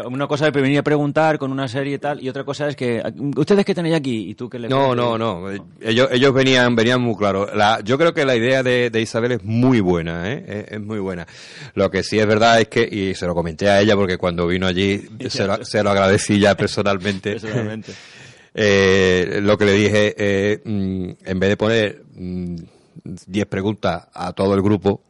una 0.05 0.27
cosa 0.27 0.47
es 0.47 0.53
venir 0.53 0.79
a 0.79 0.83
preguntar 0.83 1.37
con 1.37 1.51
una 1.51 1.67
serie 1.67 1.95
y 1.95 1.97
tal, 1.97 2.21
y 2.21 2.29
otra 2.29 2.43
cosa 2.43 2.67
es 2.67 2.75
que, 2.75 3.03
¿ustedes 3.35 3.65
qué 3.65 3.75
tenéis 3.75 3.95
aquí? 3.95 4.29
¿Y 4.29 4.35
tú 4.35 4.49
qué 4.49 4.59
le 4.59 4.69
No, 4.69 4.95
no, 4.95 5.17
no. 5.17 5.49
Ellos, 5.81 6.09
ellos 6.11 6.33
venían, 6.33 6.75
venían 6.75 7.01
muy 7.01 7.15
claros. 7.15 7.49
yo 7.83 7.97
creo 7.97 8.13
que 8.13 8.25
la 8.25 8.35
idea 8.35 8.63
de, 8.63 9.01
Isabel 9.01 9.33
es 9.33 9.43
muy 9.43 9.79
buena, 9.79 10.31
¿eh? 10.31 10.67
Es, 10.69 10.81
muy 10.81 10.99
buena. 10.99 11.27
Lo 11.75 11.91
que 11.91 12.03
sí 12.03 12.19
es 12.19 12.25
verdad 12.25 12.61
es 12.61 12.67
que, 12.67 12.87
y 12.89 13.15
se 13.15 13.25
lo 13.25 13.35
comenté 13.35 13.69
a 13.69 13.81
ella 13.81 13.95
porque 13.95 14.17
cuando 14.17 14.47
vino 14.47 14.67
allí 14.67 15.07
se 15.29 15.45
lo, 15.45 15.63
se 15.63 15.83
lo 15.83 15.89
agradecí 15.91 16.39
ya 16.39 16.55
personalmente. 16.55 17.31
personalmente. 17.39 17.93
Eh, 18.59 19.39
lo 19.43 19.55
que 19.55 19.65
le 19.65 19.73
dije, 19.73 20.15
eh, 20.17 20.61
mm, 20.65 21.09
en 21.25 21.39
vez 21.39 21.49
de 21.49 21.57
poner 21.57 22.01
10 22.15 22.65
mm, 23.45 23.49
preguntas 23.49 24.07
a 24.11 24.33
todo 24.33 24.55
el 24.55 24.63
grupo, 24.63 25.03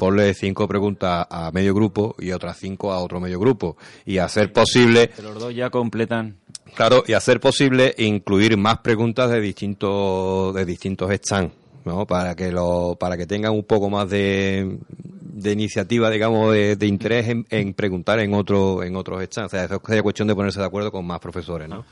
ponle 0.00 0.32
cinco 0.32 0.66
preguntas 0.66 1.26
a 1.28 1.50
medio 1.52 1.74
grupo 1.74 2.16
y 2.18 2.32
otras 2.32 2.56
cinco 2.56 2.90
a 2.90 3.00
otro 3.00 3.20
medio 3.20 3.38
grupo. 3.38 3.76
Y 4.06 4.16
hacer 4.16 4.50
posible. 4.50 5.10
los 5.22 5.38
dos 5.38 5.54
ya 5.54 5.68
completan. 5.68 6.38
Claro, 6.74 7.04
y 7.06 7.12
hacer 7.12 7.38
posible 7.38 7.94
incluir 7.98 8.56
más 8.56 8.78
preguntas 8.78 9.30
de 9.30 9.42
distintos, 9.42 10.54
de 10.54 10.64
distintos 10.64 11.12
stands, 11.12 11.52
¿no? 11.84 12.06
Para 12.06 12.34
que 12.34 12.50
lo, 12.50 12.96
para 12.98 13.18
que 13.18 13.26
tengan 13.26 13.52
un 13.52 13.64
poco 13.64 13.90
más 13.90 14.08
de, 14.08 14.78
de 15.40 15.52
iniciativa, 15.52 16.10
digamos, 16.10 16.52
de, 16.52 16.86
interés 16.86 17.26
en, 17.28 17.74
preguntar 17.74 18.20
en 18.20 18.34
otro, 18.34 18.82
en 18.82 18.96
otros 18.96 19.22
stands. 19.24 19.52
O 19.52 19.56
sea, 19.56 19.64
eso 19.64 19.82
es 19.86 20.02
cuestión 20.02 20.28
de 20.28 20.34
ponerse 20.34 20.60
de 20.60 20.66
acuerdo 20.66 20.92
con 20.92 21.06
más 21.06 21.18
profesores, 21.18 21.68
¿no? 21.68 21.84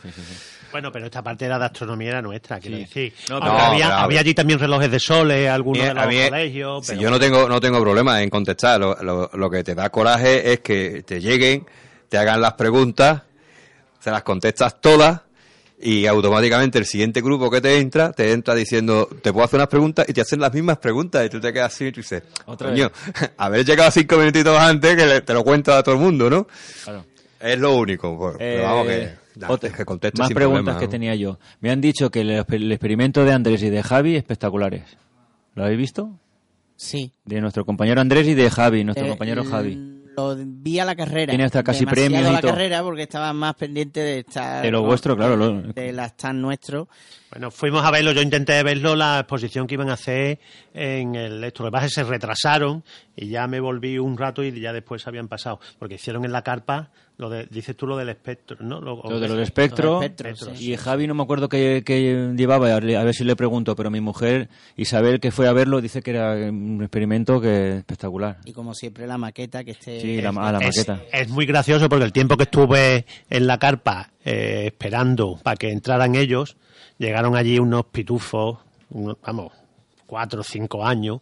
Bueno, 0.70 0.92
pero 0.92 1.06
esta 1.06 1.22
parte 1.22 1.46
era 1.46 1.58
de 1.58 1.64
astronomía 1.64 2.10
era 2.10 2.22
nuestra, 2.22 2.60
quiero 2.60 2.76
decir. 2.76 3.12
había, 3.30 4.20
allí 4.20 4.34
también 4.34 4.58
relojes 4.58 4.90
de 4.90 5.00
soles, 5.00 5.48
algunos 5.48 5.82
de 5.82 5.94
los 5.94 6.04
colegios. 6.04 6.86
Si 6.86 6.98
yo 6.98 7.10
no 7.10 7.18
tengo, 7.18 7.48
no 7.48 7.60
tengo 7.60 7.80
problema 7.80 8.22
en 8.22 8.30
contestar. 8.30 8.80
Lo, 8.80 9.30
lo, 9.32 9.50
que 9.50 9.64
te 9.64 9.74
da 9.74 9.90
coraje 9.90 10.52
es 10.52 10.60
que 10.60 11.02
te 11.04 11.20
lleguen, 11.20 11.66
te 12.08 12.18
hagan 12.18 12.40
las 12.40 12.54
preguntas, 12.54 13.22
se 13.98 14.10
las 14.10 14.22
contestas 14.22 14.80
todas 14.80 15.22
y 15.80 16.06
automáticamente 16.06 16.78
el 16.78 16.86
siguiente 16.86 17.20
grupo 17.20 17.50
que 17.50 17.60
te 17.60 17.78
entra, 17.78 18.12
te 18.12 18.32
entra 18.32 18.54
diciendo, 18.54 19.08
te 19.22 19.32
puedo 19.32 19.44
hacer 19.44 19.58
unas 19.58 19.68
preguntas 19.68 20.08
y 20.08 20.12
te 20.12 20.20
hacen 20.20 20.40
las 20.40 20.52
mismas 20.52 20.78
preguntas 20.78 21.24
y 21.24 21.28
tú 21.28 21.40
te 21.40 21.52
quedas 21.52 21.72
así 21.72 21.86
y 21.86 21.90
dices, 21.92 22.22
¿Otra 22.46 22.70
coño, 22.70 22.90
haber 23.36 23.64
llegado 23.64 23.90
cinco 23.90 24.16
minutitos 24.16 24.58
antes 24.58 24.96
que 24.96 25.20
te 25.20 25.34
lo 25.34 25.44
cuento 25.44 25.72
a 25.72 25.82
todo 25.82 25.94
el 25.94 26.00
mundo, 26.00 26.28
¿no? 26.28 26.46
Claro. 26.84 27.04
Es 27.40 27.58
lo 27.58 27.76
único, 27.76 28.18
pues, 28.18 28.36
pero 28.38 28.64
vamos 28.64 28.86
que... 28.86 29.02
Eh, 29.02 29.16
más 30.18 30.32
preguntas 30.32 30.76
que 30.78 30.88
tenía 30.88 31.14
yo. 31.14 31.38
Me 31.60 31.70
han 31.70 31.80
dicho 31.80 32.10
que 32.10 32.22
el, 32.22 32.72
experimento 32.72 33.24
de 33.24 33.32
Andrés 33.32 33.62
y 33.62 33.70
de 33.70 33.84
Javi 33.84 34.16
espectaculares. 34.16 34.82
¿Lo 35.54 35.64
habéis 35.64 35.78
visto? 35.78 36.10
Sí. 36.74 37.12
De 37.24 37.40
nuestro 37.40 37.64
compañero 37.64 38.00
Andrés 38.00 38.26
y 38.26 38.34
de 38.34 38.50
Javi, 38.50 38.82
nuestro 38.82 39.06
eh, 39.06 39.10
compañero 39.10 39.44
Javi. 39.44 39.97
Lo 40.18 40.34
vi 40.36 40.80
a 40.80 40.84
la 40.84 40.96
carrera. 40.96 41.30
Tiene 41.30 41.44
hasta 41.44 41.62
casi 41.62 41.86
premios. 41.86 42.26
a 42.26 42.32
la 42.32 42.40
carrera 42.40 42.82
porque 42.82 43.02
estaba 43.02 43.32
más 43.32 43.54
pendiente 43.54 44.00
de 44.00 44.18
estar. 44.18 44.62
De 44.62 44.70
lo 44.72 44.82
vuestro, 44.82 45.16
claro. 45.16 45.62
De 45.62 45.92
la 45.92 46.06
stand 46.06 46.40
nuestro. 46.40 46.88
Bueno, 47.30 47.52
fuimos 47.52 47.84
a 47.84 47.92
verlo, 47.92 48.10
yo 48.10 48.20
intenté 48.20 48.60
verlo, 48.64 48.96
la 48.96 49.20
exposición 49.20 49.68
que 49.68 49.74
iban 49.74 49.90
a 49.90 49.92
hacer 49.92 50.40
en 50.74 51.14
el 51.14 51.44
esto. 51.44 51.62
Lo 51.62 51.70
que 51.70 51.88
se 51.88 52.02
retrasaron 52.02 52.82
y 53.14 53.28
ya 53.28 53.46
me 53.46 53.60
volví 53.60 53.96
un 53.96 54.18
rato 54.18 54.42
y 54.42 54.60
ya 54.60 54.72
después 54.72 55.06
habían 55.06 55.28
pasado. 55.28 55.60
Porque 55.78 55.94
hicieron 55.94 56.24
en 56.24 56.32
la 56.32 56.42
carpa 56.42 56.90
lo 57.18 57.28
de, 57.28 57.46
dices 57.50 57.76
tú 57.76 57.86
lo 57.86 57.96
del 57.96 58.08
espectro, 58.10 58.56
¿no? 58.60 58.80
Lo, 58.80 58.96
de 59.18 59.28
los 59.28 59.40
espectros. 59.40 60.04
y 60.58 60.76
Javi 60.76 61.08
no 61.08 61.14
me 61.14 61.24
acuerdo 61.24 61.48
qué, 61.48 61.82
llevaba, 62.36 62.72
a 62.72 62.78
ver 62.78 63.12
si 63.12 63.24
le 63.24 63.34
pregunto, 63.34 63.74
pero 63.74 63.90
mi 63.90 64.00
mujer 64.00 64.48
Isabel 64.76 65.18
que 65.18 65.32
fue 65.32 65.48
a 65.48 65.52
verlo 65.52 65.80
dice 65.80 66.00
que 66.00 66.12
era 66.12 66.34
un 66.34 66.80
experimento 66.80 67.40
que 67.40 67.78
espectacular. 67.78 68.38
Y 68.44 68.52
como 68.52 68.72
siempre 68.72 69.08
la 69.08 69.18
maqueta 69.18 69.64
que 69.64 69.72
esté... 69.72 70.00
Sí, 70.00 70.20
la, 70.20 70.28
ah, 70.28 70.52
maqueta. 70.52 71.02
Es 71.12 71.28
muy 71.28 71.44
gracioso 71.44 71.88
porque 71.88 72.04
el 72.04 72.12
tiempo 72.12 72.36
que 72.36 72.44
estuve 72.44 73.04
en 73.28 73.46
la 73.48 73.58
carpa 73.58 74.10
eh, 74.24 74.66
esperando 74.66 75.40
para 75.42 75.56
que 75.56 75.72
entraran 75.72 76.14
ellos, 76.14 76.56
llegaron 76.98 77.34
allí 77.34 77.58
unos 77.58 77.86
pitufos, 77.86 78.58
vamos, 78.90 79.52
cuatro 80.06 80.42
o 80.42 80.44
cinco 80.44 80.86
años, 80.86 81.20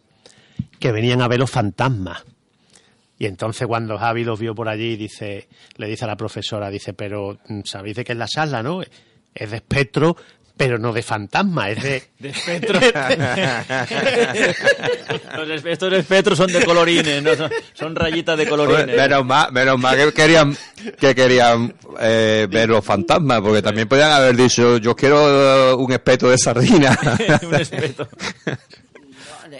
que 0.79 0.91
venían 0.91 1.23
a 1.23 1.27
ver 1.27 1.39
los 1.39 1.49
fantasmas 1.49 2.23
y 3.19 3.25
entonces 3.25 3.67
cuando 3.67 3.97
Javi 3.97 4.23
los 4.23 4.39
vio 4.39 4.53
por 4.53 4.69
allí, 4.69 4.95
dice, 4.95 5.47
le 5.77 5.87
dice 5.87 6.05
a 6.05 6.07
la 6.07 6.15
profesora, 6.15 6.69
dice, 6.69 6.93
pero 6.93 7.39
mm, 7.47 7.61
sabéis 7.63 7.95
de 7.97 8.05
qué 8.05 8.11
es 8.11 8.17
la 8.17 8.27
sala, 8.27 8.61
¿no? 8.61 8.81
Es 9.33 9.51
de 9.51 9.57
espectro, 9.57 10.15
pero 10.55 10.77
no 10.77 10.93
de 10.93 11.01
fantasma, 11.01 11.71
es 11.71 11.81
de... 11.81 12.03
de 12.19 12.29
espectro. 12.29 12.79
estos 15.69 15.93
espectros 15.93 16.37
son 16.37 16.51
de 16.51 16.63
colorines, 16.63 17.23
¿no? 17.23 17.31
son, 17.73 17.95
rayitas 17.95 18.37
de 18.37 18.47
colorines. 18.47 18.95
Menos 18.95 19.25
mal, 19.25 19.51
menos 19.51 19.79
mal 19.79 19.97
que 19.97 20.13
querían, 20.13 20.55
que 20.99 21.15
querían 21.15 21.73
eh, 21.99 22.47
ver 22.49 22.69
los 22.69 22.85
fantasmas, 22.85 23.41
porque 23.41 23.63
también 23.63 23.87
podían 23.87 24.11
haber 24.11 24.35
dicho, 24.35 24.77
yo 24.77 24.95
quiero 24.95 25.75
un 25.77 25.91
espectro 25.91 26.29
de 26.29 26.37
sardina. 26.37 26.95
un 27.43 27.55
espectro 27.55 28.07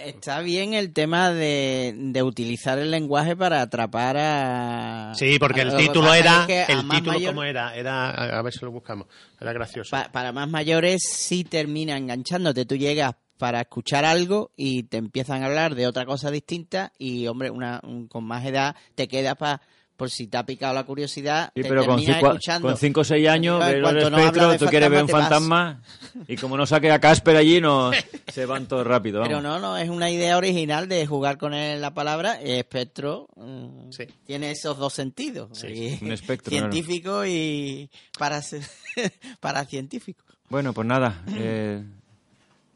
está 0.08 0.40
bien 0.40 0.74
el 0.74 0.92
tema 0.92 1.32
de, 1.32 1.94
de, 1.96 2.22
utilizar 2.22 2.78
el 2.78 2.90
lenguaje 2.90 3.36
para 3.36 3.62
atrapar 3.62 4.16
a. 4.18 5.12
Sí, 5.14 5.38
porque 5.38 5.62
el 5.62 5.76
título 5.76 6.12
era. 6.14 6.46
el 6.48 6.88
título, 6.88 7.18
¿cómo 7.26 7.44
era? 7.44 7.74
Era. 7.74 8.10
A 8.10 8.42
ver 8.42 8.52
si 8.52 8.64
lo 8.64 8.70
buscamos. 8.70 9.06
Era 9.40 9.52
gracioso. 9.52 9.96
para 10.12 10.32
más 10.32 10.48
mayores, 10.48 11.02
sí 11.08 11.44
termina 11.44 11.96
enganchándote. 11.96 12.64
Tú 12.64 12.76
llegas 12.76 13.14
para 13.38 13.60
escuchar 13.60 14.04
algo 14.04 14.50
y 14.56 14.82
te 14.82 14.96
empiezan 14.96 15.42
a 15.42 15.46
hablar 15.46 15.74
de 15.74 15.86
otra 15.86 16.04
cosa 16.04 16.30
distinta 16.30 16.92
y, 16.98 17.26
hombre, 17.28 17.50
una, 17.50 17.80
con 18.08 18.24
más 18.24 18.44
edad 18.44 18.76
te 18.94 19.08
quedas 19.08 19.36
para 19.36 19.62
por 19.98 20.10
si 20.10 20.28
te 20.28 20.36
ha 20.36 20.46
picado 20.46 20.72
la 20.72 20.84
curiosidad. 20.84 21.50
Sí, 21.56 21.62
pero 21.64 21.84
con 21.84 21.98
cinco, 22.78 23.00
o 23.00 23.04
seis 23.04 23.28
años, 23.28 23.58
ves 23.58 23.80
los 23.80 23.94
espectros, 23.96 24.56
tú 24.56 24.66
quieres 24.66 24.88
ver 24.88 25.02
un 25.02 25.08
fantasma 25.08 25.82
y 26.28 26.36
como 26.36 26.56
no 26.56 26.66
saque 26.66 26.90
a 26.92 27.00
Casper 27.00 27.36
allí, 27.36 27.60
no 27.60 27.90
se 28.32 28.46
van 28.46 28.66
todos 28.66 28.86
rápido. 28.86 29.24
Pero 29.24 29.40
no, 29.40 29.58
no, 29.58 29.76
es 29.76 29.90
una 29.90 30.08
idea 30.08 30.36
original 30.36 30.88
de 30.88 31.04
jugar 31.04 31.36
con 31.36 31.50
la 31.50 31.94
palabra 31.94 32.40
espectro. 32.40 33.26
Mm, 33.34 33.90
tiene 34.24 34.52
esos 34.52 34.78
dos 34.78 34.94
sentidos. 34.94 35.64
un 35.64 36.12
espectro. 36.12 36.50
Científico 36.50 37.26
y 37.26 37.90
para, 38.16 38.40
para 39.40 39.64
científico. 39.64 40.24
Bueno, 40.48 40.72
pues 40.72 40.86
nada. 40.86 41.24
Eh, 41.40 41.82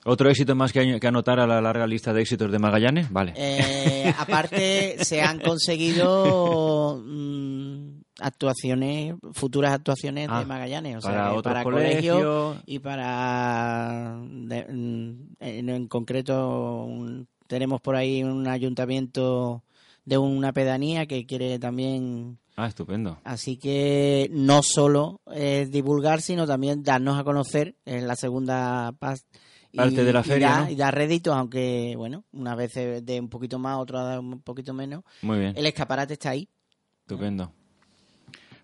¿Otro 0.05 0.29
éxito 0.29 0.57
más 0.57 0.73
que, 0.73 0.99
anotar 1.07 1.39
a 1.39 1.47
la 1.47 1.61
larga 1.61 1.87
lista 1.87 2.13
de 2.13 2.23
éxitos 2.23 2.51
de 2.51 2.59
Magallanes? 2.59 3.11
Vale. 3.13 3.35
Eh, 3.37 4.13
aparte, 4.19 4.97
se 5.05 5.23
han 5.23 5.39
conseguido 5.39 7.01
mm, 7.05 8.01
actuaciones, 8.19 9.15
futuras 9.33 9.73
actuaciones 9.73 10.27
de 10.27 10.35
ah, 10.35 10.45
Magallanes. 10.45 10.97
O 10.97 11.01
para 11.01 11.31
sea, 11.31 11.43
para 11.43 11.63
colegios 11.63 12.57
y 12.67 12.81
para. 12.81 14.17
Mm, 14.19 15.35
en, 15.39 15.87
concreto, 15.87 16.89
tenemos 17.47 17.81
por 17.81 17.95
ahí 17.95 18.25
un 18.25 18.49
ayuntamiento 18.49 19.63
de 20.05 20.19
una 20.19 20.53
pedanía 20.53 21.07
que 21.07 21.27
quiere 21.27 21.61
también. 21.61 22.39
Ah, 22.57 22.67
estupendo. 22.67 23.19
Así 23.23 23.57
que 23.57 24.29
no 24.33 24.63
solo 24.65 25.21
es 25.33 25.71
divulgar, 25.71 26.21
sino 26.21 26.45
también 26.45 26.83
darnos 26.83 27.19
a 27.19 27.25
conocer 27.25 27.77
en 27.85 28.09
la 28.09 28.17
segunda 28.17 28.91
parte 28.99 29.27
parte 29.75 30.05
de 30.05 30.13
la 30.13 30.23
feria. 30.23 30.69
Y 30.71 30.77
da, 30.77 30.91
réditos, 30.91 31.35
aunque, 31.35 31.95
bueno, 31.97 32.25
una 32.33 32.55
vez 32.55 32.75
de 32.75 33.21
un 33.21 33.29
poquito 33.29 33.59
más, 33.59 33.79
otra 33.79 34.21
un 34.21 34.41
poquito 34.43 34.73
menos. 34.75 35.05
Muy 35.23 35.39
bien. 35.39 35.55
El 35.57 35.67
escaparate 35.67 36.15
está 36.15 36.31
ahí. 36.31 36.49
Estupendo. 37.01 37.53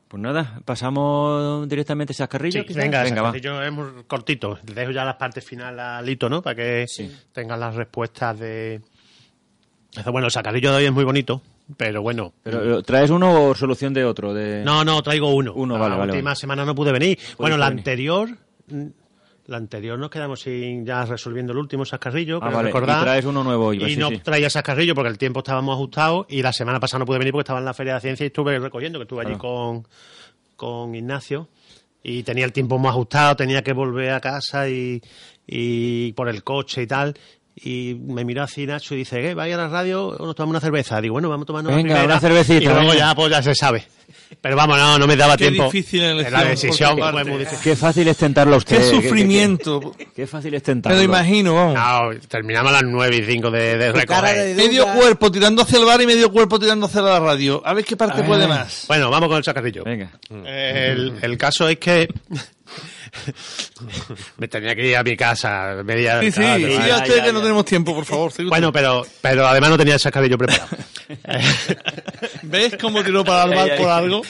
Pues 0.09 0.23
nada, 0.23 0.63
pasamos 0.65 1.69
directamente 1.69 2.15
a 2.15 2.17
Chascarrillo. 2.17 2.65
Sí, 2.67 2.73
venga, 2.73 3.03
venga 3.03 3.21
va. 3.21 3.37
es 3.37 3.73
muy 3.73 4.05
cortito. 4.07 4.59
Le 4.67 4.73
dejo 4.75 4.91
ya 4.91 5.05
las 5.05 5.17
partes 5.17 5.45
finales 5.45 5.81
a 5.81 6.01
Lito, 6.01 6.31
¿no? 6.31 6.41
Para 6.41 6.57
que 6.57 6.87
tengan 7.33 7.61
las 7.61 7.75
respuestas 7.75 8.39
de. 8.39 8.81
Bueno, 10.11 10.27
el 10.27 10.31
sacarrillo 10.31 10.71
de 10.71 10.77
hoy 10.79 10.85
es 10.87 10.93
muy 10.93 11.05
bonito, 11.05 11.43
pero 11.77 12.01
bueno. 12.01 12.33
Pero, 12.43 12.83
¿Traes 12.83 13.11
uno 13.11 13.49
o 13.49 13.55
solución 13.55 13.93
de 13.93 14.05
otro? 14.05 14.33
De... 14.33 14.63
No, 14.65 14.83
no, 14.83 15.03
traigo 15.03 15.35
uno. 15.35 15.53
Uno, 15.55 15.79
vale, 15.79 15.97
la 15.97 16.05
última 16.05 16.35
semana 16.35 16.65
no 16.65 16.75
pude 16.75 16.93
venir. 16.93 17.19
bueno, 17.37 17.59
la 17.59 17.67
anterior 17.67 18.31
la 19.49 19.57
anterior 19.57 19.99
nos 19.99 20.11
quedamos 20.11 20.43
sin 20.43 20.85
ya 20.85 21.07
resolviendo 21.07 21.53
el 21.53 21.59
último 21.59 21.85
Sascarrillo, 21.85 22.39
ah, 22.43 22.51
vale. 22.51 22.69
recordar. 22.69 23.01
Y 23.01 23.05
traes 23.05 23.25
uno 23.25 23.43
nuevo. 23.43 23.73
y 23.73 23.97
no 23.97 24.11
traía 24.21 24.51
Sascarrillo 24.51 24.95
porque 24.95 25.09
el 25.09 25.17
tiempo 25.17 25.41
estábamos 25.41 25.75
ajustados 25.75 26.27
y 26.29 26.43
la 26.43 26.53
semana 26.53 26.79
pasada 26.79 27.01
no 27.01 27.07
pude 27.07 27.19
venir 27.19 27.33
porque 27.33 27.43
estaba 27.43 27.59
en 27.59 27.65
la 27.65 27.73
Feria 27.73 27.95
de 27.95 28.01
Ciencia 28.01 28.25
y 28.25 28.29
estuve 28.29 28.59
recogiendo, 28.59 28.99
que 28.99 29.05
estuve 29.05 29.27
allí 29.27 29.37
con, 29.37 29.89
con 30.55 30.95
Ignacio 30.95 31.49
y 32.03 32.23
tenía 32.25 32.45
el 32.45 32.53
tiempo 32.53 32.79
más 32.79 32.91
ajustado, 32.91 33.37
tenía 33.37 33.63
que 33.63 33.73
volver 33.73 34.11
a 34.11 34.21
casa 34.21 34.69
y, 34.69 35.01
y 35.47 36.13
por 36.13 36.29
el 36.29 36.45
coche 36.45 36.83
y 36.83 36.87
tal 36.87 37.15
y 37.65 37.95
me 37.95 38.25
miró 38.25 38.43
así 38.43 38.67
Nacho 38.67 38.95
y 38.95 38.99
dice, 38.99 39.21
¿qué? 39.21 39.35
¿Vaya 39.35 39.55
a 39.55 39.59
la 39.59 39.69
radio 39.69 40.09
o 40.09 40.27
nos 40.27 40.35
tomamos 40.35 40.53
una 40.55 40.61
cerveza? 40.61 41.01
Digo, 41.01 41.15
bueno, 41.15 41.29
vamos 41.29 41.45
a 41.45 41.47
tomarnos 41.47 41.75
venga, 41.75 42.05
una, 42.05 42.21
cervecita. 42.21 42.63
Y 42.65 42.67
luego 42.67 42.95
ya, 42.95 43.15
pues 43.15 43.31
ya 43.31 43.43
se 43.43 43.55
sabe. 43.55 43.85
Pero 44.41 44.57
vamos, 44.57 44.79
no, 44.79 44.99
no 44.99 45.07
me 45.07 45.17
daba 45.17 45.37
Qué 45.37 45.49
tiempo. 45.51 45.65
difícil 45.65 46.03
elección 46.03 46.41
la 46.41 46.45
decisión 46.49 46.99
fue 46.99 47.25
muy 47.25 47.39
difícil. 47.39 47.59
Qué 47.63 47.77
fácil 47.77 48.09
es 48.09 48.17
tentarlo 48.17 48.55
a 48.55 48.59
usted. 48.59 48.77
Qué 48.77 48.83
qué- 48.85 48.91
qué- 48.91 49.03
sufrimiento. 49.09 49.95
Qué, 49.97 50.09
qué 50.15 50.27
fácil 50.27 50.55
es 50.55 50.63
Me 50.63 50.65
tentarlo. 50.67 50.99
lo 50.99 51.05
imagino, 51.05 51.55
vamos. 51.55 51.75
No, 51.75 52.21
terminamos 52.29 52.71
a 52.71 52.75
las 52.75 52.83
9 52.85 53.17
y 53.17 53.23
5 53.25 53.51
de, 53.51 53.77
de 53.77 53.93
de 53.93 54.55
Medio 54.55 54.87
cuerpo 54.95 55.31
tirando 55.31 55.63
hacia 55.63 55.79
el 55.79 55.85
bar 55.85 56.01
y 56.01 56.07
medio 56.07 56.31
cuerpo 56.31 56.59
tirando 56.59 56.87
hacia 56.87 57.01
la 57.03 57.21
radio. 57.21 57.63
A 57.65 57.75
ver 57.75 57.85
qué 57.85 57.97
parte 57.97 58.23
puede 58.23 58.47
más. 58.47 58.85
Bueno, 58.89 59.11
vamos 59.11 59.29
con 59.29 59.39
el 59.39 59.43
chacarrillo. 59.45 59.85
Venga. 59.85 60.11
El, 60.47 61.15
el 61.21 61.39
caso 61.39 61.69
es 61.69 61.79
que 61.79 62.09
me 64.39 64.49
tenía 64.49 64.75
que 64.75 64.87
ir 64.89 64.97
a 64.97 65.03
mi 65.03 65.17
casa 65.17 65.83
media 65.85 66.21
Sí, 66.21 66.33
sí, 66.33 66.43
Ah, 66.45 66.57
sí, 66.57 66.63
vale, 66.65 66.75
a 66.77 66.79
vale. 66.97 67.09
usted 67.11 67.25
que 67.25 67.33
no 67.33 67.41
tenemos 67.41 67.65
tiempo, 67.65 67.95
por 67.95 68.05
favor. 68.05 68.33
Bueno, 68.49 68.73
pero, 68.73 69.07
pero 69.21 69.47
además 69.47 69.71
no 69.71 69.79
tenía 69.79 69.95
el 69.95 70.01
chacarrillo 70.01 70.39
preparado. 70.39 70.69
¿Ves 72.43 72.77
cómo 72.81 73.03
tiró 73.03 73.25
para 73.25 73.45
el 73.51 73.55
bar 73.57 73.77
por 73.77 73.89
algo? 73.89 74.23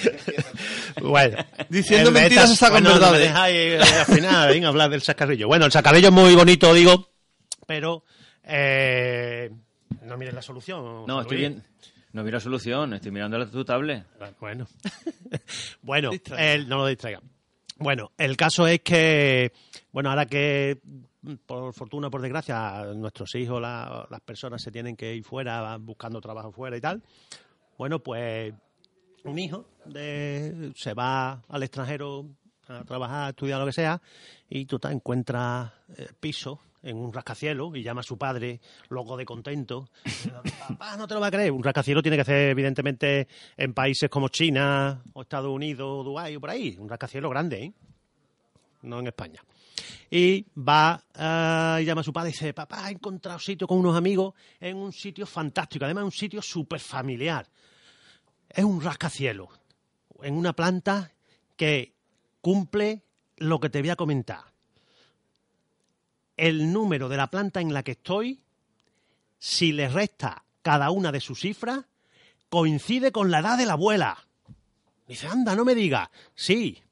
bueno. 1.03 1.37
Diciendo 1.69 2.11
mentiras 2.11 2.55
sacan 2.57 2.83
bueno, 2.85 2.99
verdades. 3.01 3.33
eh, 3.51 3.79
al 3.81 4.07
final, 4.15 4.49
venga, 4.49 4.69
hablar 4.69 4.91
del 4.91 5.03
chacarrillo. 5.03 5.47
Bueno, 5.49 5.67
el 5.67 5.73
chacarrillo 5.73 6.09
es 6.09 6.15
muy 6.15 6.35
bonito, 6.35 6.73
digo, 6.75 7.11
pero 7.67 8.05
eh, 8.45 9.51
no 10.03 10.17
mires 10.17 10.35
la 10.35 10.43
solución. 10.43 11.05
No, 11.07 11.21
estoy 11.21 11.39
bien. 11.39 11.65
No 12.13 12.25
miro 12.25 12.41
solución, 12.41 12.95
estoy 12.95 13.11
mirando 13.13 13.47
tu 13.51 13.65
tablet. 13.65 14.03
Bueno, 14.41 14.67
bueno, 15.83 16.11
el- 16.39 16.67
no 16.69 16.79
lo 16.79 16.87
distraiga. 16.87 17.21
Bueno, 17.79 18.11
el 18.19 18.37
caso 18.37 18.67
es 18.67 18.81
que, 18.81 19.53
bueno, 19.93 20.11
ahora 20.11 20.27
que 20.27 20.81
por 21.47 21.73
fortuna, 21.75 22.11
por 22.11 22.21
desgracia, 22.23 22.85
nuestros 22.95 23.35
hijos, 23.37 23.61
la- 23.61 24.07
las 24.11 24.21
personas 24.21 24.63
se 24.63 24.71
tienen 24.73 24.97
que 24.97 25.15
ir 25.15 25.25
fuera, 25.25 25.77
buscando 25.79 26.21
trabajo 26.21 26.51
fuera 26.53 26.77
y 26.77 26.81
tal. 26.81 27.03
Bueno, 27.77 28.01
pues 28.01 28.53
un 29.25 29.39
hijo 29.39 29.67
de, 29.85 30.73
se 30.75 30.95
va 30.95 31.43
al 31.49 31.63
extranjero 31.63 32.27
a 32.67 32.85
trabajar, 32.85 33.27
a 33.27 33.29
estudiar 33.31 33.61
lo 33.61 33.67
que 33.67 33.73
sea, 33.73 34.01
y 34.49 34.65
tú 34.67 34.79
te 34.79 34.89
encuentras 34.89 35.73
eh, 35.97 36.09
piso 36.19 36.61
en 36.83 36.97
un 36.97 37.13
rascacielos 37.13 37.77
y 37.77 37.83
llama 37.83 38.01
a 38.01 38.05
su 38.05 38.17
padre, 38.17 38.61
loco 38.89 39.17
de 39.17 39.25
contento. 39.25 39.89
Papá, 40.69 40.97
no 40.97 41.07
te 41.07 41.15
lo 41.15 41.21
va 41.21 41.29
a 41.29 41.31
creer. 41.31 41.53
Un 41.53 41.63
rascacielos 41.63 42.03
tiene 42.03 42.17
que 42.17 42.23
hacer, 42.23 42.51
evidentemente, 42.51 43.29
en 43.57 43.75
países 43.75 44.09
como 44.09 44.29
China, 44.29 45.03
o 45.13 45.23
Estados 45.23 45.51
Unidos, 45.51 45.89
o 45.89 46.05
Dubái, 46.05 46.37
o 46.37 46.41
por 46.41 46.51
ahí. 46.51 46.77
Un 46.79 46.89
rascacielos 46.89 47.31
grande, 47.31 47.65
¿eh? 47.65 47.73
No 48.83 49.01
en 49.01 49.09
España. 49.09 49.43
Y 50.11 50.47
va 50.57 51.03
eh, 51.15 51.83
y 51.83 51.85
llama 51.85 52.01
a 52.01 52.05
su 52.05 52.13
padre 52.13 52.31
y 52.31 52.33
dice, 52.33 52.55
papá, 52.55 52.89
he 52.89 52.93
encontrado 52.93 53.39
sitio 53.39 53.67
con 53.67 53.79
unos 53.79 53.97
amigos 53.97 54.35
en 54.61 54.77
un 54.77 54.93
sitio 54.93 55.27
fantástico, 55.27 55.85
además 55.85 56.05
un 56.05 56.13
sitio 56.13 56.41
súper 56.41 56.81
familiar. 56.81 57.47
Es 58.49 58.65
un 58.65 58.81
rascacielos, 58.81 59.49
en 60.23 60.35
una 60.35 60.55
planta 60.55 61.13
que 61.57 61.95
cumple 62.41 63.03
lo 63.37 63.61
que 63.61 63.69
te 63.69 63.81
voy 63.81 63.91
a 63.91 63.97
comentar. 63.97 64.45
El 66.39 66.73
número 66.73 67.11
de 67.11 67.19
la 67.19 67.27
planta 67.27 67.61
en 67.61 67.75
la 67.75 67.83
que 67.83 67.93
estoy, 67.93 68.41
si 69.39 69.73
le 69.73 69.89
resta 69.89 70.45
cada 70.63 70.91
una 70.91 71.13
de 71.13 71.21
sus 71.21 71.41
cifras, 71.41 71.85
coincide 72.49 73.13
con 73.13 73.31
la 73.31 73.41
edad 73.41 73.59
de 73.59 73.67
la 73.67 73.75
abuela. 73.75 74.27
Dice, 75.07 75.27
anda, 75.27 75.55
no 75.55 75.67
me 75.67 75.75
diga. 75.75 76.11
Sí. 76.35 76.83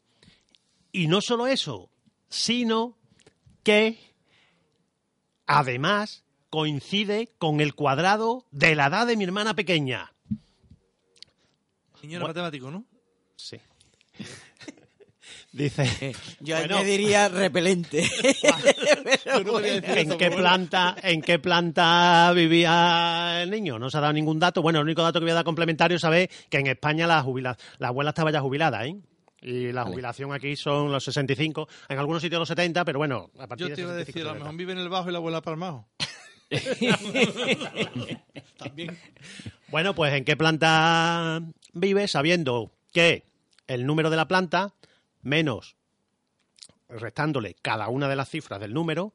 Y 0.93 1.07
no 1.07 1.21
solo 1.21 1.47
eso, 1.47 1.89
sino 2.29 2.97
que 3.63 3.99
además 5.47 6.25
coincide 6.51 7.29
con 7.39 7.61
el 7.61 7.75
cuadrado 7.75 8.47
de 8.51 8.75
la 8.75 8.87
edad 8.87 9.07
de 9.07 9.17
mi 9.17 9.25
hermana 9.25 9.55
pequeña. 9.55 10.13
Niño 12.03 12.19
era 12.19 12.27
matemático, 12.27 12.71
¿no? 12.71 12.85
Sí. 13.37 13.59
Dice, 15.57 16.13
Yo 16.41 16.57
Bueno. 16.57 16.77
añadiría 16.77 17.29
repelente. 17.31 18.05
Pero 19.25 19.53
bueno. 19.53 19.67
¿en 19.67 20.19
qué 20.19 20.31
planta, 20.31 20.95
en 21.03 21.23
qué 21.23 21.39
planta 21.39 22.31
vivía 22.35 23.43
el 23.43 23.51
niño? 23.51 23.79
No 23.79 23.89
se 23.89 23.97
ha 23.97 24.01
dado 24.03 24.13
ningún 24.13 24.39
dato. 24.39 24.61
Bueno, 24.61 24.81
el 24.81 24.85
único 24.85 25.03
dato 25.03 25.19
que 25.19 25.25
voy 25.25 25.31
a 25.31 25.37
dar 25.37 25.45
complementario 25.45 25.97
es 25.97 26.03
saber 26.03 26.29
que 26.51 26.59
en 26.59 26.67
España 26.67 27.07
la, 27.07 27.23
jubila- 27.23 27.57
la 27.79 27.89
abuela 27.89 28.11
estaba 28.11 28.31
ya 28.31 28.41
jubilada, 28.41 28.85
¿eh? 28.87 28.97
Y 29.41 29.73
la 29.73 29.85
jubilación 29.85 30.33
aquí 30.35 30.57
son 30.57 30.93
los 30.93 31.05
65, 31.05 31.69
en 31.89 31.99
algunos 31.99 32.21
sitios 32.21 32.39
los 32.39 32.49
70, 32.49 32.85
pero 32.85 32.99
bueno, 32.99 33.31
a 33.39 33.47
partir 33.47 33.67
Yo 33.67 33.71
de 33.71 33.75
te 33.77 33.81
iba 33.83 33.91
a 33.93 33.95
65 33.95 34.19
decir, 34.19 34.29
a 34.29 34.33
lo 34.35 34.41
mejor 34.41 34.57
vive 34.59 34.73
en 34.73 34.79
el 34.79 34.89
bajo 34.89 35.09
y 35.09 35.13
la 35.13 35.19
abuela 35.19 35.41
palmado. 35.41 35.87
También. 38.59 38.97
Bueno, 39.69 39.95
pues 39.95 40.13
¿en 40.15 40.25
qué 40.25 40.37
planta 40.37 41.41
vive? 41.73 42.09
Sabiendo 42.09 42.73
que 42.93 43.25
el 43.67 43.87
número 43.87 44.11
de 44.11 44.17
la 44.17 44.29
planta 44.29 44.75
menos 45.27 45.77
restándole 46.89 47.55
cada 47.63 47.89
una 47.89 48.09
de 48.09 48.17
las 48.17 48.29
cifras 48.31 48.61
del 48.61 48.73
número 48.73 49.13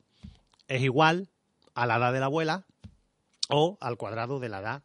es 0.67 0.81
igual 0.81 1.29
a 1.73 1.85
la 1.85 1.95
edad 1.97 2.11
de 2.13 2.19
la 2.19 2.25
abuela 2.25 2.65
o 3.49 3.77
al 3.79 3.97
cuadrado 3.97 4.39
de 4.39 4.49
la 4.49 4.59
edad 4.59 4.83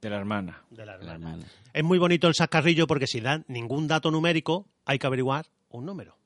De 0.00 0.08
la 0.10 0.16
hermana. 0.16 0.62
de 0.70 0.86
la 0.86 0.94
hermana. 0.94 1.44
Es 1.72 1.84
muy 1.84 1.98
bonito 1.98 2.28
el 2.28 2.34
sacarrillo 2.34 2.86
porque 2.86 3.06
si 3.06 3.20
dan 3.20 3.44
ningún 3.48 3.86
dato 3.88 4.10
numérico 4.10 4.66
hay 4.86 4.98
que 4.98 5.06
averiguar 5.06 5.46
un 5.68 5.84
número. 5.86 6.16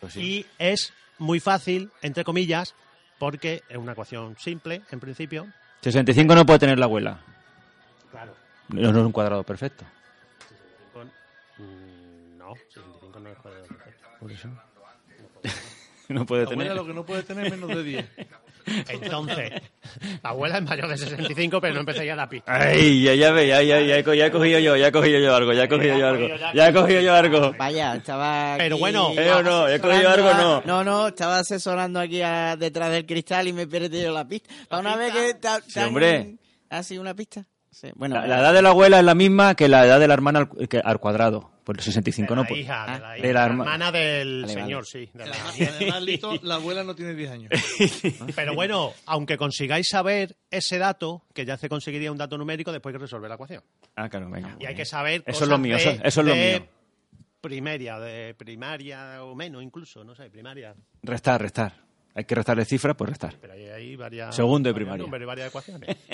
Pues 0.00 0.14
sí. 0.14 0.20
Y 0.20 0.46
es 0.58 0.92
muy 1.18 1.40
fácil, 1.40 1.90
entre 2.00 2.24
comillas, 2.24 2.74
porque 3.18 3.62
es 3.68 3.76
una 3.76 3.92
ecuación 3.92 4.36
simple, 4.38 4.82
en 4.90 5.00
principio. 5.00 5.46
65 5.82 6.34
no 6.34 6.46
puede 6.46 6.58
tener 6.60 6.78
la 6.78 6.86
abuela. 6.86 7.20
Claro. 8.10 8.34
No, 8.68 8.90
no 8.92 9.00
es 9.00 9.04
un 9.04 9.12
cuadrado 9.12 9.42
perfecto. 9.44 9.84
Con- 10.94 11.08
mm, 11.58 11.99
No, 12.50 12.60
65 12.72 13.20
no 13.20 13.30
es 13.30 13.38
cuadrado 13.38 13.66
perfecto. 13.66 14.08
Por 14.20 14.32
eso. 14.32 14.48
No 16.08 16.26
puede 16.26 16.42
La 16.42 16.50
abuela 16.50 16.64
tener. 16.70 16.76
lo 16.76 16.86
que 16.88 16.92
no 16.94 17.06
puede 17.06 17.22
tener 17.22 17.46
es 17.46 17.52
menos 17.52 17.68
de 17.68 17.84
10. 17.84 18.04
Entonces, 18.88 19.52
la 20.24 20.30
abuela 20.30 20.58
es 20.58 20.64
mayor 20.64 20.88
de 20.88 20.98
65, 20.98 21.60
pero 21.60 21.74
no 21.74 21.80
empecé 21.80 22.04
ya 22.04 22.16
la 22.16 22.28
pista. 22.28 22.52
Ay, 22.52 23.02
ya, 23.04 23.14
ya 23.14 23.30
ve, 23.30 23.46
ya, 23.46 23.62
ya, 23.62 23.80
ya, 23.80 24.00
ya 24.00 24.26
he 24.26 24.30
cogido 24.32 24.58
yo, 24.58 24.76
ya 24.76 24.88
he 24.88 24.92
cogido 24.92 25.20
yo 25.20 25.34
algo, 25.36 25.52
ya 25.52 25.64
he 25.64 25.68
cogido 25.68 25.96
yo 25.96 26.08
algo. 26.08 26.26
Ya 26.52 26.68
he 26.68 26.72
cogido 26.72 27.00
yo 27.00 27.14
algo. 27.14 27.52
Vaya, 27.56 27.94
estaba. 27.94 28.56
Pero 28.58 28.76
bueno, 28.78 29.12
¿eh 29.16 29.30
o 29.30 29.42
no? 29.44 29.68
¿He 29.68 29.78
cogido 29.80 30.10
algo 30.10 30.26
o 30.26 30.30
a- 30.32 30.38
no? 30.38 30.62
No, 30.66 30.82
no, 30.84 31.08
estaba 31.08 31.38
asesorando 31.38 32.00
aquí 32.00 32.20
a- 32.22 32.56
detrás 32.56 32.90
del 32.90 33.06
cristal 33.06 33.46
y 33.46 33.52
me 33.52 33.62
he 33.62 33.66
perdido 33.68 34.12
la 34.12 34.26
pista. 34.26 34.52
Para 34.68 34.80
una 34.80 34.96
vez 34.96 35.12
que. 35.12 35.34
ta- 35.34 35.60
Sí, 35.64 35.74
tan- 35.74 35.88
hombre. 35.88 36.36
¿Ha 36.70 36.82
sido 36.82 37.02
una 37.02 37.14
pista? 37.14 37.44
Sí. 37.70 37.88
Bueno, 37.94 38.16
La, 38.16 38.26
la 38.26 38.40
edad 38.40 38.52
de 38.54 38.62
la 38.62 38.70
abuela 38.70 38.98
es 38.98 39.04
la 39.04 39.14
misma 39.14 39.54
que 39.54 39.68
la 39.68 39.86
edad 39.86 40.00
de 40.00 40.08
la 40.08 40.14
hermana 40.14 40.40
al, 40.40 40.68
que- 40.68 40.80
al 40.84 40.98
cuadrado. 40.98 41.52
Por 41.64 41.76
el 41.76 41.82
65 41.84 42.34
no 42.34 42.42
la 42.42 42.48
puede. 42.48 42.62
hija, 42.62 42.84
de 42.84 42.90
Ah, 42.92 42.98
la, 42.98 43.10
de 43.12 43.18
hija, 43.20 43.26
la 43.28 43.32
la 43.32 43.46
herma- 43.46 43.62
hermana 43.62 43.92
del 43.92 44.42
Vale, 44.42 44.54
vale. 44.54 44.64
señor, 44.66 44.86
sí. 44.86 45.10
de 45.14 45.26
la- 45.26 45.36
Además, 45.76 46.02
Lito, 46.02 46.32
la 46.42 46.54
abuela 46.56 46.82
no 46.82 46.96
tiene 46.96 47.14
10 47.14 47.30
años. 47.30 47.50
Pero 48.34 48.54
bueno, 48.54 48.92
aunque 49.06 49.36
consigáis 49.36 49.86
saber 49.88 50.36
ese 50.50 50.78
dato, 50.78 51.22
que 51.32 51.44
ya 51.44 51.56
se 51.56 51.68
conseguiría 51.68 52.10
un 52.10 52.18
dato 52.18 52.36
numérico 52.36 52.72
después 52.72 52.92
hay 52.92 52.98
que 52.98 53.02
resolver 53.04 53.28
la 53.28 53.36
ecuación. 53.36 53.62
Ah, 53.94 54.08
claro, 54.08 54.28
venga. 54.30 54.56
Y 54.58 54.66
hay 54.66 54.74
que 54.74 54.84
saber 54.84 55.22
Eso 55.26 55.44
es 55.44 55.50
lo 55.50 55.58
mío, 55.58 55.76
de- 55.76 55.82
eso- 55.82 55.90
eso 56.02 56.20
es 56.22 56.26
lo 56.26 56.34
de 56.34 56.58
mío. 56.60 56.68
Primaria, 57.40 57.98
de 58.00 58.34
primaria 58.34 59.22
o 59.24 59.34
menos 59.34 59.62
incluso, 59.62 60.02
no 60.04 60.14
sé, 60.14 60.28
primaria. 60.28 60.74
Restar, 61.02 61.40
restar. 61.40 61.72
Hay 62.14 62.24
que 62.24 62.34
restarle 62.34 62.64
cifras, 62.64 62.96
pues 62.96 63.10
restar. 63.10 63.36
Pero 63.40 63.52
hay, 63.54 63.66
hay 63.68 63.96
varias... 63.96 64.34
Segundo 64.34 64.68
de 64.68 64.74
primaria. 64.74 65.04
números 65.04 65.24
y 65.24 65.26
varias 65.26 65.48
ecuaciones. 65.48 65.96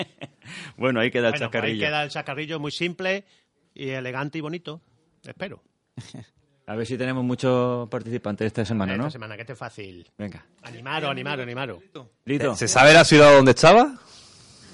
Bueno, 0.77 1.01
ahí 1.01 1.11
queda 1.11 1.27
el 1.27 1.33
bueno, 1.33 1.51
pues 1.51 1.63
ahí 1.63 1.77
queda 1.77 2.03
el 2.03 2.09
chacarrillo 2.09 2.57
muy 2.59 2.71
simple 2.71 3.25
y 3.73 3.89
elegante 3.89 4.37
y 4.37 4.41
bonito. 4.41 4.81
Espero. 5.25 5.61
A 6.67 6.75
ver 6.75 6.85
si 6.85 6.97
tenemos 6.97 7.23
muchos 7.23 7.87
participantes 7.89 8.47
esta 8.47 8.63
semana, 8.65 8.93
Esta 8.93 9.03
¿no? 9.03 9.11
semana, 9.11 9.35
que 9.35 9.41
esté 9.41 9.55
fácil. 9.55 10.09
Venga. 10.17 10.45
Animaros, 10.63 11.09
animaros, 11.09 11.43
animaros. 11.43 11.79
Lito. 12.25 12.55
¿Se 12.55 12.67
sabe 12.67 12.93
la 12.93 13.03
ciudad 13.05 13.33
donde 13.33 13.51
estaba? 13.51 13.97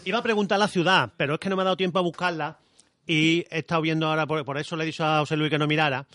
Iba 0.05 0.19
a 0.19 0.23
preguntar 0.23 0.59
la 0.59 0.67
ciudad, 0.67 1.11
pero 1.17 1.35
es 1.35 1.39
que 1.39 1.49
no 1.49 1.55
me 1.55 1.61
ha 1.61 1.65
dado 1.65 1.77
tiempo 1.77 1.97
a 1.99 2.01
buscarla 2.03 2.57
y 3.07 3.45
he 3.49 3.59
estado 3.59 3.81
viendo 3.81 4.07
ahora, 4.07 4.25
por, 4.27 4.43
por 4.45 4.57
eso 4.57 4.75
le 4.75 4.83
he 4.83 4.87
dicho 4.87 5.03
a 5.05 5.19
José 5.19 5.37
Luis 5.37 5.49
que 5.51 5.57
no 5.59 5.65
mirara, 5.67 6.05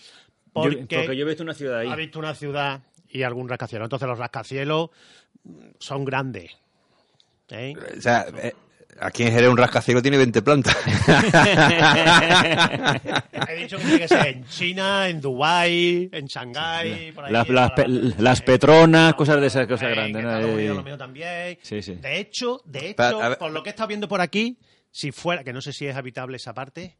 porque, 0.53 0.85
Yo- 0.89 0.99
porque 1.01 1.17
yo 1.17 1.25
he 1.25 1.27
visto 1.29 1.43
una 1.43 1.53
ciudad 1.53 1.79
ahí. 1.79 1.89
ha 1.89 1.95
visto 1.95 2.19
una 2.19 2.35
ciudad 2.35 2.81
y 3.09 3.23
algún 3.23 3.49
rascacielos. 3.49 3.85
Entonces 3.85 4.07
los 4.07 4.17
rascacielos 4.19 4.89
son 5.79 6.05
grandes. 6.05 6.51
¿eh? 7.49 7.73
O 7.97 8.01
sea, 8.01 8.25
eh, 8.41 8.53
aquí 8.99 9.23
en 9.23 9.31
Jerez 9.33 9.49
un 9.49 9.57
rascacielos 9.57 10.01
tiene 10.03 10.17
20 10.17 10.41
plantas. 10.41 10.75
He 13.47 13.55
dicho 13.55 13.77
que 13.77 13.83
tiene 13.83 13.99
que 13.99 14.07
ser 14.07 14.27
en 14.27 14.45
China, 14.47 15.07
en 15.09 15.21
Dubái, 15.21 16.09
en 16.11 16.25
Shanghái, 16.27 17.11
por 17.13 17.25
ahí. 17.25 17.31
Las, 17.33 17.49
la- 17.49 18.35
petronas, 18.45 19.13
cosas 19.15 19.39
de 19.41 19.47
esas 19.47 19.67
cosas 19.67 19.89
Eh, 19.89 19.95
grandes. 19.95 20.23
¿no? 20.23 20.53
Unidos, 20.53 20.77
lo 20.77 20.83
mío 20.83 20.97
también. 20.97 21.57
Sí, 21.61 21.81
sí. 21.81 21.95
De 21.95 22.19
hecho, 22.19 22.61
de 22.65 22.89
hecho, 22.89 22.95
Pero, 22.97 23.37
por 23.37 23.51
lo 23.51 23.63
que 23.63 23.69
he 23.69 23.71
estado 23.71 23.87
viendo 23.87 24.07
por 24.07 24.21
aquí, 24.21 24.57
si 24.91 25.11
fuera, 25.11 25.43
que 25.43 25.53
no 25.53 25.61
sé 25.61 25.73
si 25.73 25.85
es 25.87 25.95
habitable 25.95 26.37
esa 26.37 26.53
parte, 26.53 26.95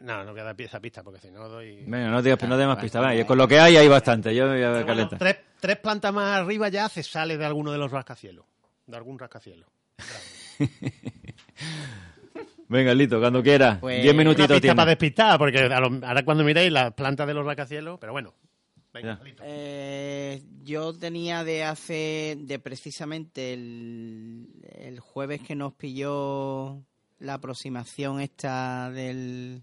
no, 0.00 0.24
no 0.24 0.32
voy 0.32 0.40
a 0.40 0.44
dar 0.44 0.60
esa 0.60 0.80
pista 0.80 1.02
porque 1.02 1.20
si 1.20 1.30
no 1.30 1.48
doy... 1.48 1.84
Venga, 1.86 2.08
no 2.08 2.22
digas 2.22 2.42
no 2.48 2.56
dé 2.56 2.66
más 2.66 2.78
pistas. 2.78 3.24
Con 3.26 3.38
lo 3.38 3.46
que 3.46 3.58
hay, 3.58 3.76
hay 3.76 3.88
bastante. 3.88 4.34
Yo 4.34 4.48
voy 4.48 4.62
a 4.62 4.82
bueno, 4.82 5.08
tres, 5.08 5.36
tres 5.60 5.76
plantas 5.78 6.12
más 6.12 6.38
arriba 6.38 6.68
ya 6.68 6.88
se 6.88 7.02
sale 7.02 7.36
de 7.36 7.44
alguno 7.44 7.72
de 7.72 7.78
los 7.78 7.90
rascacielos. 7.90 8.46
De 8.86 8.96
algún 8.96 9.18
rascacielos. 9.18 9.68
Venga, 12.68 12.94
Lito, 12.94 13.20
cuando 13.20 13.42
quiera. 13.42 13.78
Pues, 13.80 14.02
Diez 14.02 14.14
minutitos 14.14 14.60
tiene. 14.60 14.74
para 14.74 14.90
despistar, 14.90 15.38
porque 15.38 15.60
ahora 15.60 16.24
cuando 16.24 16.42
miréis 16.42 16.72
las 16.72 16.94
plantas 16.94 17.26
de 17.26 17.34
los 17.34 17.44
rascacielos, 17.44 17.98
pero 18.00 18.12
bueno. 18.12 18.34
Venga, 18.94 19.18
eh, 19.42 20.42
yo 20.62 20.92
tenía 20.92 21.44
de 21.44 21.64
hace, 21.64 22.36
de 22.38 22.58
precisamente 22.58 23.54
el, 23.54 24.48
el 24.70 25.00
jueves 25.00 25.40
que 25.40 25.54
nos 25.54 25.72
pilló 25.72 26.82
la 27.18 27.34
aproximación 27.34 28.20
esta 28.20 28.90
del, 28.90 29.62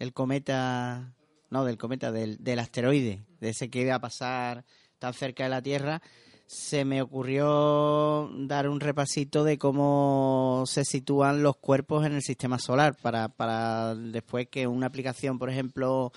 del 0.00 0.14
cometa, 0.14 1.14
no, 1.50 1.64
del 1.64 1.76
cometa, 1.76 2.10
del, 2.10 2.42
del 2.42 2.58
asteroide, 2.58 3.26
de 3.38 3.50
ese 3.50 3.68
que 3.70 3.82
iba 3.82 3.94
a 3.94 4.00
pasar 4.00 4.64
tan 4.98 5.12
cerca 5.12 5.44
de 5.44 5.50
la 5.50 5.62
Tierra, 5.62 6.02
se 6.46 6.84
me 6.84 7.02
ocurrió 7.02 8.30
dar 8.34 8.68
un 8.68 8.80
repasito 8.80 9.44
de 9.44 9.58
cómo 9.58 10.64
se 10.66 10.84
sitúan 10.84 11.42
los 11.42 11.56
cuerpos 11.58 12.06
en 12.06 12.14
el 12.14 12.22
sistema 12.22 12.58
solar 12.58 12.96
para, 12.96 13.28
para 13.28 13.94
después 13.94 14.48
que 14.48 14.66
una 14.66 14.86
aplicación, 14.86 15.38
por 15.38 15.50
ejemplo, 15.50 16.12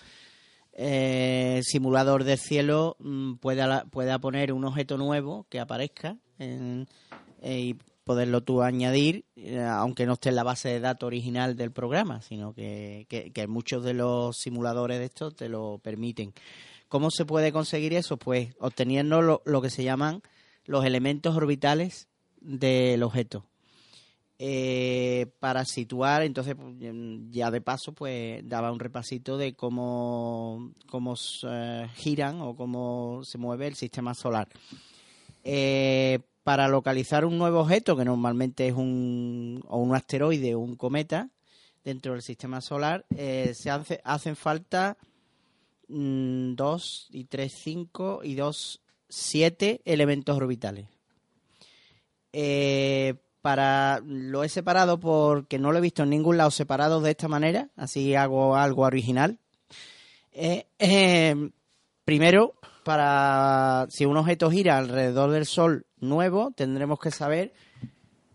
eh, 0.72 1.60
simulador 1.64 2.24
del 2.24 2.40
cielo 2.40 2.96
mm, 3.00 3.36
pueda, 3.36 3.86
pueda 3.92 4.18
poner 4.18 4.54
un 4.54 4.64
objeto 4.64 4.98
nuevo 4.98 5.46
que 5.50 5.60
aparezca 5.60 6.18
eh, 6.40 6.86
y 7.44 7.76
poderlo 8.04 8.42
tú 8.42 8.62
añadir, 8.62 9.26
eh, 9.36 9.60
aunque 9.60 10.06
no 10.06 10.14
esté 10.14 10.30
en 10.30 10.36
la 10.36 10.44
base 10.44 10.70
de 10.70 10.80
datos 10.80 11.08
original 11.08 11.56
del 11.56 11.72
programa, 11.72 12.22
sino 12.22 12.54
que, 12.54 13.08
que 13.08 13.48
muchos 13.48 13.84
de 13.84 13.94
los 13.94 14.38
simuladores 14.38 15.00
de 15.00 15.06
estos 15.06 15.36
te 15.36 15.50
lo 15.50 15.80
permiten. 15.80 16.34
¿Cómo 16.94 17.10
se 17.10 17.26
puede 17.26 17.52
conseguir 17.52 17.96
eso? 17.96 18.18
Pues 18.18 18.54
obteniendo 18.60 19.24
lo, 19.24 19.62
que 19.64 19.72
se 19.72 19.84
llaman 19.84 20.22
los 20.66 20.86
elementos 20.86 21.36
orbitales 21.36 22.08
del 22.40 23.02
objeto. 23.02 23.48
Eh, 24.38 25.26
para 25.40 25.66
situar, 25.66 26.22
entonces 26.22 26.54
pues, 26.54 26.76
ya 27.32 27.50
de 27.50 27.62
paso, 27.62 27.94
pues 27.94 28.48
daba 28.48 28.72
un 28.72 28.80
repasito 28.80 29.40
de 29.40 29.56
cómo, 29.56 30.74
cómo 30.88 31.16
eh, 31.50 31.88
giran 31.96 32.42
o 32.42 32.56
cómo 32.56 33.22
se 33.24 33.40
mueve 33.40 33.66
el 33.66 33.76
sistema 33.76 34.14
solar. 34.14 34.48
Para 36.44 36.68
localizar 36.68 37.26
un 37.26 37.38
nuevo 37.38 37.62
objeto, 37.62 37.96
que 37.96 38.06
normalmente 38.06 38.68
es 38.68 38.74
un, 38.74 39.64
o 39.68 39.80
un 39.80 39.96
asteroide 39.96 40.56
o 40.56 40.60
un 40.60 40.76
cometa 40.76 41.30
dentro 41.84 42.14
del 42.14 42.22
sistema 42.22 42.62
solar, 42.62 43.06
se 43.10 43.70
hace, 43.70 44.02
hacen 44.04 44.36
falta 44.36 44.98
2 45.88 47.10
mm, 47.12 47.18
y 47.18 47.26
3, 47.26 47.54
5 47.54 48.22
y 48.24 48.36
2, 48.36 48.82
7 49.10 49.82
elementos 49.86 50.36
orbitales. 50.36 50.88
Eh, 52.32 53.16
para 53.42 54.02
lo 54.06 54.44
he 54.44 54.50
separado 54.50 55.00
porque 55.00 55.60
no 55.60 55.72
lo 55.72 55.78
he 55.78 55.82
visto 55.82 56.04
en 56.04 56.10
ningún 56.10 56.38
lado 56.38 56.50
separado 56.50 57.02
de 57.02 57.12
esta 57.12 57.28
manera, 57.28 57.70
así 57.76 58.16
hago 58.16 58.56
algo 58.56 58.84
original. 58.84 59.38
Eh, 60.32 60.66
eh, 60.80 61.52
primero, 62.06 62.56
para 62.84 63.88
si 63.90 64.06
un 64.06 64.18
objeto 64.18 64.52
gira 64.52 64.78
alrededor 64.78 65.32
del 65.32 65.46
Sol 65.46 65.86
nuevo, 66.00 66.52
tendremos 66.52 67.00
que 67.00 67.12
saber 67.12 67.54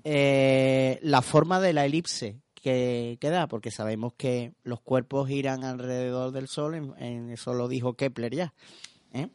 la 0.05 1.21
forma 1.23 1.61
de 1.61 1.73
la 1.75 1.85
elipse 1.85 2.41
que, 2.61 3.31
da, 3.31 3.47
porque 3.47 3.71
sabemos 3.71 4.15
que 4.15 4.53
los 4.63 4.81
cuerpos 4.81 5.29
giran 5.29 5.65
alrededor 5.65 6.33
del 6.33 6.49
Sol, 6.49 6.95
eso 6.99 7.55
lo 7.55 7.69
dijo 7.69 7.95
Kepler 7.95 8.35
ya. 8.35 8.55
¿eh? 9.13 9.29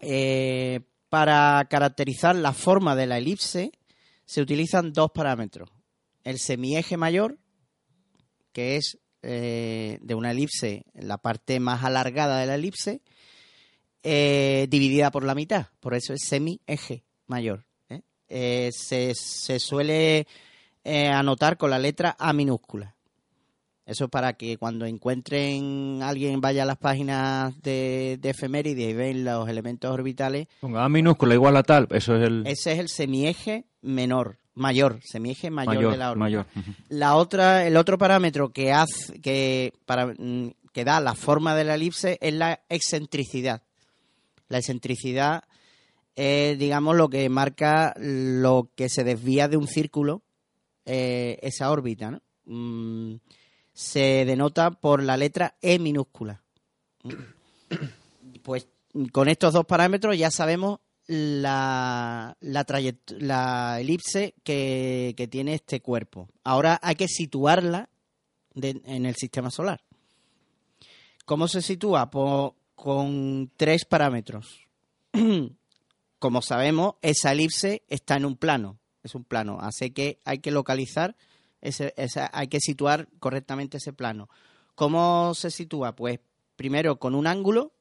Eh, 0.00 0.80
para 1.08 1.66
caracterizar 1.68 2.36
la 2.36 2.52
forma 2.52 2.94
de 2.94 3.06
la 3.06 3.18
elipse 3.18 3.72
se 4.24 4.42
utilizan 4.42 4.92
dos 4.92 5.10
parámetros. 5.12 5.70
El 6.24 6.38
semieje 6.38 6.96
mayor, 6.96 7.38
que 8.52 8.76
es 8.76 8.98
eh, 9.22 9.98
de 10.02 10.14
una 10.14 10.32
elipse, 10.32 10.84
la 10.94 11.18
parte 11.18 11.60
más 11.60 11.84
alargada 11.84 12.40
de 12.40 12.46
la 12.46 12.56
elipse, 12.56 13.00
dividida 14.02 15.10
por 15.10 15.24
la 15.24 15.34
mitad. 15.34 15.66
Por 15.80 15.94
eso 15.94 16.12
es 16.12 16.20
semieje 16.24 17.04
mayor. 17.26 17.64
se, 18.28 19.14
se 19.14 19.58
suele 19.58 20.26
eh, 20.90 21.08
anotar 21.08 21.58
con 21.58 21.68
la 21.68 21.78
letra 21.78 22.16
A 22.18 22.32
minúscula. 22.32 22.94
Eso 23.84 24.08
para 24.08 24.34
que 24.34 24.56
cuando 24.56 24.86
encuentren 24.86 26.00
alguien 26.02 26.40
vaya 26.40 26.62
a 26.62 26.66
las 26.66 26.78
páginas 26.78 27.60
de, 27.62 28.18
de 28.20 28.30
efemérides 28.30 28.88
y 28.88 28.94
ven 28.94 29.24
los 29.24 29.46
elementos 29.48 29.90
orbitales. 29.90 30.46
Ponga 30.60 30.84
A 30.84 30.88
minúscula 30.88 31.34
igual 31.34 31.58
a 31.58 31.62
tal, 31.62 31.88
eso 31.90 32.16
es 32.16 32.26
el. 32.26 32.46
Ese 32.46 32.72
es 32.72 32.78
el 32.78 32.88
semieje 32.88 33.66
menor, 33.82 34.38
mayor, 34.54 35.00
semieje 35.02 35.50
mayor, 35.50 35.90
de 35.90 35.96
la 35.98 36.12
órbita. 36.12 36.46
La 36.88 37.16
otra, 37.16 37.66
el 37.66 37.76
otro 37.76 37.98
parámetro 37.98 38.50
que 38.50 38.72
hace, 38.72 39.20
que 39.20 39.74
para 39.84 40.14
que 40.72 40.84
da 40.84 41.00
la 41.00 41.14
forma 41.14 41.54
de 41.54 41.64
la 41.64 41.74
elipse 41.74 42.16
es 42.22 42.32
la 42.32 42.60
excentricidad. 42.70 43.62
La 44.48 44.58
excentricidad 44.58 45.44
es, 46.14 46.58
digamos, 46.58 46.96
lo 46.96 47.08
que 47.08 47.28
marca 47.28 47.94
lo 47.98 48.70
que 48.74 48.88
se 48.88 49.04
desvía 49.04 49.48
de 49.48 49.56
un 49.56 49.68
círculo 49.68 50.22
eh, 50.84 51.38
esa 51.42 51.70
órbita, 51.70 52.10
¿no? 52.10 52.22
Mm, 52.46 53.16
se 53.72 54.24
denota 54.24 54.70
por 54.70 55.02
la 55.02 55.16
letra 55.16 55.56
E 55.60 55.78
minúscula. 55.78 56.42
Pues 58.42 58.66
con 59.12 59.28
estos 59.28 59.52
dos 59.52 59.66
parámetros 59.66 60.16
ya 60.18 60.30
sabemos 60.30 60.80
la, 61.06 62.36
la, 62.40 62.66
la 63.18 63.80
elipse 63.80 64.34
que, 64.42 65.28
tiene 65.30 65.54
este 65.54 65.80
cuerpo. 65.80 66.28
Ahora 66.42 66.80
hay 66.82 66.94
que 66.94 67.08
situarla 67.08 67.88
en 68.54 69.06
el 69.06 69.14
sistema 69.14 69.50
solar. 69.50 69.82
¿Cómo 71.24 71.46
se 71.46 71.60
sitúa? 71.60 72.10
Pues 72.10 72.52
con 72.78 73.50
tres 73.56 73.84
parámetros. 73.84 74.66
Como 76.18 76.42
sabemos, 76.42 76.94
esa 77.02 77.32
elipse 77.32 77.82
está 77.88 78.16
en 78.16 78.24
un 78.24 78.36
plano 78.36 78.78
es 79.02 79.14
un 79.14 79.24
plano. 79.24 79.58
Así 79.60 79.90
que 79.90 80.20
hay 80.24 80.38
que 80.38 80.50
localizar, 80.50 81.16
ese, 81.60 81.92
hay 82.32 82.48
que 82.48 82.60
situar 82.60 83.08
correctamente 83.18 83.78
ese 83.78 83.92
plano. 83.92 84.28
¿Cómo 84.74 85.34
se 85.34 85.50
sitúa? 85.50 85.96
Pues 85.96 86.20
primero 86.56 86.98
con 86.98 87.14
un 87.14 87.26
ángulo, 87.26 87.72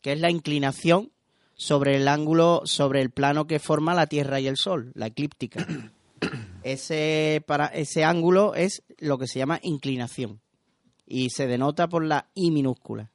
que 0.00 0.12
es 0.12 0.20
la 0.20 0.30
inclinación 0.30 1.12
sobre 1.54 1.96
el 1.96 2.08
ángulo, 2.08 2.62
sobre 2.64 3.02
el 3.02 3.10
plano 3.10 3.46
que 3.46 3.58
forma 3.58 3.94
la 3.94 4.06
Tierra 4.06 4.40
y 4.40 4.46
el 4.46 4.56
Sol, 4.56 4.92
la 4.94 5.06
eclíptica. 5.06 5.66
Ese, 6.62 7.42
para, 7.46 7.68
ese 7.68 8.04
ángulo 8.04 8.54
es 8.54 8.82
lo 8.98 9.16
que 9.16 9.26
se 9.26 9.38
llama 9.38 9.60
inclinación 9.62 10.42
y 11.06 11.30
se 11.30 11.46
denota 11.46 11.88
por 11.88 12.04
la 12.04 12.28
I 12.34 12.50
minúscula. 12.50 13.10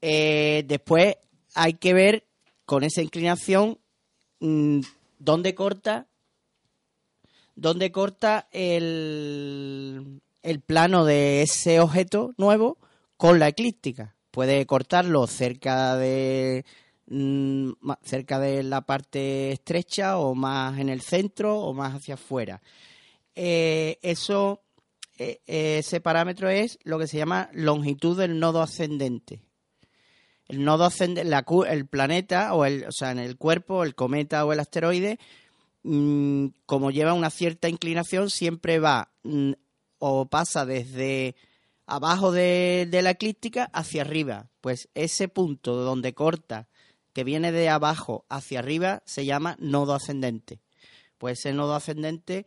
Eh, 0.00 0.64
después 0.66 1.16
hay 1.54 1.74
que 1.74 1.92
ver 1.92 2.24
con 2.64 2.84
esa 2.84 3.02
inclinación 3.02 3.78
mm, 4.40 4.80
¿Dónde 5.18 5.54
corta? 5.54 6.06
¿Dónde 7.56 7.90
corta 7.90 8.48
el, 8.52 10.20
el 10.42 10.60
plano 10.60 11.04
de 11.04 11.42
ese 11.42 11.80
objeto 11.80 12.34
nuevo 12.36 12.78
con 13.16 13.40
la 13.40 13.48
eclíptica? 13.48 14.14
Puede 14.30 14.64
cortarlo 14.66 15.26
cerca 15.26 15.96
de 15.96 16.64
mm, 17.08 17.72
cerca 18.02 18.38
de 18.38 18.62
la 18.62 18.82
parte 18.82 19.50
estrecha 19.50 20.18
o 20.18 20.36
más 20.36 20.78
en 20.78 20.88
el 20.88 21.00
centro 21.00 21.58
o 21.58 21.74
más 21.74 21.96
hacia 21.96 22.14
afuera. 22.14 22.62
Eh, 23.34 23.98
eso, 24.02 24.62
eh, 25.18 25.40
ese 25.46 26.00
parámetro 26.00 26.48
es 26.48 26.78
lo 26.84 26.98
que 26.98 27.08
se 27.08 27.18
llama 27.18 27.50
longitud 27.52 28.16
del 28.16 28.38
nodo 28.38 28.62
ascendente 28.62 29.47
el 30.48 30.64
nodo 30.64 30.84
ascendente, 30.84 31.30
el 31.68 31.86
planeta, 31.86 32.54
o, 32.54 32.64
el, 32.64 32.84
o 32.84 32.92
sea, 32.92 33.12
en 33.12 33.18
el 33.18 33.36
cuerpo, 33.36 33.84
el 33.84 33.94
cometa 33.94 34.44
o 34.46 34.52
el 34.52 34.60
asteroide, 34.60 35.18
mm, 35.82 36.46
como 36.66 36.90
lleva 36.90 37.12
una 37.12 37.30
cierta 37.30 37.68
inclinación, 37.68 38.30
siempre 38.30 38.78
va 38.78 39.10
mm, 39.24 39.52
o 39.98 40.26
pasa 40.26 40.64
desde 40.64 41.36
abajo 41.86 42.32
de, 42.32 42.88
la 43.02 43.10
eclíptica 43.10 43.64
hacia 43.74 44.02
arriba. 44.02 44.48
Pues 44.62 44.88
ese 44.94 45.28
punto 45.28 45.76
donde 45.76 46.14
corta, 46.14 46.68
que 47.12 47.24
viene 47.24 47.52
de 47.52 47.68
abajo 47.68 48.24
hacia 48.28 48.60
arriba, 48.60 49.02
se 49.04 49.26
llama 49.26 49.56
nodo 49.60 49.94
ascendente. 49.94 50.60
Pues 51.18 51.40
ese 51.40 51.52
nodo 51.52 51.74
ascendente 51.74 52.46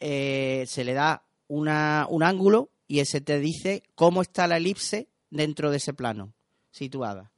eh, 0.00 0.64
se 0.66 0.84
le 0.84 0.94
da 0.94 1.24
una, 1.48 2.06
un 2.08 2.22
ángulo 2.22 2.70
y 2.88 3.00
ese 3.00 3.20
te 3.20 3.38
dice 3.38 3.82
cómo 3.94 4.22
está 4.22 4.46
la 4.46 4.56
elipse 4.56 5.08
dentro 5.30 5.70
de 5.70 5.78
ese 5.78 5.92
plano 5.92 6.32
situada. 6.72 7.30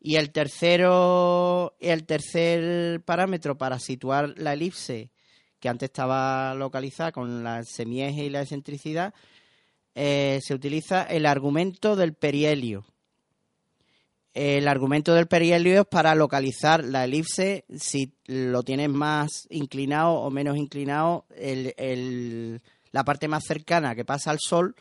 Y 0.00 0.16
el 0.16 0.32
tercero, 0.32 1.76
el 1.78 2.04
tercer 2.04 3.00
parámetro 3.02 3.56
para 3.56 3.78
situar 3.78 4.34
la 4.36 4.52
elipse, 4.52 5.10
que 5.60 5.68
antes 5.68 5.88
estaba 5.88 6.54
localizada 6.54 7.12
con 7.12 7.42
la 7.44 7.62
semieje 7.64 8.24
y 8.24 8.30
la 8.30 8.42
excentricidad, 8.42 9.14
eh, 9.94 10.40
se 10.42 10.54
utiliza 10.54 11.04
el 11.04 11.24
argumento 11.24 11.96
del 11.96 12.14
perihelio. 12.14 12.84
El 14.34 14.68
argumento 14.68 15.14
del 15.14 15.28
perihelio 15.28 15.80
es 15.80 15.86
para 15.86 16.14
localizar 16.14 16.84
la 16.84 17.04
elipse 17.04 17.64
si 17.74 18.12
lo 18.26 18.62
tienes 18.62 18.90
más 18.90 19.46
inclinado 19.48 20.12
o 20.12 20.30
menos 20.30 20.58
inclinado. 20.58 21.24
El, 21.34 22.60
la 22.92 23.02
parte 23.02 23.28
más 23.28 23.44
cercana 23.44 23.94
que 23.94 24.04
pasa 24.04 24.30
al 24.30 24.38
Sol 24.38 24.76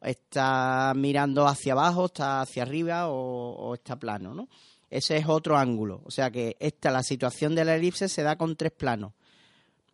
está 0.00 0.92
mirando 0.94 1.46
hacia 1.46 1.72
abajo, 1.72 2.06
está 2.06 2.40
hacia 2.40 2.62
arriba 2.62 3.08
o, 3.08 3.74
está 3.74 3.96
plano, 3.96 4.34
¿no? 4.34 4.48
Ese 4.90 5.16
es 5.16 5.26
otro 5.26 5.56
ángulo. 5.56 6.02
O 6.04 6.10
sea 6.10 6.30
que 6.30 6.56
esta, 6.60 6.90
la 6.90 7.02
situación 7.02 7.54
de 7.54 7.64
la 7.64 7.74
elipse 7.74 8.08
se 8.08 8.22
da 8.22 8.36
con 8.36 8.56
tres 8.56 8.72
planos. 8.72 9.12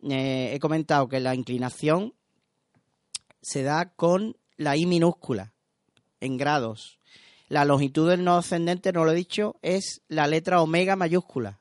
Eh, 0.03 0.51
he 0.53 0.59
comentado 0.59 1.09
que 1.09 1.19
la 1.19 1.35
inclinación 1.35 2.13
se 3.41 3.63
da 3.63 3.89
con 3.89 4.37
la 4.57 4.77
I 4.77 4.85
minúscula, 4.85 5.53
en 6.19 6.37
grados. 6.37 6.99
La 7.47 7.65
longitud 7.65 8.09
del 8.09 8.23
nodo 8.23 8.37
ascendente, 8.37 8.91
no 8.91 9.05
lo 9.05 9.11
he 9.11 9.15
dicho, 9.15 9.57
es 9.61 10.01
la 10.07 10.27
letra 10.27 10.61
omega 10.61 10.95
mayúscula. 10.95 11.59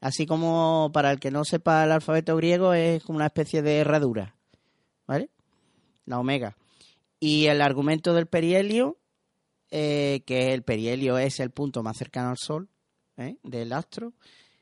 Así 0.00 0.26
como 0.26 0.90
para 0.92 1.10
el 1.10 1.20
que 1.20 1.30
no 1.30 1.44
sepa 1.44 1.84
el 1.84 1.92
alfabeto 1.92 2.36
griego 2.36 2.72
es 2.72 3.02
como 3.02 3.16
una 3.16 3.26
especie 3.26 3.62
de 3.62 3.78
herradura. 3.78 4.36
¿Vale? 5.06 5.30
La 6.04 6.18
omega. 6.18 6.56
Y 7.20 7.46
el 7.46 7.60
argumento 7.60 8.14
del 8.14 8.26
perihelio, 8.26 8.98
eh, 9.70 10.22
que 10.26 10.54
el 10.54 10.62
perihelio 10.62 11.18
es 11.18 11.40
el 11.40 11.50
punto 11.50 11.82
más 11.82 11.96
cercano 11.96 12.30
al 12.30 12.38
Sol 12.38 12.68
¿eh? 13.16 13.36
del 13.42 13.72
astro, 13.72 14.14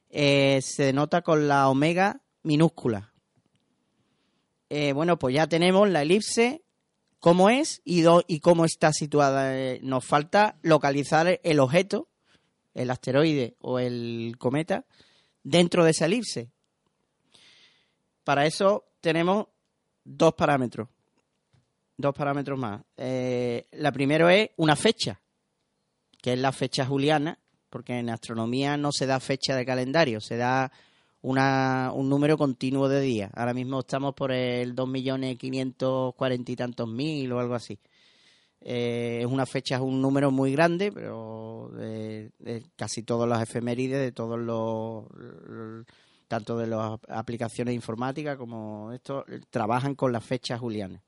eh, 0.08 0.60
se 0.62 0.84
denota 0.84 1.22
con 1.22 1.48
la 1.48 1.68
omega 1.68 2.22
minúscula. 2.42 3.12
bueno, 4.70 5.18
pues 5.18 5.34
ya 5.34 5.46
tenemos 5.46 5.88
la 5.88 6.02
elipse 6.02 6.62
cómo 7.20 7.50
es 7.50 7.82
y, 7.84 8.04
y 8.26 8.40
cómo 8.40 8.64
está 8.64 8.92
situada. 8.92 9.78
Nos 9.82 10.04
falta 10.04 10.58
localizar 10.62 11.40
el 11.42 11.60
objeto, 11.60 12.08
el 12.74 12.90
asteroide 12.90 13.56
o 13.60 13.78
el 13.78 14.36
cometa, 14.38 14.86
dentro 15.42 15.84
de 15.84 15.90
esa 15.90 16.06
elipse. 16.06 16.50
Para 18.24 18.46
eso 18.46 18.86
tenemos 19.00 19.46
dos 20.04 20.34
parámetros. 20.34 20.88
Dos 21.98 22.14
parámetros 22.14 22.58
más. 22.58 22.82
Eh, 22.96 23.66
la 23.72 23.90
primera 23.90 24.34
es 24.34 24.50
una 24.56 24.76
fecha, 24.76 25.20
que 26.20 26.34
es 26.34 26.38
la 26.38 26.52
fecha 26.52 26.84
juliana, 26.84 27.38
porque 27.70 27.98
en 27.98 28.10
astronomía 28.10 28.76
no 28.76 28.92
se 28.92 29.06
da 29.06 29.18
fecha 29.20 29.56
de 29.56 29.64
calendario, 29.64 30.20
se 30.20 30.36
da 30.36 30.70
una, 31.22 31.92
un 31.94 32.08
número 32.08 32.36
continuo 32.36 32.88
de 32.88 33.00
días. 33.00 33.30
Ahora 33.34 33.54
mismo 33.54 33.80
estamos 33.80 34.14
por 34.14 34.30
el 34.30 34.76
2.540 34.76 36.48
y 36.50 36.56
tantos 36.56 36.88
mil 36.88 37.32
o 37.32 37.40
algo 37.40 37.54
así. 37.54 37.78
Eh, 38.60 39.20
es 39.20 39.26
una 39.26 39.46
fecha, 39.46 39.76
es 39.76 39.80
un 39.80 40.02
número 40.02 40.30
muy 40.30 40.52
grande, 40.52 40.90
pero 40.92 41.70
de, 41.72 42.30
casi 42.76 43.04
todas 43.04 43.28
las 43.28 43.42
efemérides, 43.42 44.00
de 44.00 44.12
todos 44.12 44.38
los, 44.38 45.04
tanto 46.28 46.58
de 46.58 46.66
las 46.66 46.98
aplicaciones 47.08 47.74
informáticas 47.74 48.36
como 48.36 48.92
esto, 48.92 49.24
trabajan 49.50 49.94
con 49.94 50.12
las 50.12 50.24
fechas 50.24 50.60
julianas. 50.60 51.00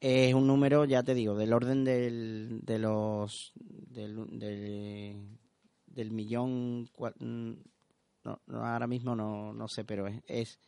Es 0.00 0.32
un 0.34 0.46
número, 0.46 0.84
ya 0.84 1.02
te 1.02 1.14
digo, 1.14 1.34
del 1.34 1.52
orden 1.52 1.84
del, 1.84 2.60
de 2.62 2.78
los 2.78 3.52
del, 3.56 5.16
del 5.86 6.10
millón 6.12 6.88
no, 8.24 8.40
ahora 8.62 8.86
mismo 8.86 9.14
no, 9.14 9.52
no 9.52 9.68
sé, 9.68 9.84
pero 9.84 10.06
es, 10.06 10.58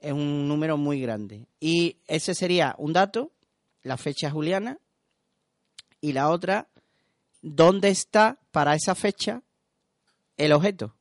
es, 0.00 0.12
un 0.12 0.48
número 0.48 0.76
muy 0.76 1.00
grande. 1.00 1.46
Y 1.60 1.96
ese 2.06 2.34
sería 2.34 2.74
un 2.78 2.92
dato, 2.92 3.30
la 3.82 3.96
fecha 3.96 4.30
juliana, 4.30 4.78
y 6.00 6.12
la 6.12 6.30
otra, 6.30 6.68
dónde 7.42 7.88
está 7.88 8.38
para 8.50 8.74
esa 8.74 8.94
fecha 8.94 9.42
el 10.36 10.52
objeto, 10.52 10.94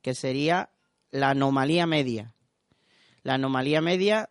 que 0.00 0.14
sería 0.14 0.70
la 1.10 1.30
anomalía 1.30 1.86
media. 1.86 2.34
La 3.22 3.34
anomalía 3.34 3.80
media 3.80 4.30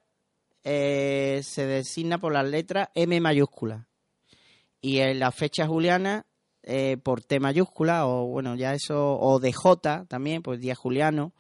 eh, 0.64 1.41
se 1.43 1.66
designa 1.66 2.18
por 2.18 2.34
la 2.34 2.43
letra 2.43 2.91
M 2.95 3.20
mayúscula. 3.20 3.88
Y 4.82 4.99
en 4.99 5.20
la 5.20 5.32
fecha 5.32 5.68
juliana 5.68 6.26
eh, 6.64 6.97
por 7.01 7.22
T 7.22 7.39
mayúscula 7.39 8.05
o 8.05 8.28
bueno, 8.28 8.55
ya 8.55 8.74
eso, 8.74 9.18
o 9.20 9.39
de 9.39 9.51
J 9.51 10.05
también, 10.07 10.41
pues 10.41 10.59
día 10.59 10.76
juliano. 10.76 11.34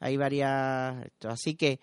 Hay 0.00 0.16
varias. 0.16 0.96
Así 1.24 1.54
que 1.54 1.80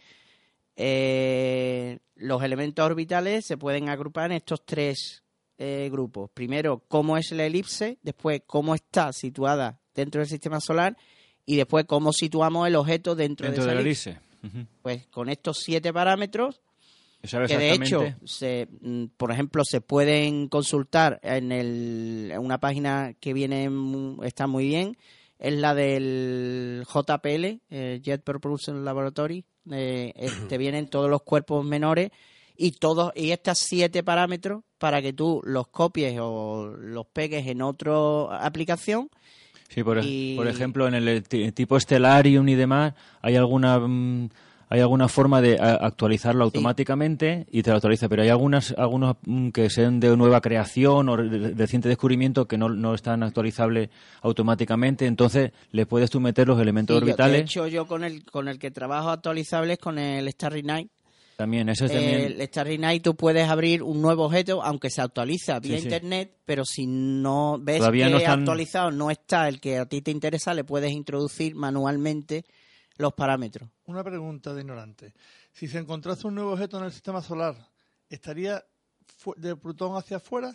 eh, 0.76 2.00
los 2.16 2.44
elementos 2.44 2.86
orbitales 2.86 3.46
se 3.46 3.58
pueden 3.58 3.90
agrupar 3.90 4.32
en 4.32 4.38
estos 4.38 4.66
tres 4.66 5.24
eh, 5.58 5.90
grupos. 5.92 6.30
Primero, 6.32 6.84
cómo 6.88 7.18
es 7.18 7.32
la 7.32 7.46
elipse, 7.46 7.98
después, 8.02 8.42
cómo 8.46 8.76
está 8.76 9.12
situada 9.14 9.80
dentro 9.94 10.20
del 10.20 10.30
sistema 10.30 10.60
solar 10.60 10.98
y 11.46 11.58
después, 11.58 11.86
cómo 11.86 12.12
situamos 12.14 12.68
el 12.68 12.76
objeto 12.76 13.16
dentro, 13.16 13.50
de, 13.50 13.58
esa 13.58 13.74
elipse. 13.74 14.20
Pues 14.82 15.08
con 15.08 15.30
estos 15.30 15.60
siete 15.60 15.94
parámetros 15.94 16.62
que 17.24 17.58
de 17.58 17.74
hecho, 17.74 18.04
se, 18.26 18.68
mm, 18.82 19.06
por 19.16 19.32
ejemplo, 19.32 19.64
se 19.66 19.80
pueden 19.80 20.50
consultar 20.50 21.20
en, 21.24 21.52
el, 21.52 22.34
una 22.38 22.60
página 22.60 23.14
que 23.20 23.34
viene 23.34 23.70
está 24.24 24.46
muy 24.46 24.68
bien, 24.68 24.98
es 25.40 25.54
la 25.54 25.74
del 25.74 26.84
JPL, 26.86 27.62
eh, 27.70 28.00
Jet 28.04 28.24
Propulsion 28.24 28.84
Laboratory. 28.84 29.46
Eh, 29.72 30.14
te 30.50 30.58
vienen 30.58 30.88
todos 30.88 31.10
los 31.10 31.22
cuerpos 31.22 31.66
menores 31.66 32.12
y 32.58 32.72
todos 32.72 33.14
y 33.16 33.32
estos 33.32 33.58
siete 33.60 34.04
parámetros 34.04 34.64
para 34.78 35.02
que 35.02 35.14
tú 35.14 35.42
los 35.46 35.68
copies 35.68 36.18
o 36.20 36.76
los 36.78 37.06
pegues 37.08 37.48
en 37.48 37.62
otra 37.62 38.46
aplicación. 38.46 39.10
Sí, 39.70 39.84
por, 39.84 40.02
por 40.36 40.48
ejemplo, 40.48 40.88
en 40.88 40.94
el 40.94 41.24
tipo 41.24 41.80
Stellarium 41.80 42.48
y 42.50 42.56
demás, 42.56 42.94
hay 43.22 43.38
alguna 43.38 43.80
mm, 43.80 44.30
hay 44.74 44.82
alguna 44.82 45.08
forma 45.08 45.40
de 45.40 45.60
actualizarlo 45.60 46.44
automáticamente 46.44 47.46
y 47.52 47.62
te 47.62 47.70
lo 47.70 47.76
actualiza, 47.76 48.10
pero 48.10 48.24
hay 48.24 48.30
algunas 48.30 48.74
algunos 48.76 49.18
mm, 49.24 49.50
que 49.50 49.70
sean 49.70 50.00
de 50.00 50.18
nueva 50.18 50.42
creación 50.42 51.10
o 51.10 51.18
de 51.18 51.54
reciente 51.54 51.90
descubrimiento 51.90 52.48
que 52.48 52.58
no, 52.58 52.70
no 52.70 52.96
están 52.96 53.22
actualizables 53.22 53.92
automáticamente, 54.24 55.06
entonces 55.06 55.52
le 55.70 55.86
puedes 55.86 56.10
tú 56.10 56.20
meter 56.20 56.48
los 56.48 56.60
elementos 56.60 56.98
orbitales. 56.98 57.34
de 57.34 57.44
hecho, 57.44 57.68
yo 57.68 57.86
con 57.86 58.04
el, 58.04 58.26
con 58.26 58.48
el 58.48 58.58
que 58.58 58.72
trabajo 58.72 59.12
actualizable 59.12 59.74
es 59.74 59.80
con 59.80 60.00
el 60.00 60.28
Starry 60.32 60.64
Night. 60.64 60.90
También, 61.38 61.70
eso 61.70 61.86
es 61.86 61.92
también. 61.92 62.22
El 62.22 62.42
Starry 62.48 62.80
Night 62.80 63.04
tú 63.04 63.16
puedes 63.16 63.48
abrir 63.48 63.84
un 63.84 64.02
nuevo 64.02 64.26
objeto, 64.26 64.64
aunque 64.64 64.90
se 64.90 65.04
actualiza 65.04 65.60
vía 65.60 65.78
internet, 65.78 66.36
pero 66.46 66.66
si 66.66 66.88
no 66.88 67.60
ves 67.62 67.80
que 67.80 68.10
no 68.10 68.18
actualizado 68.18 68.90
no 68.90 69.12
está 69.12 69.48
el 69.48 69.62
que 69.62 69.78
a 69.78 69.86
ti 69.86 70.02
te 70.02 70.10
interesa, 70.10 70.56
le 70.56 70.64
puedes 70.64 70.92
introducir 70.94 71.54
manualmente 71.54 72.44
los 72.98 73.14
parámetros. 73.14 73.70
Una 73.86 74.04
pregunta 74.04 74.54
de 74.54 74.62
ignorante. 74.62 75.14
Si 75.52 75.68
se 75.68 75.80
encontrase 75.80 76.28
un 76.28 76.36
nuevo 76.36 76.52
objeto 76.54 76.78
en 76.78 76.84
el 76.86 76.92
sistema 76.92 77.20
solar, 77.22 77.56
¿estaría 78.10 78.64
de 79.38 79.56
Plutón 79.56 79.98
hacia 79.98 80.18
afuera 80.18 80.54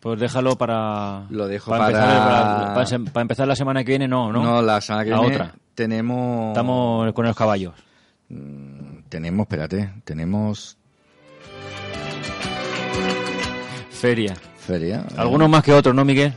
Pues 0.00 0.18
déjalo 0.18 0.56
para... 0.56 1.26
Lo 1.28 1.46
dejo 1.46 1.70
para... 1.70 2.68
Empezar, 2.68 3.00
empezar 3.20 3.46
la 3.46 3.54
semana 3.54 3.84
que 3.84 3.92
viene, 3.92 4.08
no, 4.08 4.32
¿no? 4.32 4.42
No, 4.42 4.62
la 4.62 4.80
semana 4.80 5.04
que 5.04 5.10
viene 5.10 5.26
otra. 5.26 5.54
tenemos... 5.74 6.48
Estamos 6.48 7.12
con 7.12 7.26
los 7.26 7.36
caballos. 7.36 7.74
Mm, 8.30 9.00
tenemos, 9.10 9.44
espérate, 9.44 9.92
tenemos... 10.04 10.78
Feria. 13.90 14.34
Feria. 14.56 15.04
Algunos 15.18 15.50
más 15.50 15.62
que 15.62 15.74
otros, 15.74 15.94
¿no, 15.94 16.02
Miguel? 16.02 16.32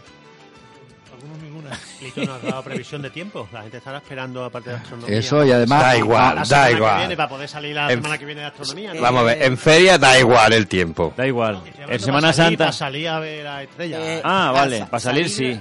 Lito 2.15 2.25
no 2.25 2.35
has 2.35 2.43
dado 2.43 2.63
previsión 2.63 3.01
de 3.01 3.09
tiempo. 3.09 3.47
La 3.51 3.61
gente 3.61 3.77
estará 3.77 3.97
esperando 3.97 4.43
aparte 4.43 4.69
de 4.69 4.75
astronomía. 4.77 5.17
Eso 5.17 5.45
y 5.45 5.51
además. 5.51 5.81
Da 5.81 5.97
igual, 5.97 6.47
da 6.47 6.71
igual. 6.71 6.97
Viene, 6.99 7.15
para 7.15 7.29
poder 7.29 7.49
salir 7.49 7.75
la 7.75 7.89
semana 7.89 8.17
que 8.17 8.25
viene 8.25 8.41
de 8.41 8.47
astronomía. 8.47 8.93
Vamos 8.99 9.21
a 9.21 9.23
ver, 9.23 9.43
en 9.43 9.57
feria 9.57 9.97
da 9.97 10.19
igual 10.19 10.53
el 10.53 10.67
tiempo. 10.67 11.13
Da 11.15 11.27
igual. 11.27 11.61
En 11.87 11.99
Semana 11.99 12.33
Santa. 12.33 12.65
Para 12.65 12.71
salir 12.71 13.07
a 13.07 13.19
ver 13.19 13.43
las 13.43 13.63
estrellas. 13.63 14.01
Eh, 14.01 14.21
ah, 14.23 14.51
vale, 14.53 14.85
para 14.85 14.99
salir, 14.99 15.29
sí. 15.29 15.59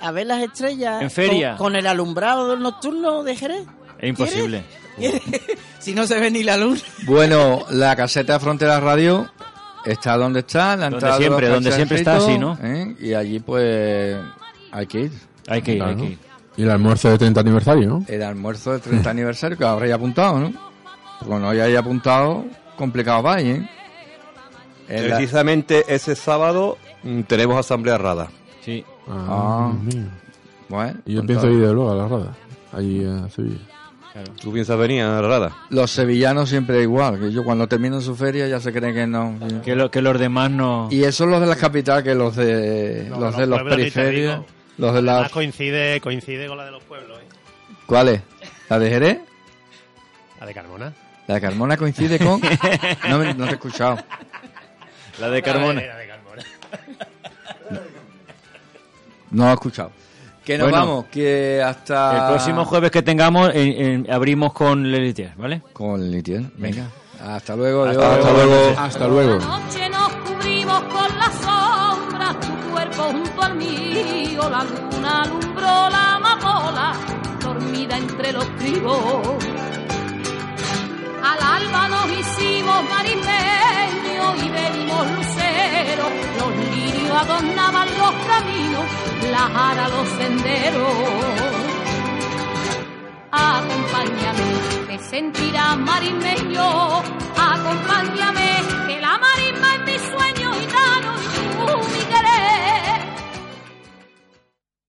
a 0.00 0.10
ver 0.12 0.26
las 0.26 0.42
estrellas. 0.42 1.02
En 1.02 1.10
feria. 1.10 1.56
Con, 1.56 1.76
el 1.76 1.86
alumbrado 1.86 2.50
del 2.50 2.60
nocturno 2.60 3.22
de 3.22 3.36
Jerez. 3.36 3.66
Es 3.98 4.08
imposible. 4.08 4.64
si 5.78 5.94
no 5.94 6.06
se 6.06 6.18
ve 6.18 6.30
ni 6.30 6.42
la 6.42 6.56
luz. 6.56 6.84
Bueno, 7.04 7.64
la 7.70 7.94
caseta 7.96 8.34
de 8.34 8.40
Frontera 8.40 8.80
Radio 8.80 9.30
está 9.84 10.16
donde 10.16 10.40
está, 10.40 10.76
la 10.76 10.90
donde 10.90 11.12
siempre, 11.16 11.48
donde 11.48 11.72
siempre 11.72 11.98
está, 11.98 12.20
sí, 12.20 12.38
¿no? 12.38 12.58
¿eh? 12.62 12.94
Y 13.00 13.14
allí 13.14 13.40
pues 13.40 14.16
hay 14.72 14.86
que 14.86 15.00
ir. 15.00 15.12
Hay 15.48 15.62
que 15.62 15.74
ir, 15.74 15.82
hay 15.82 15.96
que 15.96 16.04
ir. 16.04 16.18
Y 16.56 16.62
el 16.62 16.70
almuerzo 16.70 17.10
de 17.10 17.18
30 17.18 17.40
aniversario, 17.40 17.88
¿no? 17.88 18.04
El 18.08 18.22
almuerzo 18.22 18.72
de 18.72 18.78
30 18.80 19.10
aniversario 19.10 19.58
que 19.58 19.64
habréis 19.64 19.92
apuntado, 19.92 20.40
¿no? 20.40 20.52
Porque 21.20 21.34
no 21.34 21.48
hayáis 21.50 21.76
apuntado, 21.76 22.44
complicado 22.76 23.22
vais, 23.22 23.46
¿eh? 23.46 23.68
Precisamente 24.86 25.84
ese 25.88 26.14
sábado 26.14 26.78
mm, 27.02 27.22
tenemos 27.22 27.58
asamblea 27.58 27.98
rada. 27.98 28.28
Sí. 28.62 28.84
Ah, 29.08 29.72
bueno. 30.68 31.00
Y 31.04 31.14
yo 31.14 31.26
pienso 31.26 31.48
ir 31.48 31.60
de 31.60 31.72
luego 31.72 31.90
a 31.90 31.94
la 31.94 32.08
rada, 32.08 32.36
allí 32.72 33.04
a 33.04 33.28
Sevilla. 33.28 33.58
¿Tú 34.40 34.52
piensas 34.52 34.78
venir 34.78 35.02
a 35.02 35.20
la 35.20 35.28
rada? 35.28 35.56
Los 35.68 35.90
sevillanos 35.90 36.48
siempre 36.48 36.80
igual, 36.80 37.18
que 37.18 37.26
ellos 37.26 37.44
cuando 37.44 37.68
terminan 37.68 38.00
su 38.00 38.16
feria 38.16 38.46
ya 38.48 38.60
se 38.60 38.72
creen 38.72 38.94
que 38.94 39.06
no. 39.06 39.38
Que, 39.62 39.76
lo, 39.76 39.90
que 39.90 40.00
los 40.00 40.18
demás 40.18 40.50
no. 40.50 40.88
Y 40.90 41.04
eso 41.04 41.26
los 41.26 41.40
de 41.40 41.46
la 41.46 41.56
capital 41.56 42.02
que 42.02 42.14
los 42.14 42.34
de 42.34 43.10
los, 43.10 43.36
de 43.36 43.46
los 43.46 43.62
periferios. 43.62 44.40
Los 44.78 44.94
de 44.94 45.02
la... 45.02 45.28
coincide, 45.28 46.00
coincide 46.00 46.46
con 46.48 46.58
la 46.58 46.64
de 46.64 46.70
los 46.70 46.82
pueblos. 46.82 47.18
¿eh? 47.20 47.26
¿Cuál 47.86 48.08
es? 48.08 48.20
¿La 48.68 48.78
de 48.78 48.90
Jerez? 48.90 49.18
La 50.40 50.46
de 50.46 50.54
Carmona. 50.54 50.92
¿La 51.26 51.34
de 51.36 51.40
Carmona 51.40 51.76
coincide 51.76 52.18
con...? 52.18 52.40
No, 53.08 53.18
no 53.34 53.44
te 53.44 53.50
he 53.50 53.54
escuchado. 53.54 53.98
La 55.18 55.30
de 55.30 55.42
Carmona. 55.42 55.82
No, 59.30 59.44
lo 59.44 59.50
he 59.50 59.54
escuchado. 59.54 59.92
Que 60.44 60.56
nos 60.58 60.70
vamos, 60.70 61.06
que 61.06 61.60
hasta... 61.64 62.18
El 62.18 62.34
próximo 62.34 62.64
jueves 62.64 62.90
que 62.90 63.02
tengamos 63.02 63.50
abrimos 64.08 64.52
con 64.52 64.90
Lelitier, 64.90 65.32
¿vale? 65.36 65.62
Con 65.72 66.00
Lelitier, 66.00 66.42
venga. 66.56 66.88
Hasta 67.20 67.56
luego. 67.56 67.84
Hasta, 67.84 68.32
luego. 68.32 68.74
Hasta 68.78 69.08
luego. 69.08 69.38
noche 69.38 69.88
nos 69.88 70.05
junto 72.96 73.42
al 73.42 73.54
mío, 73.56 74.48
la 74.48 74.64
luna 74.64 75.22
alumbró 75.22 75.88
la 75.90 76.14
amapola, 76.14 76.92
dormida 77.40 77.96
entre 77.98 78.32
los 78.32 78.46
tribos. 78.56 79.44
Al 81.22 81.38
alba 81.42 81.88
nos 81.88 82.06
hicimos 82.18 82.82
marismeños 82.88 84.44
y 84.44 84.48
venimos 84.48 85.10
luceros, 85.10 86.10
los 86.38 86.74
lirios 86.74 87.16
adornaban 87.22 87.88
los 87.98 88.14
caminos, 88.30 88.84
la 89.30 89.44
jara 89.54 89.88
los 89.88 90.08
senderos. 90.08 90.94
Acompáñame, 93.30 94.86
te 94.86 94.98
sentirás 94.98 95.76
marismeño, 95.78 97.02
acompáñame, 97.36 98.48
que 98.86 99.00
la 99.00 99.18
marisma 99.18 99.74
es 99.74 99.80
mi 99.84 99.98
sueño 100.10 100.45